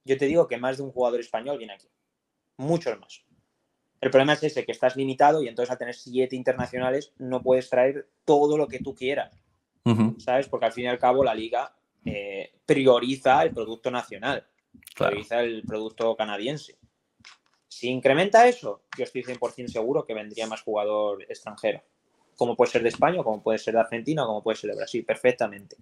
yo 0.04 0.17
te 0.17 0.26
digo 0.26 0.47
que 0.47 0.58
más 0.58 0.78
de 0.78 0.84
un 0.84 0.91
jugador 0.91 1.19
español 1.19 1.58
viene 1.58 1.73
aquí. 1.73 1.88
Muchos 2.58 3.00
más. 3.00 3.27
El 4.00 4.12
problema 4.12 4.34
es 4.34 4.44
ese, 4.44 4.66
que 4.66 4.72
estás 4.72 4.96
limitado 4.96 5.42
y 5.42 5.48
entonces 5.48 5.72
al 5.72 5.78
tener 5.78 5.96
siete 5.96 6.36
internacionales 6.36 7.14
no 7.18 7.42
puedes 7.42 7.70
traer 7.70 8.08
todo 8.26 8.58
lo 8.58 8.68
que 8.68 8.80
tú 8.80 8.94
quieras. 8.96 9.34
¿Sabes? 10.18 10.50
Porque 10.50 10.66
al 10.66 10.74
fin 10.74 10.84
y 10.84 10.88
al 10.88 11.00
cabo 11.00 11.24
la 11.24 11.34
liga 11.34 11.74
eh, 12.04 12.52
prioriza 12.66 13.44
el 13.44 13.52
producto 13.52 13.90
nacional, 13.90 14.46
prioriza 14.98 15.40
el 15.40 15.64
producto 15.64 16.14
canadiense. 16.18 16.78
Si 17.70 17.88
incrementa 17.88 18.48
eso, 18.50 18.82
yo 18.98 19.06
estoy 19.06 19.24
100% 19.24 19.70
seguro 19.70 20.06
que 20.06 20.14
vendría 20.14 20.46
más 20.46 20.62
jugador 20.62 21.24
extranjero. 21.30 21.82
Como 22.36 22.58
puede 22.58 22.72
ser 22.72 22.84
de 22.84 22.90
España, 22.90 23.24
como 23.24 23.42
puede 23.42 23.60
ser 23.60 23.76
de 23.76 23.80
Argentina, 23.80 24.26
como 24.26 24.44
puede 24.44 24.58
ser 24.58 24.72
de 24.72 24.76
Brasil, 24.76 25.06
perfectamente. 25.06 25.78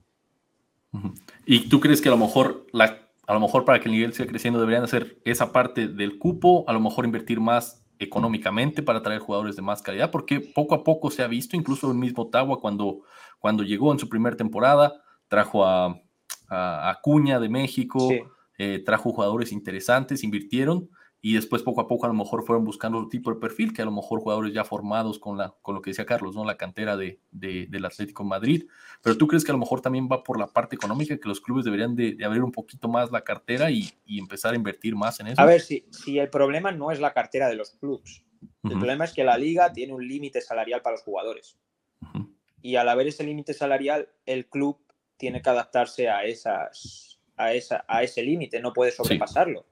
¿Y 1.45 1.67
tú 1.67 1.80
crees 1.80 1.99
que 2.01 2.10
a 2.10 2.12
lo 2.12 2.17
mejor 2.17 2.67
la, 2.73 3.08
a 3.28 3.34
lo 3.34 3.39
mejor 3.39 3.65
para 3.65 3.80
que 3.80 3.86
el 3.86 3.93
nivel 3.93 4.13
siga 4.13 4.28
creciendo 4.28 4.60
deberían 4.60 4.84
hacer 4.84 5.17
esa 5.25 5.51
parte 5.51 5.88
del 5.88 6.19
cupo, 6.19 6.63
a 6.67 6.73
lo 6.73 6.80
mejor 6.80 7.06
invertir 7.06 7.39
más 7.39 7.85
económicamente 7.99 8.84
para 8.84 9.01
traer 9.01 9.19
jugadores 9.19 9.55
de 9.55 9.62
más 9.62 9.81
calidad, 9.81 10.12
porque 10.12 10.39
poco 10.39 10.75
a 10.75 10.84
poco 10.84 11.12
se 11.12 11.23
ha 11.23 11.27
visto, 11.27 11.55
incluso 11.55 11.89
el 11.89 11.97
mismo 11.97 12.23
Ottawa 12.23 12.60
cuando, 12.60 13.01
cuando 13.39 13.63
llegó 13.63 13.91
en 13.91 13.99
su 13.99 14.10
primera 14.10 14.36
temporada, 14.36 14.93
trajo 15.27 15.65
a, 15.65 16.01
a 16.49 16.89
Acuña 16.89 17.39
de 17.39 17.49
México, 17.49 18.10
eh, 18.58 18.81
trajo 18.86 19.12
jugadores 19.12 19.51
interesantes, 19.51 20.23
invirtieron 20.23 20.89
y 21.25 21.33
después 21.33 21.63
poco 21.63 21.81
a 21.81 21.88
poco 21.88 22.05
a 22.05 22.09
lo 22.09 22.13
mejor 22.13 22.45
fueron 22.45 22.63
buscando 22.63 22.99
otro 22.99 23.09
tipo 23.09 23.33
de 23.33 23.39
perfil, 23.39 23.73
que 23.73 23.81
a 23.81 23.85
lo 23.85 23.91
mejor 23.91 24.19
jugadores 24.19 24.53
ya 24.53 24.63
formados 24.63 25.17
con, 25.17 25.39
la, 25.39 25.55
con 25.63 25.73
lo 25.73 25.81
que 25.81 25.89
decía 25.89 26.05
Carlos, 26.05 26.35
¿no? 26.35 26.45
la 26.45 26.55
cantera 26.55 26.95
de, 26.95 27.19
del 27.31 27.83
Atlético 27.83 28.23
Madrid. 28.23 28.67
Pero 29.01 29.17
tú 29.17 29.25
crees 29.25 29.43
que 29.43 29.49
a 29.49 29.53
lo 29.53 29.57
mejor 29.57 29.81
también 29.81 30.07
va 30.07 30.21
por 30.21 30.38
la 30.39 30.45
parte 30.45 30.75
económica, 30.75 31.17
que 31.17 31.27
los 31.27 31.41
clubes 31.41 31.65
deberían 31.65 31.95
de, 31.95 32.15
abrir 32.23 32.43
un 32.43 32.51
poquito 32.51 32.88
más 32.88 33.11
la 33.11 33.23
cartera 33.23 33.71
y, 33.71 33.91
empezar 34.05 34.53
a 34.53 34.55
invertir 34.55 34.95
más 34.95 35.19
en 35.19 35.29
eso. 35.29 35.41
A 35.41 35.45
ver, 35.45 35.61
si, 35.61 35.88
si 35.89 36.19
el 36.19 36.29
problema 36.29 36.71
no 36.71 36.91
es 36.91 36.99
la 36.99 37.11
cartera 37.11 37.49
de 37.49 37.55
los 37.55 37.71
clubes, 37.71 38.23
el 38.61 38.77
problema 38.77 39.05
es 39.05 39.11
que 39.11 39.23
la 39.23 39.35
liga 39.35 39.73
tiene 39.73 39.93
un 39.93 40.07
límite 40.07 40.41
salarial 40.41 40.83
para 40.83 40.97
los 40.97 41.01
jugadores. 41.01 41.57
Y 42.61 42.75
al 42.75 42.88
haber 42.88 43.07
ese 43.07 43.23
límite 43.23 43.55
salarial, 43.55 44.09
el 44.27 44.45
club 44.45 44.77
tiene 45.17 45.41
que 45.41 45.49
adaptarse 45.49 46.07
a, 46.07 46.23
esas, 46.23 47.19
a, 47.35 47.51
esa, 47.53 47.83
a 47.88 48.03
ese 48.03 48.21
límite, 48.21 48.59
no 48.59 48.73
puede 48.73 48.91
sobrepasarlo. 48.91 49.65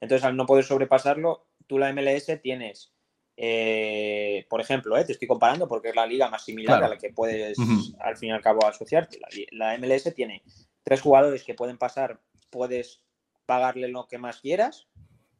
Entonces, 0.00 0.24
al 0.24 0.36
no 0.36 0.46
poder 0.46 0.64
sobrepasarlo, 0.64 1.46
tú 1.66 1.78
la 1.78 1.92
MLS 1.92 2.40
tienes, 2.42 2.92
eh, 3.36 4.46
por 4.48 4.60
ejemplo, 4.60 4.96
eh, 4.96 5.04
te 5.04 5.12
estoy 5.12 5.28
comparando 5.28 5.68
porque 5.68 5.90
es 5.90 5.96
la 5.96 6.06
liga 6.06 6.28
más 6.28 6.44
similar 6.44 6.82
a 6.82 6.88
la 6.88 6.98
que 6.98 7.10
puedes 7.10 7.56
al 8.00 8.16
fin 8.16 8.30
y 8.30 8.32
al 8.32 8.42
cabo 8.42 8.66
asociarte. 8.66 9.18
La, 9.52 9.78
MLS 9.78 10.12
tiene 10.14 10.42
tres 10.82 11.00
jugadores 11.00 11.44
que 11.44 11.54
pueden 11.54 11.78
pasar, 11.78 12.20
puedes 12.50 13.00
pagarle 13.46 13.88
lo 13.88 14.08
que 14.08 14.18
más 14.18 14.40
quieras 14.40 14.88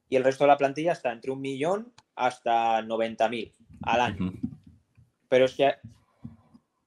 y 0.09 0.16
el 0.16 0.25
resto 0.25 0.44
de 0.44 0.49
la 0.49 0.59
plantilla 0.59 0.92
está 0.92 1.12
entre 1.12 1.31
un 1.31 1.40
millón 1.40 1.92
hasta 2.14 2.83
90 2.83 3.29
mil 3.29 3.53
al 3.83 4.01
año. 4.01 4.33
Pero 5.29 5.44
es 5.44 5.55
que 5.55 5.75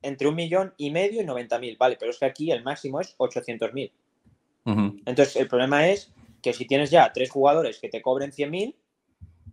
entre 0.02 0.28
un 0.28 0.36
millón 0.36 0.74
y 0.78 0.92
medio 0.92 1.22
y 1.22 1.26
90 1.26 1.60
mil, 1.60 1.78
vale, 1.78 1.98
pero 2.00 2.12
es 2.12 2.20
que 2.20 2.26
aquí 2.26 2.52
el 2.52 2.64
máximo 2.64 3.02
es 3.02 3.16
800 3.18 3.74
mil. 3.74 3.92
Entonces, 4.66 5.36
el 5.36 5.48
problema 5.48 5.90
es 5.90 6.14
que 6.42 6.54
si 6.54 6.66
tienes 6.66 6.92
ya 6.92 7.12
tres 7.14 7.30
jugadores 7.30 7.80
que 7.80 7.90
te 7.90 8.02
cobren 8.02 8.32
100.000, 8.32 8.76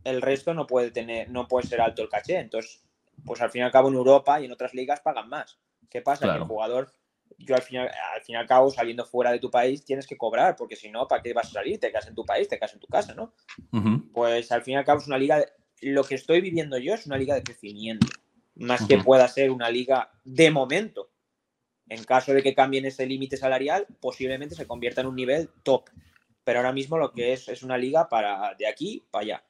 el 0.05 0.22
resto 0.22 0.55
no 0.55 0.66
puede 0.66 0.90
tener, 0.90 1.31
no 1.31 1.48
puede 1.48 1.66
ser 1.66 1.81
alto 1.81 2.03
el 2.03 2.09
caché. 2.09 2.38
Entonces, 2.38 2.83
pues 3.24 3.40
al 3.40 3.51
fin 3.51 3.62
y 3.62 3.64
al 3.64 3.72
cabo 3.72 3.88
en 3.88 3.94
Europa 3.94 4.40
y 4.40 4.46
en 4.46 4.53
otras 4.53 4.74
ligas 4.74 5.01
pagan 5.01 5.29
más. 5.29 5.59
¿Qué 5.90 6.03
pasa? 6.03 6.31
Que 6.31 6.38
el 6.38 6.44
jugador, 6.44 6.92
yo 7.38 7.55
al 7.55 7.62
fin, 7.62 7.79
al 7.79 8.22
fin 8.22 8.35
y 8.35 8.37
al 8.37 8.46
cabo, 8.46 8.70
saliendo 8.70 9.05
fuera 9.05 9.33
de 9.33 9.38
tu 9.38 9.51
país, 9.51 9.85
tienes 9.85 10.07
que 10.07 10.16
cobrar, 10.16 10.57
porque 10.57 10.77
si 10.77 10.90
no, 10.90 11.09
¿para 11.09 11.22
qué 11.22 11.33
vas 11.33 11.48
a 11.48 11.53
salir? 11.53 11.81
Te 11.81 11.90
quedas 11.90 12.09
en 12.09 12.14
tu 12.14 12.24
país, 12.24 12.48
te 12.48 12.59
quedas 12.59 12.74
en 12.74 12.81
tu 12.81 12.87
casa, 12.87 13.14
¿no? 13.14 13.33
Pues 14.12 14.53
al 14.53 14.62
fin 14.62 14.74
y 14.74 14.77
al 14.77 14.85
cabo 14.85 15.01
es 15.01 15.07
una 15.07 15.18
liga, 15.18 15.44
lo 15.81 16.05
que 16.05 16.14
estoy 16.14 16.40
viviendo 16.40 16.79
yo 16.79 16.94
es 16.94 17.07
una 17.07 17.16
liga 17.16 17.35
de 17.35 17.42
crecimiento, 17.42 18.07
más 18.55 18.87
que 18.87 18.98
pueda 18.98 19.27
ser 19.29 19.51
una 19.51 19.70
liga 19.70 20.11
de 20.24 20.51
momento. 20.51 21.11
En 21.89 22.05
caso 22.05 22.34
de 22.34 22.43
que 22.43 22.55
cambien 22.55 22.84
ese 22.84 23.07
límite 23.07 23.39
salarial, 23.39 23.86
posiblemente 24.01 24.55
se 24.55 24.66
convierta 24.66 25.01
en 25.01 25.07
un 25.07 25.16
nivel 25.16 25.49
top 25.62 25.89
pero 26.49 26.61
ahora 26.61 26.72
mismo 26.72 26.96
lo 26.96 27.12
que 27.12 27.34
es 27.34 27.46
es 27.49 27.62
una 27.62 27.76
liga 27.76 28.09
para 28.09 28.55
de 28.55 28.66
aquí 28.66 29.05
para 29.11 29.22
allá. 29.22 29.44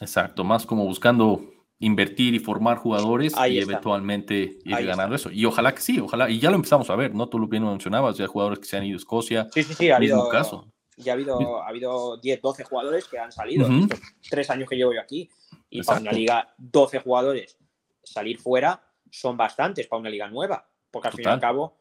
Exacto, 0.00 0.44
más 0.44 0.64
como 0.64 0.86
buscando 0.86 1.42
invertir 1.78 2.32
y 2.32 2.38
formar 2.38 2.78
jugadores 2.78 3.34
y 3.50 3.58
eventualmente 3.58 4.58
ir 4.64 4.86
ganando 4.86 5.14
eso. 5.14 5.30
Y 5.30 5.44
ojalá 5.44 5.74
que 5.74 5.82
sí, 5.82 6.00
ojalá, 6.00 6.30
y 6.30 6.38
ya 6.38 6.48
lo 6.48 6.56
empezamos 6.56 6.88
a 6.88 6.96
ver, 6.96 7.14
¿no? 7.14 7.28
Tú 7.28 7.38
lo 7.38 7.48
bien 7.48 7.66
mencionabas, 7.66 8.16
ya 8.16 8.26
jugadores 8.26 8.60
que 8.60 8.64
se 8.64 8.78
han 8.78 8.84
ido 8.84 8.96
a 8.96 9.00
Escocia. 9.00 9.46
Sí, 9.52 9.62
sí, 9.62 9.74
sí, 9.74 9.90
ha 9.90 9.96
habido, 9.96 10.26
caso. 10.30 10.72
Ya 10.96 11.12
ha 11.12 11.16
habido, 11.16 11.62
ha 11.62 11.68
habido 11.68 12.16
10, 12.16 12.40
12 12.40 12.64
jugadores 12.64 13.06
que 13.08 13.18
han 13.18 13.30
salido 13.30 13.66
en 13.66 13.82
estos 13.82 14.00
tres 14.30 14.48
años 14.48 14.66
que 14.70 14.76
llevo 14.76 14.94
yo 14.94 15.02
aquí. 15.02 15.28
Y 15.68 15.82
para 15.82 16.00
una 16.00 16.12
liga, 16.12 16.54
12 16.56 17.00
jugadores 17.00 17.58
salir 18.02 18.38
fuera 18.38 18.82
son 19.10 19.36
bastantes 19.36 19.86
para 19.86 20.00
una 20.00 20.08
liga 20.08 20.28
nueva. 20.28 20.66
Porque 20.90 21.08
al 21.08 21.14
fin 21.14 21.26
y 21.26 21.28
al 21.30 21.40
cabo, 21.40 21.76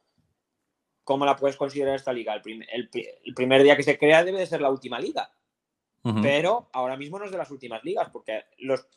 ¿cómo 1.04 1.26
la 1.26 1.36
puedes 1.36 1.58
considerar 1.58 1.96
esta 1.96 2.14
liga? 2.14 2.36
El, 2.36 2.90
primer 3.36 3.64
día 3.64 3.76
que 3.76 3.84
se 3.84 3.98
crea 3.98 4.24
debe 4.24 4.40
de 4.40 4.46
ser 4.46 4.62
la 4.62 4.70
última 4.70 5.00
liga. 5.00 5.32
Pero 6.22 6.70
ahora 6.74 6.98
mismo 6.98 7.20
no 7.20 7.26
es 7.26 7.32
de 7.32 7.38
las 7.38 7.52
últimas 7.52 7.84
ligas, 7.84 8.10
porque 8.12 8.46
los, 8.58 8.88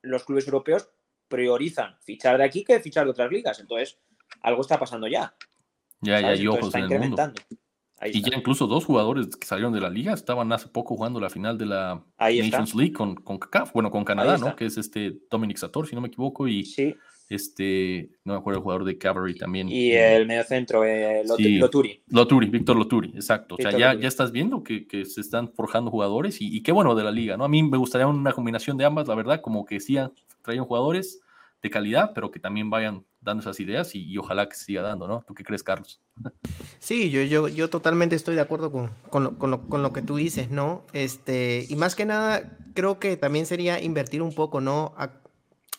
los 0.00 0.22
clubes 0.24 0.46
europeos 0.46 0.88
priorizan 1.26 1.96
fichar 2.02 2.38
de 2.38 2.44
aquí 2.44 2.62
que 2.62 2.78
fichar 2.78 3.04
de 3.04 3.10
otras 3.10 3.30
ligas. 3.32 3.58
Entonces, 3.58 3.98
algo 4.42 4.60
está 4.60 4.78
pasando 4.78 5.08
ya. 5.08 5.34
Ya, 6.00 6.20
ya, 6.20 6.34
y 6.34 6.46
ojos 6.46 6.66
está 6.66 6.80
incrementando. 6.80 7.40
y 8.04 8.22
ya 8.22 8.36
incluso 8.36 8.66
dos 8.66 8.84
jugadores 8.84 9.34
que 9.36 9.46
salieron 9.46 9.72
de 9.72 9.80
la 9.80 9.88
liga 9.88 10.12
estaban 10.12 10.52
hace 10.52 10.68
poco 10.68 10.96
jugando 10.96 11.20
la 11.20 11.30
final 11.30 11.58
de 11.58 11.66
la 11.66 12.04
Nations 12.18 12.74
League 12.74 12.92
con, 12.92 13.14
con 13.16 13.38
CACAF, 13.38 13.72
bueno, 13.72 13.90
con 13.90 14.04
Canadá, 14.04 14.36
¿no? 14.38 14.54
Que 14.54 14.66
es 14.66 14.76
este 14.76 15.20
Dominic 15.30 15.56
Sator, 15.56 15.88
si 15.88 15.94
no 15.94 16.00
me 16.00 16.08
equivoco, 16.08 16.46
y 16.46 16.64
este, 17.34 18.10
no 18.24 18.34
me 18.34 18.38
acuerdo 18.38 18.58
el 18.58 18.62
jugador 18.62 18.84
de 18.84 18.98
Cavalry 18.98 19.34
también. 19.34 19.68
Y 19.68 19.92
el 19.92 20.26
mediocentro, 20.26 20.84
eh, 20.84 21.22
Loturi. 21.24 22.02
Loturi, 22.08 22.48
Víctor 22.48 22.76
Loturi, 22.76 23.10
exacto. 23.14 23.56
o 23.56 23.58
sea, 23.58 23.70
ya, 23.70 23.94
ya 23.94 24.08
estás 24.08 24.32
viendo 24.32 24.62
que, 24.62 24.86
que, 24.86 25.04
se 25.04 25.20
están 25.20 25.52
forjando 25.52 25.90
jugadores 25.90 26.40
y, 26.40 26.56
y, 26.56 26.62
qué 26.62 26.72
bueno 26.72 26.94
de 26.94 27.04
la 27.04 27.10
liga, 27.10 27.36
¿no? 27.36 27.44
A 27.44 27.48
mí 27.48 27.62
me 27.62 27.78
gustaría 27.78 28.06
una 28.06 28.32
combinación 28.32 28.76
de 28.76 28.84
ambas, 28.84 29.08
la 29.08 29.14
verdad, 29.14 29.40
como 29.40 29.64
que 29.64 29.80
sí 29.80 29.96
traían 30.42 30.64
jugadores 30.64 31.20
de 31.62 31.70
calidad, 31.70 32.12
pero 32.14 32.30
que 32.30 32.40
también 32.40 32.70
vayan 32.70 33.04
dando 33.20 33.40
esas 33.40 33.60
ideas 33.60 33.94
y, 33.94 34.18
ojalá 34.18 34.48
que 34.48 34.56
siga 34.56 34.82
dando, 34.82 35.06
¿no? 35.06 35.24
¿Tú 35.26 35.34
qué 35.34 35.44
crees, 35.44 35.62
Carlos? 35.62 36.00
Sí, 36.80 37.10
yo, 37.10 37.22
yo, 37.22 37.46
yo 37.46 37.70
totalmente 37.70 38.16
estoy 38.16 38.34
de 38.34 38.40
acuerdo 38.40 38.72
con, 38.72 38.90
con, 39.10 39.24
lo, 39.24 39.38
con, 39.38 39.50
lo, 39.52 39.68
con, 39.68 39.82
lo, 39.82 39.92
que 39.92 40.02
tú 40.02 40.16
dices, 40.16 40.50
¿no? 40.50 40.84
Este, 40.92 41.64
y 41.68 41.76
más 41.76 41.94
que 41.94 42.04
nada, 42.04 42.58
creo 42.74 42.98
que 42.98 43.16
también 43.16 43.46
sería 43.46 43.80
invertir 43.80 44.22
un 44.22 44.34
poco, 44.34 44.60
¿no? 44.60 44.92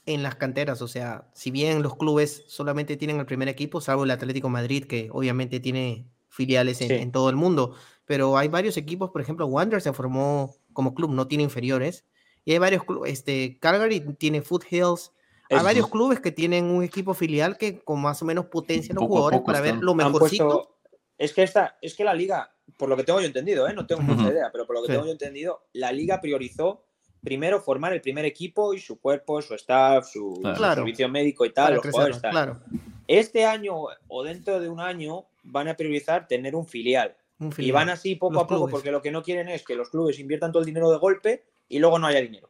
En 0.06 0.24
las 0.24 0.36
canteras, 0.36 0.82
o 0.82 0.88
sea, 0.88 1.30
si 1.34 1.50
bien 1.50 1.82
los 1.82 1.96
clubes 1.96 2.44
solamente 2.48 2.98
tienen 2.98 3.20
el 3.20 3.26
primer 3.26 3.48
equipo, 3.48 3.80
salvo 3.80 4.04
el 4.04 4.12
Atlético 4.12 4.50
Madrid, 4.50 4.86
que 4.86 5.10
obviamente 5.12 5.60
tiene 5.60 6.06
filiales 6.30 6.82
en, 6.82 6.92
en 6.92 7.12
todo 7.12 7.30
el 7.30 7.36
mundo, 7.36 7.76
pero 8.06 8.38
hay 8.38 8.50
varios 8.50 8.76
equipos, 8.76 9.12
por 9.12 9.22
ejemplo, 9.22 9.46
Wander 9.48 9.82
se 9.82 9.94
formó 9.94 10.56
como 10.74 10.94
club, 10.94 11.12
no 11.12 11.28
tiene 11.28 11.46
inferiores, 11.46 12.06
y 12.44 12.52
hay 12.52 12.58
varios 12.58 12.84
clubes, 12.84 13.14
este, 13.14 13.58
Calgary 13.60 14.02
tiene 14.18 14.42
Foothills, 14.42 15.14
hay 15.50 15.64
varios 15.64 15.90
clubes 15.90 16.20
que 16.20 16.32
tienen 16.32 16.66
un 16.66 16.84
equipo 16.84 17.14
filial 17.14 17.58
que 17.58 17.80
con 17.84 18.02
más 18.02 18.22
o 18.22 18.26
menos 18.26 18.46
potencia 18.48 18.94
los 18.94 19.04
jugadores 19.04 19.42
para 19.42 19.62
ver 19.62 19.76
lo 19.76 19.94
mejorcito. 19.94 20.78
Es 21.18 21.32
que 21.32 21.44
esta, 21.44 21.78
es 21.82 21.96
que 21.96 22.04
la 22.04 22.14
liga, 22.14 22.56
por 22.78 22.90
lo 22.90 22.98
que 22.98 23.04
tengo 23.04 23.22
yo 23.22 23.28
entendido, 23.28 23.68
¿eh? 23.68 23.74
no 23.74 23.86
tengo 23.86 24.02
mucha 24.02 24.30
idea, 24.30 24.50
pero 24.52 24.66
por 24.66 24.76
lo 24.76 24.82
que 24.82 24.92
tengo 24.92 25.06
yo 25.06 25.12
entendido, 25.12 25.68
la 25.74 25.92
liga 25.92 26.20
priorizó 26.20 26.86
primero 27.24 27.62
formar 27.62 27.94
el 27.94 28.02
primer 28.02 28.26
equipo 28.26 28.74
y 28.74 28.80
su 28.80 29.00
cuerpo, 29.00 29.42
su 29.42 29.54
staff, 29.56 30.08
su, 30.08 30.42
servicio 30.76 31.08
médico 31.10 31.46
y 31.46 31.52
tal, 31.52 31.76
los 31.76 31.86
jugadores 31.86 32.20
Claro. 32.20 32.60
Este 33.08 33.46
año 33.46 33.76
o 34.08 34.24
dentro 34.24 34.60
de 34.60 34.70
un 34.70 34.80
año 34.80 35.26
van 35.44 35.68
a 35.68 35.76
priorizar 35.76 36.28
tener 36.28 36.56
un 36.56 36.66
filial. 36.66 37.16
Y 37.58 37.72
van 37.72 37.90
así 37.90 38.16
poco 38.16 38.40
a 38.40 38.48
poco, 38.48 38.70
porque 38.70 38.92
lo 38.92 39.02
que 39.02 39.12
no 39.12 39.22
quieren 39.22 39.50
es 39.50 39.64
que 39.64 39.76
los 39.76 39.90
clubes 39.90 40.20
inviertan 40.20 40.52
todo 40.52 40.62
el 40.62 40.66
dinero 40.66 40.90
de 40.92 40.98
golpe 40.98 41.44
y 41.68 41.80
luego 41.80 42.00
no 42.00 42.08
haya 42.08 42.22
dinero. 42.22 42.50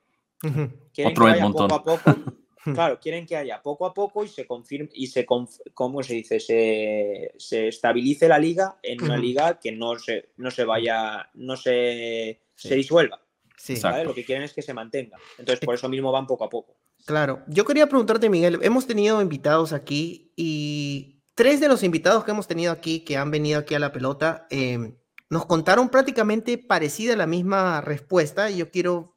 Quieren 0.94 1.14
que 1.14 1.20
vaya 1.20 1.48
poco 1.50 1.76
a 1.76 1.84
poco. 1.84 2.16
Claro, 2.64 2.98
quieren 2.98 3.26
que 3.26 3.36
haya 3.36 3.62
poco 3.62 3.86
a 3.86 3.94
poco 3.94 4.24
y 4.24 4.30
se 4.30 4.48
confirme 4.48 4.90
y 4.94 5.08
se 5.08 5.26
¿cómo 5.26 6.02
se 6.02 6.14
dice? 6.14 6.40
Se, 6.40 7.68
estabilice 7.68 8.30
la 8.30 8.40
liga 8.40 8.78
en 8.82 9.04
una 9.04 9.18
liga 9.18 9.60
que 9.60 9.74
no 9.74 10.00
se, 10.00 10.30
no 10.38 10.50
se 10.50 10.64
vaya, 10.64 11.30
no 11.34 11.58
se, 11.58 12.40
se 12.56 12.76
disuelva. 12.76 13.23
Sí. 13.64 13.80
Lo 14.04 14.14
que 14.14 14.26
quieren 14.26 14.44
es 14.44 14.52
que 14.52 14.62
se 14.62 14.74
mantenga. 14.74 15.18
Entonces, 15.38 15.66
por 15.66 15.74
eso 15.74 15.88
mismo 15.88 16.12
van 16.12 16.28
poco 16.28 16.44
a 16.44 16.50
poco. 16.50 16.76
Claro. 17.06 17.44
Yo 17.48 17.64
quería 17.64 17.88
preguntarte, 17.88 18.30
Miguel, 18.30 18.60
hemos 18.62 18.86
tenido 18.86 19.22
invitados 19.22 19.72
aquí 19.72 20.34
y 20.36 21.22
tres 21.34 21.62
de 21.62 21.70
los 21.70 21.82
invitados 21.82 22.26
que 22.26 22.32
hemos 22.32 22.46
tenido 22.46 22.74
aquí, 22.74 23.06
que 23.06 23.16
han 23.16 23.32
venido 23.32 23.62
aquí 23.62 23.74
a 23.74 23.80
la 23.80 23.94
pelota, 23.94 24.48
em, 24.50 24.98
nos 25.30 25.46
contaron 25.46 25.88
prácticamente 25.88 26.58
parecida 26.58 27.16
la 27.16 27.26
misma 27.26 27.80
respuesta 27.80 28.52
y 28.52 28.58
yo 28.58 28.70
quiero 28.70 29.16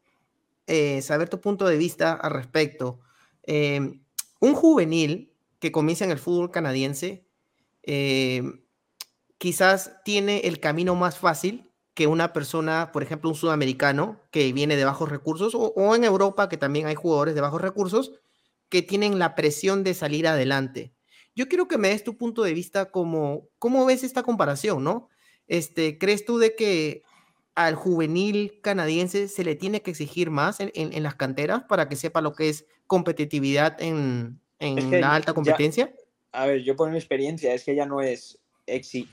eh, 0.69 1.03
saber 1.03 1.29
tu 1.29 1.41
punto 1.41 1.67
de 1.67 1.77
vista 1.77 2.13
al 2.13 2.31
respecto. 2.31 3.01
Em, 3.43 4.01
un 4.39 4.55
juvenil 4.55 5.33
que 5.59 5.73
comienza 5.73 6.05
en 6.05 6.13
el 6.13 6.21
fútbol 6.21 6.53
canadiense 6.53 7.27
em, 7.83 8.61
quizás 9.39 9.97
tiene 10.05 10.43
el 10.45 10.61
camino 10.61 10.95
más 10.95 11.19
fácil 11.19 11.66
que 11.97 12.07
una 12.07 12.35
persona, 12.35 12.93
por 12.93 13.03
ejemplo, 13.03 13.31
un 13.31 13.37
sudamericano 13.37 14.21
que 14.31 14.53
viene 14.53 14.77
de 14.77 14.85
bajos 14.85 15.09
recursos 15.09 15.55
o, 15.57 15.97
en 15.97 16.05
Europa 16.05 16.51
que 16.51 16.59
también 16.59 16.87
hay 16.87 16.95
jugadores 16.95 17.35
de 17.35 17.41
bajos 17.41 17.63
recursos 17.63 18.13
que 18.69 18.83
tienen 18.83 19.19
la 19.19 19.35
presión 19.35 19.83
de 19.83 19.95
salir 19.95 20.29
adelante. 20.29 20.93
Yo 21.35 21.49
quiero 21.49 21.69
que 21.69 21.79
me 21.79 21.89
des 21.89 22.05
tu 22.05 22.19
punto 22.19 22.43
de 22.43 22.53
vista 22.53 22.91
como, 22.91 23.49
¿cómo 23.59 23.87
ves 23.87 24.05
esta 24.05 24.23
comparación, 24.23 24.85
no? 24.85 25.09
Este, 25.49 25.97
¿Crees 25.97 26.27
tú 26.27 26.37
de 26.37 26.55
que 26.55 27.03
al 27.55 27.77
juvenil 27.77 28.61
canadiense 28.63 29.27
se 29.27 29.43
le 29.43 29.55
tiene 29.55 29.81
que 29.81 29.91
exigir 29.91 30.29
más 30.29 30.59
en, 30.61 31.03
las 31.03 31.15
canteras 31.15 31.63
para 31.67 31.89
que 31.89 31.97
sepa 31.97 32.21
lo 32.21 32.35
que 32.35 32.51
es 32.51 32.67
competitividad 32.87 33.81
en, 33.81 34.39
la 34.61 35.15
alta 35.15 35.33
competencia? 35.33 35.95
a 36.33 36.45
ver, 36.45 36.63
yo 36.63 36.77
por 36.77 36.91
mi 36.91 36.99
experiencia 36.99 37.55
es 37.55 37.65
que 37.65 37.75
ya 37.75 37.87
no 37.87 38.03
es... 38.03 38.39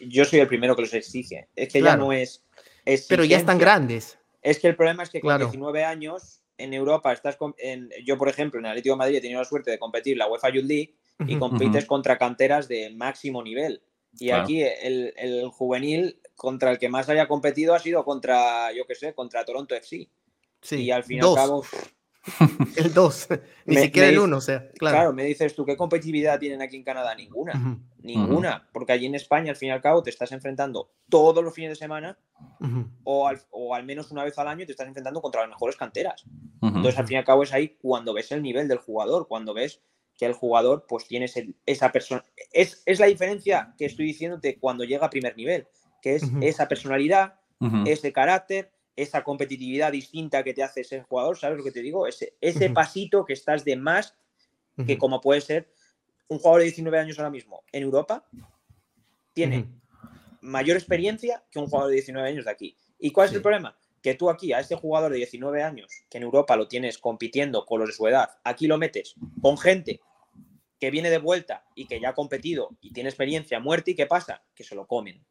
Yo 0.02 0.26
soy 0.26 0.40
el 0.40 0.48
primero 0.48 0.76
que 0.76 0.82
los 0.82 0.94
exige. 0.94 1.48
Es 1.56 1.72
que 1.72 1.82
ya 1.82 1.96
no 1.96 2.12
es... 2.12 2.44
Pero 2.86 3.24
ya 3.24 3.38
están 3.38 3.58
grandes. 3.58 4.18
Es 4.42 4.60
que 4.60 4.68
el 4.68 4.76
problema 4.76 5.04
es 5.04 5.10
que 5.10 5.22
con 5.22 5.38
19 5.38 5.84
años 5.84 6.42
en 6.58 6.74
Europa 6.74 7.14
estás... 7.14 7.38
En, 7.58 7.90
yo, 8.06 8.18
por 8.18 8.30
ejemplo, 8.30 8.60
en 8.60 8.66
el 8.66 8.72
Atlético 8.72 8.96
de 8.96 9.00
Madrid 9.00 9.18
he 9.18 9.22
tenido 9.22 9.40
la 9.40 9.46
suerte 9.46 9.72
de 9.72 9.80
competir 9.80 10.18
la 10.18 10.28
UEFA 10.28 10.50
Youth 10.50 10.66
League 10.66 10.96
y 11.26 11.38
compites 11.38 11.86
contra 11.86 12.18
canteras 12.18 12.68
de 12.68 12.90
máximo 12.92 13.42
nivel. 13.42 13.82
Y 14.20 14.30
aquí 14.30 14.62
el, 14.62 15.14
el, 15.18 15.48
juvenil 15.50 16.20
contra 16.36 16.72
el 16.72 16.78
que 16.78 16.90
más 16.90 17.10
haya 17.10 17.28
competido 17.28 17.74
ha 17.74 17.80
sido 17.80 18.04
contra, 18.04 18.72
yo 18.74 18.86
qué 18.86 18.96
sé, 18.96 19.14
contra 19.14 19.46
Toronto 19.46 19.76
FC. 19.76 20.10
Sí, 20.62 20.84
y 20.84 20.92
al 20.92 21.04
fin 21.04 21.18
y 21.18 21.20
al 21.22 21.36
cabo. 21.36 21.66
el 22.78 22.94
2, 22.94 23.28
ni 23.66 23.76
siquiera 23.76 24.08
el 24.08 24.20
1, 24.20 24.38
o 24.38 24.42
sea, 24.42 24.70
claro. 24.78 24.96
Claro, 24.96 25.14
me 25.14 25.24
dices 25.26 25.56
tú, 25.56 25.66
¿qué 25.66 25.76
competitividad 25.76 26.40
tienen 26.40 26.62
aquí 26.62 26.78
en 26.78 26.84
Canadá? 26.84 27.16
Ninguna, 27.16 27.80
ninguna, 28.02 28.70
porque 28.72 28.94
allí 28.94 29.06
en 29.06 29.16
España, 29.16 29.52
al 29.52 29.58
fin 29.58 29.70
y 29.70 29.72
al 29.72 29.82
cabo, 29.82 30.04
te 30.04 30.10
estás 30.10 30.32
enfrentando 30.32 30.92
todos 31.10 31.44
los 31.44 31.54
fines 31.54 31.72
de 31.72 31.76
semana 31.76 32.18
o, 33.04 33.28
al, 33.28 33.42
o, 33.52 33.76
al, 33.76 33.84
menos 33.84 34.12
una 34.12 34.24
vez 34.24 34.38
al 34.38 34.48
año 34.48 34.66
te 34.66 34.72
estás 34.72 34.88
enfrentando 34.88 35.22
contra 35.22 35.42
las 35.42 35.50
mejores 35.50 35.76
canteras. 35.76 36.26
Entonces, 36.62 36.98
al 36.98 37.08
fin 37.08 37.16
y 37.16 37.18
al 37.18 37.26
cabo, 37.26 37.44
es 37.44 37.54
ahí 37.54 37.78
cuando 37.82 38.14
ves 38.14 38.32
el 38.32 38.42
nivel 38.42 38.68
del 38.68 38.78
jugador, 38.78 39.28
cuando 39.28 39.54
ves 39.54 39.82
que 40.18 40.26
el 40.26 40.34
jugador, 40.34 40.86
pues 40.88 41.08
tienes 41.08 41.34
esa 41.66 41.92
persona. 41.92 42.24
Es, 42.52 42.84
es 42.86 43.00
la 43.00 43.08
diferencia 43.08 43.74
que 43.78 43.86
estoy 43.86 44.06
diciéndote 44.06 44.60
cuando 44.60 44.84
llega 44.84 45.08
a 45.08 45.10
primer 45.10 45.36
nivel 45.36 45.68
que 46.04 46.16
es 46.16 46.24
esa 46.42 46.68
personalidad, 46.68 47.36
ese 47.86 48.12
carácter, 48.12 48.72
esa 48.96 49.24
competitividad 49.24 49.92
distinta 49.92 50.44
que 50.44 50.54
te 50.54 50.64
hace 50.64 50.84
ser 50.84 51.04
jugador, 51.04 51.38
¿sabes 51.38 51.58
lo 51.58 51.64
que 51.64 51.72
te 51.72 51.82
digo? 51.82 52.08
Ese, 52.08 52.36
ese 52.42 52.70
pasito 52.70 53.26
que 53.26 53.34
estás 53.34 53.66
de 53.66 53.76
más 53.76 54.16
que 54.88 54.98
como 54.98 55.22
puede 55.22 55.42
ser 55.42 55.72
un 56.28 56.40
jugador 56.40 56.62
de 56.62 56.66
19 56.66 57.00
años 57.00 57.20
ahora 57.20 57.30
mismo 57.30 57.64
en 57.72 57.84
Europa, 57.84 58.28
tiene 59.34 59.68
mayor 60.42 60.78
experiencia 60.78 61.44
que 61.52 61.60
un 61.60 61.68
jugador 61.68 61.90
de 61.90 61.96
19 61.96 62.28
años 62.28 62.46
de 62.46 62.52
aquí. 62.52 62.78
¿Y 62.98 63.12
cuál 63.12 63.30
es 63.30 63.36
el 63.36 63.42
problema? 63.42 63.78
Que 64.02 64.16
tú 64.16 64.30
aquí 64.30 64.52
a 64.52 64.60
este 64.60 64.76
jugador 64.76 65.12
de 65.12 65.18
19 65.18 65.62
años, 65.62 65.92
que 66.10 66.18
en 66.18 66.24
Europa 66.24 66.56
lo 66.56 66.68
tienes 66.68 66.98
compitiendo 66.98 67.66
con 67.66 67.80
los 67.80 67.90
de 67.90 67.94
su 67.94 68.08
edad, 68.08 68.30
aquí 68.44 68.68
lo 68.68 68.78
metes 68.78 69.16
con 69.42 69.58
gente 69.58 70.02
que 70.80 70.92
viene 70.92 71.10
de 71.10 71.20
vuelta 71.20 71.66
y 71.76 71.86
que 71.86 72.00
ya 72.00 72.10
ha 72.10 72.14
competido 72.14 72.76
y 72.82 72.92
tiene 72.92 73.10
experiencia 73.10 73.60
muerte 73.60 73.92
y 73.92 73.96
¿qué 73.96 74.06
pasa? 74.06 74.44
Que 74.56 74.64
se 74.64 74.76
lo 74.76 74.88
comen 74.88 75.24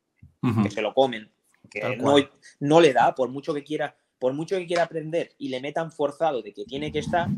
que 0.62 0.70
se 0.70 0.82
lo 0.82 0.92
comen, 0.92 1.30
que 1.72 1.96
no, 1.96 2.16
no, 2.60 2.80
le 2.80 2.92
da, 2.92 3.14
por 3.14 3.30
mucho 3.30 3.54
que 3.54 3.64
quiera, 3.64 3.96
por 4.18 4.32
mucho 4.32 4.56
que 4.56 4.66
quiera 4.66 4.84
aprender 4.84 5.32
y 5.38 5.48
le 5.48 5.60
metan 5.60 5.90
forzado 5.90 6.42
de 6.42 6.52
que 6.52 6.64
tiene 6.64 6.92
que 6.92 6.98
estar, 6.98 7.28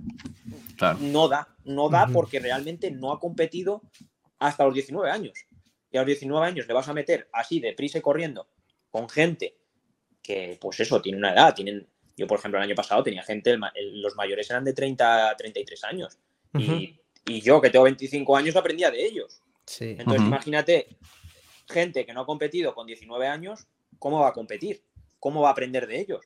no 1.01 1.28
da, 1.28 1.49
no 1.64 1.89
da 1.89 2.09
porque 2.12 2.41
realmente 2.41 2.91
no 2.91 3.12
ha 3.12 3.20
competido 3.20 3.82
hasta 4.39 4.64
los 4.64 4.74
19 4.74 5.11
años. 5.11 5.47
Y 5.91 5.97
a 5.97 6.01
los 6.01 6.09
19 6.09 6.47
años 6.47 6.66
le 6.66 6.74
vas 6.74 6.89
a 6.89 6.93
meter 6.93 7.28
así 7.32 7.61
deprisa 7.61 7.99
y 7.99 8.03
corriendo 8.03 8.49
con 8.91 9.09
gente 9.09 9.57
que, 10.22 10.59
pues 10.61 10.80
eso, 10.80 11.01
tiene 11.01 11.18
una 11.18 11.32
edad, 11.32 11.55
tienen, 11.55 11.87
yo 12.16 12.26
por 12.26 12.39
ejemplo 12.39 12.59
el 12.59 12.64
año 12.64 12.74
pasado 12.74 13.03
tenía 13.03 13.22
gente, 13.22 13.57
los 13.76 14.16
mayores 14.16 14.51
eran 14.51 14.64
de 14.64 14.72
30 14.72 15.30
a 15.30 15.37
33 15.37 15.85
años. 15.85 16.18
y, 16.59 16.99
y, 17.26 17.41
yo 17.41 17.61
que 17.61 17.70
tengo 17.70 17.85
25 17.85 18.37
años 18.37 18.57
aprendía 18.57 18.91
de 18.91 19.05
ellos. 19.05 19.41
Entonces 19.80 20.22
imagínate 20.22 20.97
gente 21.68 22.05
que 22.05 22.12
no 22.12 22.22
ha 22.22 22.26
competido 22.26 22.74
con 22.74 22.87
19 22.87 23.26
años, 23.26 23.66
¿cómo 24.05 24.20
va 24.20 24.28
a 24.28 24.32
competir? 24.34 24.82
¿Cómo 25.18 25.40
va 25.40 25.48
a 25.48 25.52
aprender 25.52 25.86
de 25.86 25.98
ellos? 25.98 26.20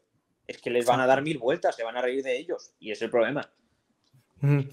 Es 0.48 0.60
que 0.60 0.68
les 0.68 0.84
van 0.84 0.98
a 0.98 1.06
dar 1.06 1.22
mil 1.22 1.38
vueltas, 1.38 1.76
se 1.76 1.84
van 1.84 1.96
a 1.96 2.02
reír 2.02 2.24
de 2.24 2.36
ellos. 2.36 2.72
Y 2.80 2.90
es 2.90 3.00
el 3.02 3.08
problema. 3.08 3.48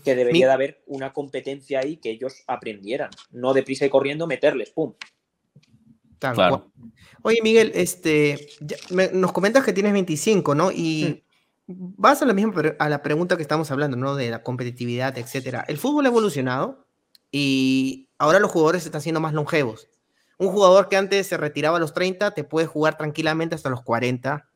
Que 0.03 0.15
debería 0.15 0.47
de 0.47 0.53
haber 0.53 0.83
una 0.87 1.13
competencia 1.13 1.81
ahí 1.81 1.97
que 1.97 2.09
ellos 2.09 2.43
aprendieran. 2.47 3.11
No 3.29 3.53
deprisa 3.53 3.85
y 3.85 3.91
corriendo 3.91 4.25
meterles, 4.25 4.71
¡pum! 4.71 4.95
claro. 6.17 6.71
Oye, 7.21 7.41
Miguel, 7.43 7.73
este, 7.75 8.47
nos 9.13 9.31
comentas 9.31 9.63
que 9.63 9.73
tienes 9.73 9.93
25, 9.93 10.55
¿no? 10.55 10.71
Y 10.71 11.23
vas 11.67 12.23
a 12.23 12.25
la 12.25 12.33
misma 12.33 12.75
a 12.79 12.89
la 12.89 13.03
pregunta 13.03 13.35
que 13.35 13.43
estamos 13.43 13.69
hablando, 13.69 13.97
¿no? 13.97 14.15
De 14.15 14.31
la 14.31 14.41
competitividad, 14.41 15.15
etcétera. 15.19 15.63
El 15.67 15.77
fútbol 15.77 16.07
ha 16.07 16.09
evolucionado 16.09 16.87
y 17.31 18.09
ahora 18.17 18.39
los 18.39 18.49
jugadores 18.49 18.83
están 18.83 19.01
siendo 19.01 19.19
más 19.19 19.33
longevos. 19.35 19.89
Un 20.38 20.49
jugador 20.49 20.89
que 20.89 20.97
antes 20.97 21.27
se 21.27 21.38
retiraba 21.38 21.77
a 21.77 21.79
los 21.79 21.93
30 21.93 22.31
te 22.31 22.43
puede 22.43 22.67
jugar 22.67 22.97
tranquilamente 22.97 23.55
hasta 23.55 23.69
los 23.69 23.81
40. 23.83 24.47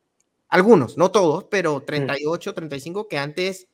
Algunos, 0.50 0.98
no 0.98 1.12
todos, 1.12 1.46
pero 1.46 1.82
38, 1.82 2.54
35 2.54 3.08
que 3.08 3.18
antes, 3.18 3.68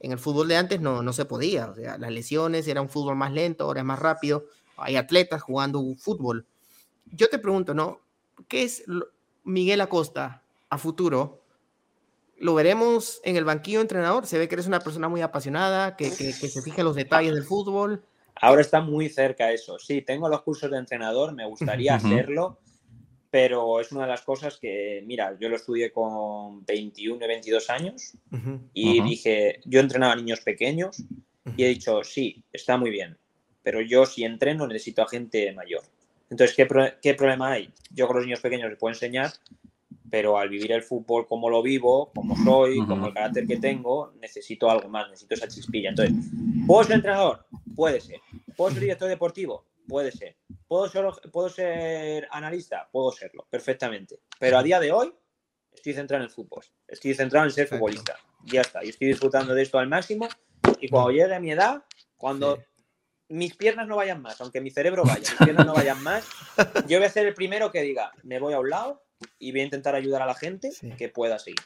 en 0.00 0.12
el 0.12 0.18
fútbol 0.18 0.48
de 0.48 0.56
antes 0.56 0.80
no, 0.80 1.02
no 1.02 1.12
se 1.12 1.24
podía. 1.24 1.66
O 1.68 1.74
sea, 1.74 1.98
las 1.98 2.10
lesiones, 2.10 2.66
era 2.66 2.80
un 2.80 2.88
fútbol 2.88 3.16
más 3.16 3.32
lento, 3.32 3.64
ahora 3.64 3.80
es 3.80 3.86
más 3.86 3.98
rápido. 3.98 4.46
Hay 4.76 4.96
atletas 4.96 5.42
jugando 5.42 5.82
fútbol. 5.98 6.46
Yo 7.06 7.28
te 7.28 7.38
pregunto, 7.38 7.74
¿no? 7.74 8.00
¿qué 8.48 8.62
es 8.64 8.84
Miguel 9.44 9.80
Acosta 9.80 10.42
a 10.68 10.78
futuro? 10.78 11.42
¿Lo 12.38 12.54
veremos 12.54 13.20
en 13.24 13.36
el 13.36 13.44
banquillo 13.44 13.80
entrenador? 13.80 14.26
Se 14.26 14.38
ve 14.38 14.48
que 14.48 14.56
eres 14.56 14.66
una 14.66 14.80
persona 14.80 15.08
muy 15.08 15.20
apasionada, 15.20 15.96
que, 15.96 16.10
que, 16.10 16.32
se 16.32 16.62
fija 16.62 16.80
en 16.80 16.86
los 16.86 16.96
detalles 16.96 17.34
del 17.34 17.44
fútbol. 17.44 18.04
Ahora 18.34 18.60
está 18.60 18.80
muy 18.80 19.08
cerca 19.08 19.52
eso. 19.52 19.78
Sí, 19.78 20.02
tengo 20.02 20.28
los 20.28 20.42
cursos 20.42 20.70
de 20.70 20.78
entrenador, 20.78 21.34
me 21.34 21.46
gustaría 21.46 21.94
hacerlo, 21.94 22.58
pero 23.30 23.80
es 23.80 23.92
una 23.92 24.02
de 24.02 24.08
las 24.08 24.22
cosas 24.22 24.58
que, 24.58 25.02
mira, 25.06 25.36
yo 25.40 25.48
lo 25.48 25.56
estudié 25.56 25.92
con 25.92 26.64
21 26.66 27.24
y 27.24 27.28
22 27.28 27.70
años 27.70 28.12
y 28.74 29.02
dije, 29.02 29.60
yo 29.64 29.80
entrenaba 29.80 30.12
a 30.12 30.16
niños 30.16 30.40
pequeños 30.40 31.02
y 31.56 31.64
he 31.64 31.68
dicho, 31.68 32.02
sí, 32.04 32.42
está 32.52 32.76
muy 32.76 32.90
bien, 32.90 33.16
pero 33.62 33.80
yo 33.80 34.06
si 34.06 34.24
entreno 34.24 34.66
necesito 34.66 35.02
a 35.02 35.08
gente 35.08 35.52
mayor. 35.52 35.82
Entonces, 36.30 36.56
¿qué, 36.56 36.66
¿qué, 37.02 37.14
problema 37.14 37.52
hay? 37.52 37.70
Yo 37.90 38.06
con 38.06 38.16
los 38.16 38.24
niños 38.24 38.40
pequeños 38.40 38.70
les 38.70 38.78
puedo 38.78 38.92
enseñar, 38.92 39.32
pero 40.12 40.36
al 40.36 40.50
vivir 40.50 40.70
el 40.72 40.82
fútbol 40.82 41.26
como 41.26 41.48
lo 41.48 41.62
vivo, 41.62 42.12
como 42.14 42.36
soy, 42.44 42.86
como 42.86 43.06
el 43.06 43.14
carácter 43.14 43.46
que 43.46 43.56
tengo, 43.56 44.12
necesito 44.20 44.70
algo 44.70 44.86
más, 44.90 45.08
necesito 45.08 45.34
esa 45.34 45.48
chispilla. 45.48 45.88
Entonces, 45.88 46.14
¿puedo 46.66 46.84
ser 46.84 46.96
entrenador? 46.96 47.46
Puede 47.74 47.98
ser. 47.98 48.20
¿Puedo 48.54 48.72
ser 48.72 48.80
director 48.82 49.08
deportivo? 49.08 49.64
Puede 49.88 50.12
ser. 50.12 50.36
¿Puedo 50.68 50.86
ser, 50.86 51.06
¿Puedo 51.32 51.48
ser 51.48 52.28
analista? 52.30 52.90
Puedo 52.92 53.10
serlo, 53.10 53.46
perfectamente. 53.48 54.20
Pero 54.38 54.58
a 54.58 54.62
día 54.62 54.80
de 54.80 54.92
hoy 54.92 55.14
estoy 55.72 55.94
centrado 55.94 56.22
en 56.22 56.28
el 56.28 56.34
fútbol. 56.34 56.62
Estoy 56.86 57.14
centrado 57.14 57.46
en 57.46 57.52
ser 57.52 57.66
futbolista. 57.68 58.14
Ya 58.44 58.60
está. 58.60 58.84
Y 58.84 58.90
estoy 58.90 59.08
disfrutando 59.08 59.54
de 59.54 59.62
esto 59.62 59.78
al 59.78 59.88
máximo. 59.88 60.28
Y 60.78 60.90
cuando 60.90 61.10
llegue 61.10 61.34
a 61.34 61.40
mi 61.40 61.52
edad, 61.52 61.84
cuando 62.18 62.62
mis 63.30 63.56
piernas 63.56 63.88
no 63.88 63.96
vayan 63.96 64.20
más, 64.20 64.38
aunque 64.42 64.60
mi 64.60 64.70
cerebro 64.70 65.04
vaya, 65.04 65.20
mis 65.20 65.36
piernas 65.36 65.64
no 65.64 65.72
vayan 65.72 66.02
más, 66.02 66.28
yo 66.86 66.98
voy 66.98 67.06
a 67.06 67.10
ser 67.10 67.26
el 67.26 67.32
primero 67.32 67.72
que 67.72 67.80
diga, 67.80 68.12
me 68.24 68.38
voy 68.38 68.52
a 68.52 68.60
un 68.60 68.68
lado 68.68 69.02
y 69.38 69.52
voy 69.52 69.60
a 69.60 69.64
intentar 69.64 69.94
ayudar 69.94 70.22
a 70.22 70.26
la 70.26 70.34
gente 70.34 70.70
que 70.98 71.08
pueda 71.08 71.38
seguir. 71.38 71.60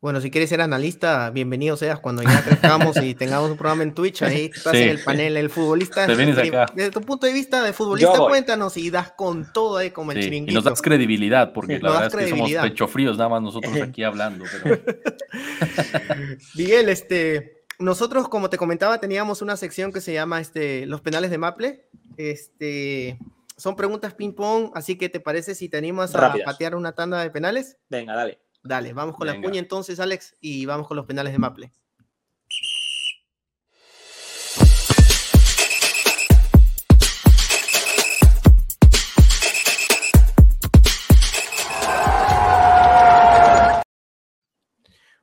Bueno, 0.00 0.20
si 0.20 0.30
quieres 0.30 0.48
ser 0.48 0.60
analista, 0.60 1.28
bienvenido 1.30 1.76
seas 1.76 1.98
cuando 1.98 2.22
ya 2.22 2.44
crezcamos 2.44 2.96
y 3.02 3.16
tengamos 3.16 3.50
un 3.50 3.56
programa 3.56 3.82
en 3.82 3.94
Twitch, 3.94 4.22
ahí 4.22 4.44
estás 4.54 4.74
en 4.74 4.90
el 4.90 5.02
panel, 5.02 5.36
el 5.36 5.50
futbolista. 5.50 6.06
Desde 6.06 6.90
tu 6.92 7.00
punto 7.00 7.26
de 7.26 7.32
vista 7.32 7.64
de 7.64 7.72
futbolista, 7.72 8.16
cuéntanos 8.16 8.76
y 8.76 8.90
das 8.90 9.10
con 9.10 9.52
todo 9.52 9.78
ahí 9.78 9.90
como 9.90 10.12
el 10.12 10.22
chiringuito. 10.22 10.52
Y 10.52 10.54
nos 10.54 10.62
das 10.62 10.80
credibilidad, 10.82 11.52
porque 11.52 11.80
la 11.80 11.90
verdad 11.90 12.20
es 12.20 12.26
que 12.26 12.30
somos 12.30 12.52
pecho 12.52 12.86
fríos 12.86 13.18
nada 13.18 13.28
más 13.28 13.42
nosotros 13.42 13.74
aquí 13.82 14.04
hablando. 14.04 14.44
Miguel, 16.54 16.90
este, 16.90 17.64
nosotros, 17.80 18.28
como 18.28 18.50
te 18.50 18.56
comentaba, 18.56 19.00
teníamos 19.00 19.42
una 19.42 19.56
sección 19.56 19.92
que 19.92 20.00
se 20.00 20.12
llama 20.12 20.40
este, 20.40 20.86
Los 20.86 21.00
penales 21.00 21.32
de 21.32 21.38
Maple. 21.38 21.88
Este, 22.16 23.18
son 23.58 23.74
preguntas 23.74 24.14
ping-pong, 24.14 24.70
así 24.74 24.96
que 24.96 25.08
¿te 25.08 25.18
parece 25.18 25.54
si 25.56 25.68
te 25.68 25.76
animas 25.76 26.14
a 26.14 26.32
patear 26.44 26.76
una 26.76 26.92
tanda 26.92 27.20
de 27.20 27.30
penales? 27.30 27.76
Venga, 27.88 28.14
dale. 28.14 28.40
Dale, 28.62 28.92
vamos 28.92 29.16
con 29.16 29.26
la 29.26 29.40
puña 29.40 29.58
entonces, 29.58 29.98
Alex, 29.98 30.36
y 30.40 30.64
vamos 30.64 30.86
con 30.86 30.96
los 30.96 31.06
penales 31.06 31.32
de 31.32 31.38
Maple. 31.38 31.72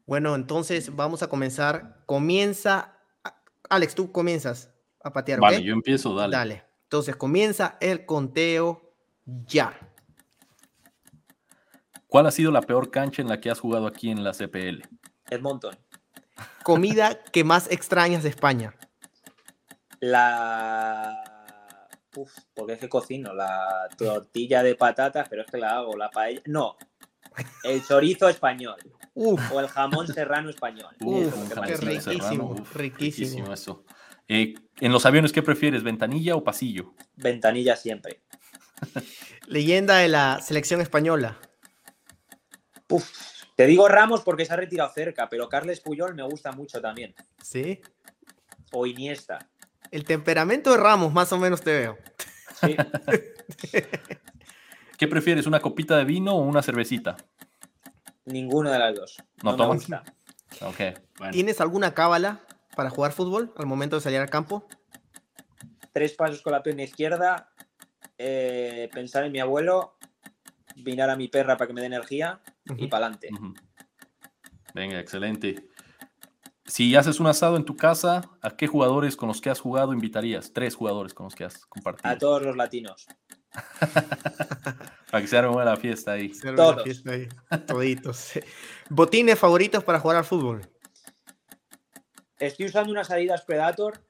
Bueno, 0.06 0.36
entonces 0.36 0.96
vamos 0.96 1.24
a 1.24 1.30
comenzar. 1.30 2.04
Comienza. 2.06 3.00
Alex, 3.70 3.96
tú 3.96 4.12
comienzas 4.12 4.72
a 5.04 5.12
patear. 5.12 5.40
Vale, 5.40 5.64
yo 5.64 5.74
empiezo, 5.74 6.14
dale. 6.14 6.36
Dale. 6.36 6.65
Entonces 6.86 7.16
comienza 7.16 7.78
el 7.82 8.06
conteo 8.06 8.94
ya. 9.26 9.78
¿Cuál 12.08 12.28
ha 12.28 12.32
sido 12.32 12.52
la 12.52 12.62
peor 12.62 12.92
cancha 12.92 13.22
en 13.22 13.28
la 13.28 13.42
que 13.42 13.50
has 13.50 13.60
jugado 13.60 13.88
aquí 13.88 14.10
en 14.10 14.24
la 14.24 14.32
CPL? 14.32 14.84
Edmonton. 15.30 15.78
Comida 16.64 17.24
que 17.24 17.44
más 17.44 17.70
extrañas 17.72 18.24
de 18.24 18.30
España. 18.30 18.76
La. 20.00 21.24
Uf, 22.16 22.32
porque 22.54 22.74
es 22.74 22.80
que 22.80 22.88
cocino 22.88 23.34
la 23.34 23.90
tortilla 23.98 24.64
de 24.64 24.76
patatas, 24.76 25.28
pero 25.28 25.42
es 25.42 25.52
que 25.52 25.58
la 25.58 25.78
hago, 25.78 25.98
la 25.98 26.10
paella. 26.10 26.42
No, 26.46 26.78
el 27.64 27.86
chorizo 27.86 28.30
español. 28.30 28.78
O 29.14 29.60
el 29.60 29.68
jamón 29.68 30.08
serrano 30.08 30.50
español. 30.50 30.96
riquísimo, 31.80 32.56
riquísimo. 32.74 33.54
eso. 33.54 33.84
Eh, 34.28 34.56
en 34.80 34.92
los 34.92 35.06
aviones, 35.06 35.32
¿qué 35.32 35.42
prefieres, 35.42 35.84
ventanilla 35.84 36.36
o 36.36 36.44
pasillo? 36.44 36.94
Ventanilla 37.16 37.76
siempre. 37.76 38.22
Leyenda 39.48 39.98
de 39.98 40.08
la 40.08 40.42
selección 40.42 40.82
española. 40.82 41.40
te 43.56 43.66
digo 43.66 43.88
Ramos 43.88 44.22
porque 44.22 44.46
se 44.46 44.54
ha 44.54 44.58
retirado 44.58 44.92
cerca, 44.94 45.30
pero 45.30 45.48
Carles 45.48 45.80
Puyol 45.80 46.16
me 46.16 46.24
gusta 46.24 46.52
mucho 46.52 46.82
también. 46.82 47.14
¿Sí? 47.42 47.82
O 48.72 48.86
Iniesta. 48.86 49.50
El 49.92 50.04
temperamento 50.04 50.72
de 50.72 50.78
Ramos, 50.78 51.14
más 51.14 51.32
o 51.32 51.38
menos 51.38 51.62
te 51.62 51.72
veo. 51.72 51.98
Sí. 52.60 52.76
¿Qué 54.98 55.08
prefieres, 55.08 55.46
una 55.46 55.60
copita 55.60 55.98
de 55.98 56.06
vino 56.06 56.36
o 56.36 56.40
una 56.40 56.62
cervecita? 56.62 57.18
Ninguna 58.26 58.72
de 58.72 58.80
las 58.80 58.96
dos. 58.96 59.18
No, 59.44 59.56
tomas. 59.56 59.86
¿Tienes 61.32 61.62
alguna 61.62 61.94
cábala 61.94 62.42
para 62.76 62.90
jugar 62.90 63.12
fútbol 63.12 63.54
al 63.58 63.66
momento 63.66 63.96
de 63.96 64.02
salir 64.02 64.20
al 64.20 64.30
campo? 64.30 64.68
Tres 65.94 66.14
pasos 66.14 66.42
con 66.42 66.52
la 66.54 66.62
pierna 66.62 66.84
izquierda, 66.84 67.52
eh, 68.18 68.90
pensar 68.94 69.24
en 69.24 69.32
mi 69.32 69.40
abuelo, 69.40 69.98
vinar 70.76 71.10
a 71.10 71.16
mi 71.16 71.28
perra 71.28 71.58
para 71.58 71.68
que 71.68 71.74
me 71.74 71.82
dé 71.82 71.88
energía 71.88 72.42
y 72.78 72.88
para 72.88 73.08
adelante. 73.08 73.30
Venga, 74.74 75.00
excelente. 75.00 75.70
Si 76.66 76.96
haces 76.96 77.20
un 77.20 77.28
asado 77.28 77.58
en 77.58 77.64
tu 77.64 77.78
casa, 77.78 78.30
¿a 78.42 78.58
qué 78.58 78.68
jugadores 78.68 79.16
con 79.16 79.28
los 79.28 79.40
que 79.40 79.50
has 79.50 79.60
jugado 79.60 79.94
invitarías? 79.94 80.52
Tres 80.52 80.76
jugadores 80.76 81.14
con 81.14 81.26
los 81.26 81.36
que 81.36 81.46
has 81.46 81.66
compartido. 81.68 82.10
A 82.10 82.18
todos 82.18 82.42
los 82.42 82.58
latinos. 82.58 83.06
para 85.12 85.22
que 85.22 85.28
se 85.28 85.38
arme 85.38 85.64
la 85.64 85.78
fiesta 85.78 86.14
ahí. 86.14 86.32
Todos. 86.56 86.84
Fiesta 86.84 87.12
ahí. 87.12 87.28
Toditos. 87.68 88.32
¿Botines 88.90 89.38
favoritos 89.40 89.84
para 89.84 90.00
jugar 90.00 90.18
al 90.18 90.26
fútbol? 90.26 90.62
Estoy 92.40 92.66
usando 92.68 92.92
unas 92.92 93.10
Adidas 93.12 93.44
Predator, 93.44 94.02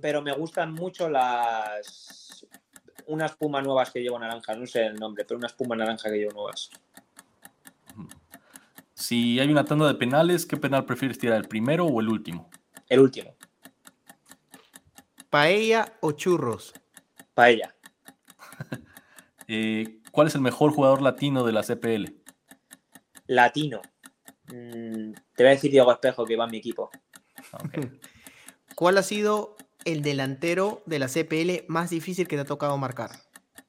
pero 0.00 0.22
me 0.22 0.32
gustan 0.32 0.72
mucho 0.72 1.08
las. 1.08 2.46
Unas 3.06 3.36
pumas 3.36 3.64
nuevas 3.64 3.90
que 3.90 4.00
llevo 4.00 4.18
naranja, 4.18 4.54
no 4.54 4.66
sé 4.66 4.86
el 4.86 4.94
nombre, 4.94 5.24
pero 5.24 5.38
unas 5.38 5.52
pumas 5.52 5.78
naranja 5.78 6.08
que 6.08 6.18
llevo 6.18 6.32
nuevas. 6.32 6.70
Si 8.94 9.40
hay 9.40 9.50
una 9.50 9.64
tanda 9.64 9.88
de 9.88 9.94
penales, 9.94 10.46
¿qué 10.46 10.56
penal 10.56 10.84
prefieres 10.84 11.18
tirar, 11.18 11.38
el 11.38 11.48
primero 11.48 11.86
o 11.86 12.00
el 12.00 12.08
último? 12.08 12.48
El 12.88 13.00
último. 13.00 13.34
¿Paella 15.28 15.94
o 16.00 16.12
churros? 16.12 16.72
Paella. 17.34 17.74
Eh, 19.48 19.98
¿Cuál 20.12 20.28
es 20.28 20.34
el 20.34 20.40
mejor 20.40 20.72
jugador 20.72 21.02
latino 21.02 21.44
de 21.44 21.52
la 21.52 21.62
CPL? 21.62 22.14
Latino. 23.26 23.82
Mm, 24.46 25.12
te 25.34 25.42
voy 25.42 25.46
a 25.46 25.50
decir 25.50 25.70
Diego 25.70 25.92
Espejo, 25.92 26.24
que 26.24 26.36
va 26.36 26.44
en 26.44 26.52
mi 26.52 26.58
equipo. 26.58 26.90
¿Cuál 28.74 28.98
ha 28.98 29.02
sido 29.02 29.56
el 29.84 30.02
delantero 30.02 30.82
de 30.86 30.98
la 30.98 31.08
CPL 31.08 31.66
más 31.68 31.90
difícil 31.90 32.28
que 32.28 32.36
te 32.36 32.42
ha 32.42 32.46
tocado 32.46 32.76
marcar? 32.78 33.10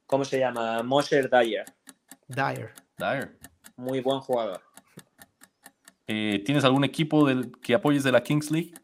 ¿Cómo 0.06 0.24
se 0.24 0.38
llama? 0.38 0.82
Moser 0.82 1.28
Dyer. 1.30 1.64
Dyer. 2.28 2.72
Dyer. 2.98 3.38
Muy 3.76 4.00
buen 4.00 4.20
jugador. 4.20 4.60
Eh, 6.06 6.42
¿Tienes 6.44 6.64
algún 6.64 6.84
equipo 6.84 7.26
del, 7.26 7.52
que 7.60 7.74
apoyes 7.74 8.04
de 8.04 8.12
la 8.12 8.22
Kings 8.22 8.50
League? 8.50 8.74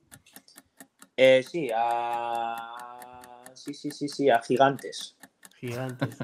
Eh, 1.16 1.44
sí, 1.48 1.70
a... 1.74 3.20
sí, 3.55 3.74
sí, 3.74 3.90
sí, 3.90 4.09
sí, 4.09 4.30
a 4.30 4.40
Gigantes. 4.40 5.16
Gigantes. 5.61 6.16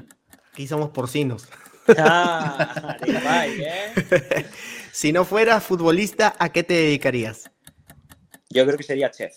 Aquí 0.51 0.67
somos 0.67 0.89
porcinos. 0.89 1.47
Ah, 1.97 2.97
¿eh? 3.05 4.45
si 4.91 5.13
no 5.13 5.23
fueras 5.23 5.63
futbolista, 5.63 6.35
¿a 6.39 6.49
qué 6.49 6.63
te 6.63 6.73
dedicarías? 6.73 7.49
Yo 8.49 8.65
creo 8.65 8.77
que 8.77 8.83
sería 8.83 9.11
chef. 9.11 9.33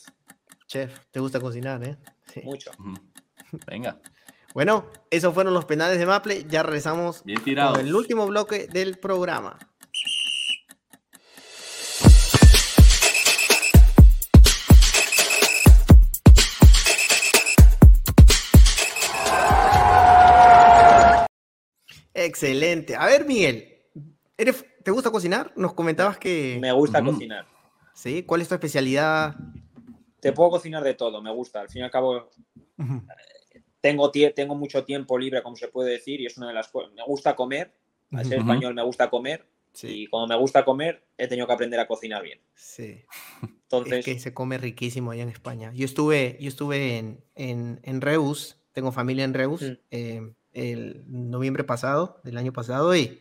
Chef, 0.66 0.98
te 1.10 1.20
gusta 1.20 1.40
cocinar, 1.40 1.82
¿eh? 1.82 1.96
Mucho. 2.44 2.70
Venga. 3.66 4.00
Bueno, 4.54 4.86
esos 5.10 5.34
fueron 5.34 5.52
los 5.54 5.64
penales 5.64 5.98
de 5.98 6.06
Maple. 6.06 6.44
Ya 6.48 6.62
regresamos 6.62 7.24
Bien 7.24 7.42
tirado. 7.42 7.74
con 7.74 7.86
el 7.86 7.94
último 7.94 8.26
bloque 8.26 8.66
del 8.68 8.98
programa. 8.98 9.58
Excelente. 22.14 22.96
A 22.96 23.06
ver, 23.06 23.24
Miguel, 23.24 23.82
¿te 24.36 24.90
gusta 24.90 25.10
cocinar? 25.10 25.52
Nos 25.56 25.74
comentabas 25.74 26.18
que... 26.18 26.58
Me 26.60 26.72
gusta 26.72 27.02
cocinar. 27.02 27.46
¿Sí? 28.00 28.22
¿Cuál 28.22 28.40
es 28.40 28.48
tu 28.48 28.54
especialidad? 28.54 29.36
Te 30.20 30.32
puedo 30.32 30.48
cocinar 30.48 30.82
de 30.82 30.94
todo, 30.94 31.20
me 31.20 31.30
gusta. 31.30 31.60
Al 31.60 31.68
fin 31.68 31.82
y 31.82 31.84
al 31.84 31.90
cabo, 31.90 32.30
tengo, 33.82 34.10
tengo 34.10 34.54
mucho 34.54 34.84
tiempo 34.84 35.18
libre, 35.18 35.42
como 35.42 35.54
se 35.56 35.68
puede 35.68 35.90
decir, 35.90 36.18
y 36.18 36.24
es 36.24 36.38
una 36.38 36.48
de 36.48 36.54
las 36.54 36.68
cosas. 36.68 36.94
Me 36.94 37.02
gusta 37.04 37.36
comer, 37.36 37.74
Al 38.10 38.24
ser 38.24 38.38
español 38.38 38.72
me 38.72 38.82
gusta 38.82 39.10
comer 39.10 39.44
y 39.82 40.06
como 40.06 40.26
me 40.26 40.34
gusta 40.36 40.64
comer, 40.64 41.04
he 41.18 41.28
tenido 41.28 41.46
que 41.46 41.52
aprender 41.52 41.78
a 41.78 41.86
cocinar 41.86 42.22
bien. 42.22 42.40
Sí. 42.54 43.04
Entonces... 43.42 43.98
Es 43.98 44.04
que 44.06 44.18
se 44.18 44.32
come 44.32 44.56
riquísimo 44.56 45.10
allá 45.10 45.24
en 45.24 45.28
España. 45.28 45.70
Yo 45.74 45.84
estuve, 45.84 46.38
yo 46.40 46.48
estuve 46.48 46.96
en, 46.96 47.22
en, 47.34 47.80
en 47.82 48.00
Reus, 48.00 48.56
tengo 48.72 48.92
familia 48.92 49.24
en 49.24 49.34
Reus, 49.34 49.60
mm. 49.60 49.72
eh, 49.90 50.32
el 50.54 51.04
noviembre 51.06 51.64
pasado, 51.64 52.18
del 52.24 52.38
año 52.38 52.54
pasado, 52.54 52.96
y 52.96 53.20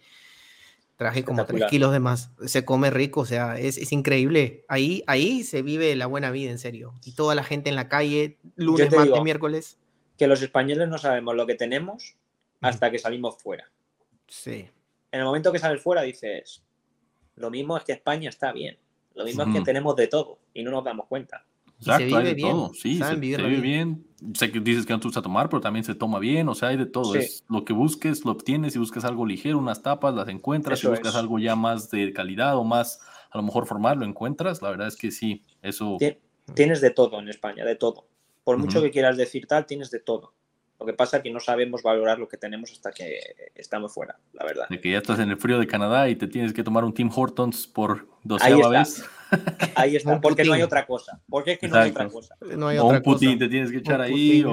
traje 1.00 1.24
como 1.24 1.43
3 1.45 1.66
kilos 1.66 1.91
de 1.91 2.00
más. 2.00 2.30
Se 2.45 2.64
come 2.64 2.91
rico, 2.91 3.22
o 3.22 3.26
sea, 3.26 3.58
es, 3.58 3.80
es, 3.80 3.91
increíble. 3.91 4.66
Ahí, 4.68 5.04
ahí 5.08 5.43
se 5.43 5.64
vive 5.64 5.95
la 5.95 6.06
buena 6.06 6.30
vida, 6.30 6.52
en 6.52 6.60
serio. 6.60 6.93
Y 7.04 7.14
toda 7.14 7.34
la 7.34 7.43
gente 7.43 7.70
en 7.70 7.76
la 7.76 7.89
calle, 7.89 8.38
lunes, 8.56 8.91
martes, 8.93 9.24
miércoles. 9.24 9.80
Que 10.18 10.28
los 10.28 10.41
españoles 10.43 10.88
no 10.89 11.00
sabemos 11.00 11.36
lo 11.36 11.47
que 11.47 11.56
tenemos 11.56 12.16
hasta 12.62 12.91
que 12.91 13.00
salimos 13.00 13.41
fuera. 13.41 13.72
Sí 14.28 14.70
en 15.12 15.20
el 15.20 15.26
momento 15.26 15.52
que 15.52 15.60
sales 15.60 15.82
fuera 15.82 16.02
dices, 16.02 16.64
lo 17.36 17.50
mismo 17.50 17.78
es 17.78 17.84
que 17.84 17.93
España 17.93 18.30
está 18.30 18.52
bien, 18.52 18.78
lo 19.16 19.26
mismo 19.26 19.43
es 19.43 19.54
que 19.54 19.62
tenemos 19.62 19.95
de 19.95 20.08
todo 20.08 20.39
y 20.54 20.64
no 20.64 20.72
nos 20.72 20.84
damos 20.84 21.08
cuenta. 21.08 21.45
Exacto, 21.80 22.18
hay 22.18 22.26
de 22.26 22.34
bien, 22.34 22.50
todo, 22.50 22.74
sí, 22.74 22.98
se, 22.98 23.16
vive 23.16 23.62
bien. 23.62 24.06
Sé 24.34 24.52
que 24.52 24.60
dices 24.60 24.86
que 24.86 24.92
no 24.92 25.00
te 25.00 25.08
gusta 25.08 25.22
tomar, 25.22 25.48
pero 25.48 25.62
también 25.62 25.86
se 25.86 25.96
toma 25.96 26.20
bien, 26.20 26.50
o 26.50 26.56
sea, 26.56 26.70
hay 26.70 26.78
de 26.78 26.86
todo. 26.86 27.16
Es 27.16 27.46
lo 27.48 27.64
que 27.64 27.72
busques, 27.72 28.26
lo 28.26 28.32
obtienes, 28.32 28.74
si 28.74 28.80
buscas 28.80 29.06
algo 29.06 29.26
ligero, 29.26 29.58
unas 29.58 29.82
tapas, 29.82 30.14
las 30.14 30.28
encuentras, 30.28 30.80
si 30.80 30.88
buscas 30.88 31.16
algo 31.16 31.40
ya 31.40 31.56
más 31.56 31.90
de 31.90 32.12
calidad 32.12 32.58
o 32.58 32.66
más, 32.66 33.00
a 33.32 33.38
lo 33.38 33.44
mejor 33.44 33.66
formal, 33.66 34.00
lo 34.00 34.06
encuentras, 34.06 34.62
la 34.62 34.72
verdad 34.72 34.88
es 34.88 34.98
que 34.98 35.12
sí, 35.12 35.44
eso... 35.62 35.98
Tienes 36.54 36.82
de 36.82 36.90
todo 36.90 37.20
en 37.20 37.30
España, 37.30 37.64
de 37.64 37.76
todo. 37.76 38.08
Por 38.44 38.58
mucho 38.58 38.82
que 38.82 38.92
quieras 38.92 39.16
decir 39.16 39.46
tal, 39.48 39.66
tienes 39.66 39.92
de 39.92 40.00
todo. 40.00 40.34
Lo 40.80 40.86
que 40.86 40.94
pasa 40.94 41.18
es 41.18 41.24
que 41.24 41.30
no 41.30 41.42
sabemos 41.42 41.84
valorar 41.84 42.20
lo 42.20 42.30
que 42.30 42.38
tenemos 42.38 42.72
hasta 42.72 42.92
que 42.92 43.20
estamos 43.54 43.94
fuera, 43.94 44.18
la 44.32 44.46
verdad. 44.46 44.70
De 44.70 44.80
que 44.80 44.92
ya 44.92 45.00
estás 45.00 45.20
en 45.20 45.30
el 45.30 45.38
frío 45.38 45.60
de 45.60 45.68
Canadá 45.68 46.08
y 46.08 46.16
te 46.16 46.26
tienes 46.26 46.54
que 46.54 46.64
tomar 46.64 46.86
un 46.86 46.94
Tim 46.94 47.10
Hortons 47.14 47.68
por 47.68 48.08
doceava 48.24 48.70
vez. 48.70 49.04
Ahí 49.76 49.98
está, 49.98 50.22
porque 50.22 50.46
no 50.46 50.54
hay 50.54 50.62
otra 50.62 50.88
cosa. 50.88 51.22
Porque 51.30 51.54
es 51.54 51.60
que 51.60 51.68
no 51.68 51.78
hay 51.78 51.92
otra 51.92 52.08
cosa. 52.08 52.36
o 52.42 52.88
un 52.88 53.02
putín 53.02 53.38
te 53.38 53.50
tienes 53.50 53.72
que 53.72 53.78
echar 53.78 54.02
ahí. 54.02 54.44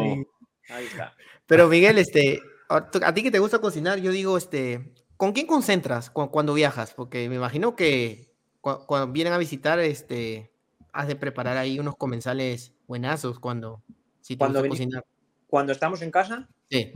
Ahí 0.68 0.85
está. 0.85 1.14
Pero 1.47 1.68
Miguel, 1.68 1.97
este, 1.97 2.43
a 2.68 3.14
ti 3.14 3.22
que 3.22 3.31
te 3.31 3.39
gusta 3.39 3.61
cocinar, 3.61 4.01
yo 4.01 4.11
digo, 4.11 4.37
este, 4.37 4.93
¿con 5.16 5.33
quién 5.33 5.47
concentras 5.47 6.11
cuando 6.11 6.53
viajas? 6.53 6.93
Porque 6.93 7.29
me 7.29 7.37
imagino 7.37 7.77
que 7.77 8.35
cuando 8.61 9.12
vienen 9.12 9.33
a 9.33 9.39
visitar, 9.39 9.79
este, 9.79 10.51
has 10.93 11.07
de 11.07 11.16
preparar 11.16 11.57
ahí 11.57 11.79
unos 11.79 11.97
comensales 11.97 12.74
buenazos 12.87 13.39
cuando 13.39 13.83
si 14.20 14.35
te 14.35 14.39
cuando 14.41 14.59
gusta 14.59 14.70
cocinar 14.70 15.05
cuando 15.47 15.72
estamos 15.72 16.03
en 16.03 16.11
casa, 16.11 16.49
sí. 16.70 16.92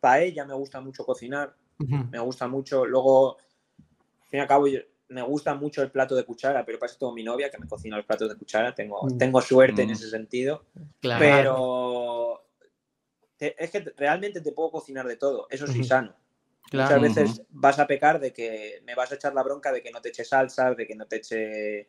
paella 0.00 0.44
me 0.44 0.54
gusta 0.54 0.80
mucho 0.80 1.04
cocinar, 1.04 1.54
me 1.78 2.18
gusta 2.18 2.48
mucho. 2.48 2.84
Luego, 2.84 3.38
al 3.38 4.28
fin 4.28 4.38
y 4.38 4.40
al 4.40 4.48
cabo, 4.48 4.66
me 5.08 5.22
gusta 5.22 5.54
mucho 5.54 5.82
el 5.82 5.90
plato 5.90 6.14
de 6.14 6.24
cuchara, 6.24 6.64
pero 6.64 6.78
eso 6.84 6.96
tengo 6.98 7.12
mi 7.12 7.22
novia 7.22 7.50
que 7.50 7.58
me 7.58 7.66
cocina 7.66 7.96
los 7.96 8.06
platos 8.06 8.28
de 8.28 8.36
cuchara. 8.36 8.74
Tengo, 8.74 9.04
mm. 9.04 9.18
tengo 9.18 9.40
suerte 9.40 9.82
en 9.82 9.88
mm. 9.88 9.92
ese 9.92 10.10
sentido. 10.10 10.64
Pero 11.00 12.44
es 13.38 13.70
que 13.70 13.80
realmente 13.96 14.40
te 14.40 14.52
puedo 14.52 14.70
cocinar 14.70 15.06
de 15.06 15.16
todo. 15.16 15.46
Eso 15.50 15.66
sí, 15.66 15.84
sano. 15.84 16.14
Muchas 16.72 17.00
veces 17.00 17.42
vas 17.48 17.78
a 17.78 17.86
pecar 17.86 18.20
de 18.20 18.32
que 18.32 18.82
me 18.84 18.94
vas 18.94 19.10
a 19.12 19.14
echar 19.14 19.34
la 19.34 19.42
bronca 19.42 19.72
de 19.72 19.82
que 19.82 19.90
no 19.90 20.02
te 20.02 20.10
eche 20.10 20.24
salsa, 20.24 20.74
de 20.74 20.86
que 20.86 20.94
no 20.94 21.06
te 21.06 21.16
eche 21.16 21.88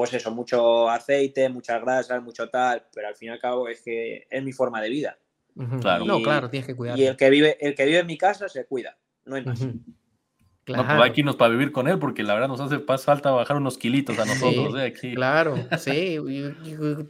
pues 0.00 0.14
eso, 0.14 0.30
mucho 0.30 0.88
aceite, 0.88 1.50
muchas 1.50 1.78
grasas, 1.82 2.22
mucho 2.22 2.48
tal, 2.48 2.86
pero 2.94 3.08
al 3.08 3.14
fin 3.14 3.28
y 3.28 3.32
al 3.32 3.38
cabo 3.38 3.68
es 3.68 3.82
que 3.82 4.26
es 4.30 4.42
mi 4.42 4.50
forma 4.50 4.80
de 4.80 4.88
vida. 4.88 5.18
Claro. 5.82 6.06
no, 6.06 6.22
claro, 6.22 6.48
tienes 6.48 6.66
que 6.66 6.74
cuidar. 6.74 6.98
Y 6.98 7.04
el 7.04 7.18
que 7.18 7.28
vive, 7.28 7.58
el 7.60 7.74
que 7.74 7.84
vive 7.84 7.98
en 7.98 8.06
mi 8.06 8.16
casa 8.16 8.48
se 8.48 8.64
cuida, 8.64 8.96
no 9.26 9.36
hay 9.36 9.44
más. 9.44 9.60
Claro. 10.64 10.84
No, 10.84 10.88
pues 10.88 11.02
hay 11.02 11.12
que 11.12 11.20
irnos 11.20 11.36
para 11.36 11.50
vivir 11.50 11.70
con 11.70 11.86
él, 11.86 11.98
porque 11.98 12.22
la 12.22 12.32
verdad 12.32 12.48
nos 12.48 12.60
hace 12.60 12.78
falta 12.78 13.30
bajar 13.30 13.58
unos 13.58 13.76
kilitos 13.76 14.18
a 14.18 14.24
nosotros. 14.24 14.74
¿eh? 14.78 14.86
Aquí. 14.86 15.14
Claro, 15.14 15.56
sí. 15.76 16.18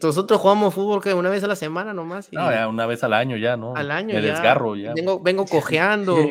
Nosotros 0.03 0.41
jugamos 0.41 0.75
fútbol 0.75 1.01
que 1.01 1.15
una 1.15 1.31
vez 1.31 1.45
a 1.45 1.47
la 1.47 1.55
semana 1.55 1.95
nomás. 1.95 2.33
No, 2.33 2.51
ya 2.51 2.67
una 2.67 2.87
vez 2.87 3.05
al 3.05 3.13
año 3.13 3.37
ya, 3.37 3.57
¿no? 3.57 3.77
Al 3.77 3.93
año. 3.93 4.17
Me 4.17 4.21
desgarro 4.21 4.75
ya. 4.75 4.95
Vengo, 4.95 5.21
vengo 5.21 5.47
cojeando. 5.47 6.17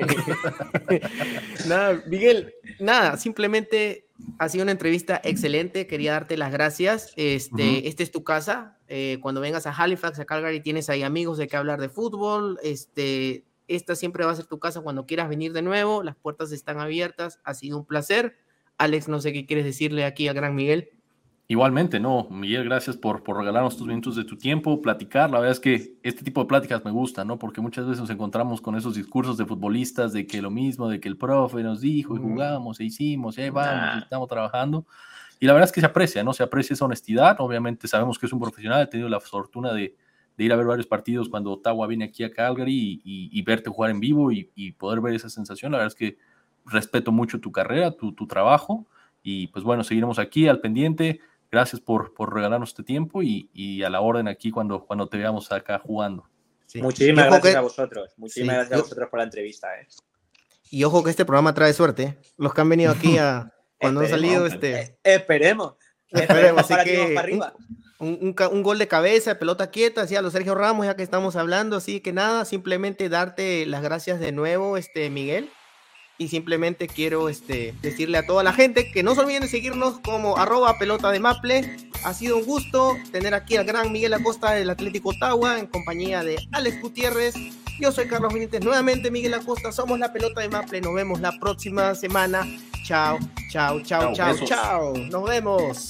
nada, 1.70 2.04
Miguel, 2.06 2.54
nada, 2.80 3.16
simplemente 3.16 4.09
ha 4.38 4.50
sido 4.50 4.64
una 4.64 4.72
entrevista 4.72 5.20
excelente. 5.24 5.88
Quería 5.88 6.14
darte 6.14 6.38
las 6.38 6.52
gracias. 6.52 7.14
Este, 7.16 7.88
Esta 7.88 8.04
es 8.04 8.12
tu 8.12 8.24
casa. 8.24 8.78
Eh, 8.88 9.20
cuando 9.22 9.42
vengas 9.42 9.68
a 9.68 9.72
Halifax, 9.72 10.20
a 10.20 10.26
Calgary, 10.26 10.62
tienes 10.62 10.90
ahí 10.90 11.04
amigos 11.04 11.38
de 11.38 11.48
que 11.48 11.58
hablar 11.58 11.80
de 11.82 11.90
fútbol. 11.90 12.58
Este, 12.64 13.46
esta 13.68 13.96
siempre 13.96 14.26
va 14.26 14.32
a 14.32 14.36
ser 14.36 14.46
tu 14.46 14.60
casa 14.60 14.82
cuando 14.82 15.06
quieras 15.06 15.30
venir 15.30 15.54
de 15.54 15.62
nuevo. 15.62 16.04
Las 16.04 16.16
puertas 16.16 16.52
están 16.52 16.80
abiertas. 16.80 17.40
Ha 17.44 17.54
sido 17.54 17.78
un 17.78 17.86
placer. 17.86 18.38
Alex, 18.78 19.08
no 19.08 19.20
sé 19.20 19.34
qué 19.34 19.46
quieres 19.46 19.66
decirle 19.66 20.06
aquí 20.06 20.28
al 20.28 20.36
gran 20.36 20.56
Miguel. 20.56 20.90
Igualmente, 21.52 22.00
no, 22.00 22.28
Miguel, 22.30 22.64
gracias 22.64 22.96
por, 22.96 23.24
por 23.24 23.36
regalarnos 23.36 23.76
tus 23.76 23.88
minutos 23.88 24.16
de 24.16 24.24
tu 24.24 24.38
tiempo, 24.38 24.84
platicar. 24.84 25.32
La 25.32 25.40
verdad 25.40 25.54
es 25.54 25.60
que 25.60 25.98
este 26.04 26.24
tipo 26.24 26.42
de 26.42 26.48
pláticas 26.48 26.86
me 26.86 26.92
gusta, 26.92 27.26
¿no? 27.26 27.40
Porque 27.40 27.60
muchas 27.60 27.88
veces 27.88 28.02
nos 28.02 28.12
encontramos 28.12 28.62
con 28.62 28.76
esos 28.76 28.94
discursos 28.94 29.36
de 29.36 29.48
futbolistas 29.48 30.14
de 30.14 30.28
que 30.28 30.44
lo 30.44 30.52
mismo, 30.52 30.88
de 30.88 31.00
que 31.00 31.08
el 31.10 31.18
profe 31.18 31.64
nos 31.64 31.82
dijo 31.82 32.16
y 32.16 32.20
jugamos 32.20 32.80
e 32.80 32.84
hicimos, 32.84 33.36
y 33.36 33.42
ahí 33.42 33.50
vamos, 33.50 34.04
estamos 34.04 34.28
trabajando. 34.28 34.86
Y 35.40 35.48
la 35.48 35.54
verdad 35.54 35.68
es 35.68 35.72
que 35.72 35.80
se 35.80 35.88
aprecia, 35.88 36.24
¿no? 36.24 36.34
Se 36.34 36.44
aprecia 36.44 36.76
esa 36.76 36.86
honestidad. 36.86 37.38
Obviamente 37.40 37.88
sabemos 37.88 38.20
que 38.20 38.28
es 38.28 38.32
un 38.32 38.40
profesional, 38.40 38.84
he 38.84 38.88
tenido 38.88 39.10
la 39.10 39.20
fortuna 39.20 39.74
de, 39.74 39.96
de 40.38 40.44
ir 40.44 40.54
a 40.54 40.56
ver 40.56 40.68
varios 40.68 40.86
partidos 40.86 41.30
cuando 41.30 41.54
Ottawa 41.54 41.88
viene 41.88 42.06
aquí 42.06 42.24
a 42.24 42.32
Calgary 42.32 43.02
y, 43.04 43.42
verte 43.42 43.72
jugar 43.72 43.90
en 43.90 44.00
vivo 44.00 44.32
y, 44.32 44.52
y, 44.54 44.74
poder 44.74 45.02
ver 45.02 45.16
esa 45.16 45.32
sensación. 45.32 45.72
La 45.72 45.80
verdad 45.80 45.94
es 45.94 45.98
que 45.98 46.20
respeto 46.68 47.12
mucho 47.12 47.40
tu 47.40 47.52
carrera, 47.52 47.90
tu, 47.90 48.12
tu 48.12 48.28
trabajo. 48.28 48.86
Y 49.24 49.48
pues 49.48 49.66
bueno, 49.66 49.84
seguiremos 49.84 50.20
aquí 50.20 50.48
al 50.48 50.62
pendiente 50.62 51.22
Gracias 51.52 51.82
por, 51.82 52.14
por 52.14 52.34
regalarnos 52.34 52.70
este 52.70 52.84
tiempo 52.84 53.22
y, 53.24 53.84
a 53.84 53.90
la 53.90 54.02
orden 54.02 54.28
aquí 54.28 54.52
cuando, 54.52 54.86
cuando 54.86 55.08
te 55.08 55.18
veamos 55.18 55.52
acá 55.52 55.80
jugando. 55.80 56.28
Muchísimas 56.76 57.26
gracias 57.26 57.56
a 57.56 57.62
vosotros. 57.62 58.14
Muchísimas 58.18 58.56
gracias 58.56 58.80
a 58.80 58.82
vosotros 58.84 59.10
por 59.10 59.20
la 59.20 59.24
entrevista. 59.24 59.68
Eh. 59.80 59.88
Y 60.70 60.84
ojo 60.84 61.04
que 61.04 61.10
este 61.10 61.26
programa 61.26 61.54
trae 61.54 61.74
suerte. 61.74 62.20
Los 62.38 62.54
que 62.54 62.62
han 62.62 62.70
venido 62.70 62.92
aquí 62.92 63.18
a, 63.18 63.52
cuando 63.80 64.02
han 64.02 64.10
salido 64.10 64.46
este. 64.46 64.80
Eh, 64.80 64.98
esperemos. 65.04 65.76
Esperemos, 66.12 66.70
así 66.70 66.76
que 66.84 67.16
un, 68.00 68.36
un, 68.52 68.64
gol 68.64 68.80
de 68.80 68.88
cabeza, 68.88 69.38
pelota 69.38 69.70
quieta, 69.70 70.02
así 70.02 70.16
a 70.16 70.22
los 70.22 70.34
Sergio 70.34 70.56
Ramos, 70.56 70.86
ya 70.86 70.96
que 70.96 71.04
estamos 71.04 71.36
hablando, 71.36 71.76
así 71.76 72.00
que 72.00 72.14
nada, 72.14 72.46
simplemente 72.46 73.10
darte 73.10 73.66
las 73.66 73.84
gracias 73.84 74.20
de 74.20 74.32
nuevo, 74.32 74.78
este 74.78 75.10
Miguel, 75.10 75.50
y 76.20 76.28
simplemente 76.28 76.88
quiero 76.88 77.30
este, 77.30 77.74
decirle 77.82 78.20
a 78.20 78.28
toda 78.28 78.44
la 78.44 78.54
gente 78.54 78.92
que 78.92 79.02
no 79.02 79.16
se 79.16 79.22
olviden 79.22 79.44
de 79.44 79.48
seguirnos 79.48 80.00
como 80.02 80.38
arroba 80.38 80.78
pelota 80.78 81.10
de 81.12 81.20
Maple. 81.20 81.78
Ha 82.04 82.14
sido 82.14 82.38
un 82.38 82.46
gusto 82.46 82.96
tener 83.12 83.34
aquí 83.34 83.56
al 83.56 83.66
gran 83.66 83.92
Miguel 83.92 84.14
Acosta 84.14 84.52
del 84.52 84.70
Atlético 84.70 85.10
Ottawa 85.10 85.58
en 85.58 85.66
compañía 85.68 86.22
de 86.22 86.38
Alex 86.52 86.82
Gutiérrez. 86.82 87.34
Yo 87.80 87.94
soy 87.94 88.08
Carlos 88.08 88.34
Benítez, 88.34 88.62
nuevamente 88.62 89.10
Miguel 89.10 89.34
Acosta, 89.34 89.72
somos 89.72 89.98
la 89.98 90.12
pelota 90.12 90.42
de 90.42 90.50
Maple. 90.50 90.82
Nos 90.82 90.94
vemos 90.94 91.22
la 91.22 91.32
próxima 91.40 91.96
semana. 91.96 92.46
Chao, 92.84 93.18
chao, 93.50 93.82
chao, 93.82 94.14
chao, 94.14 94.36
chao. 94.46 94.94
Nos 95.10 95.24
vemos. 95.24 95.88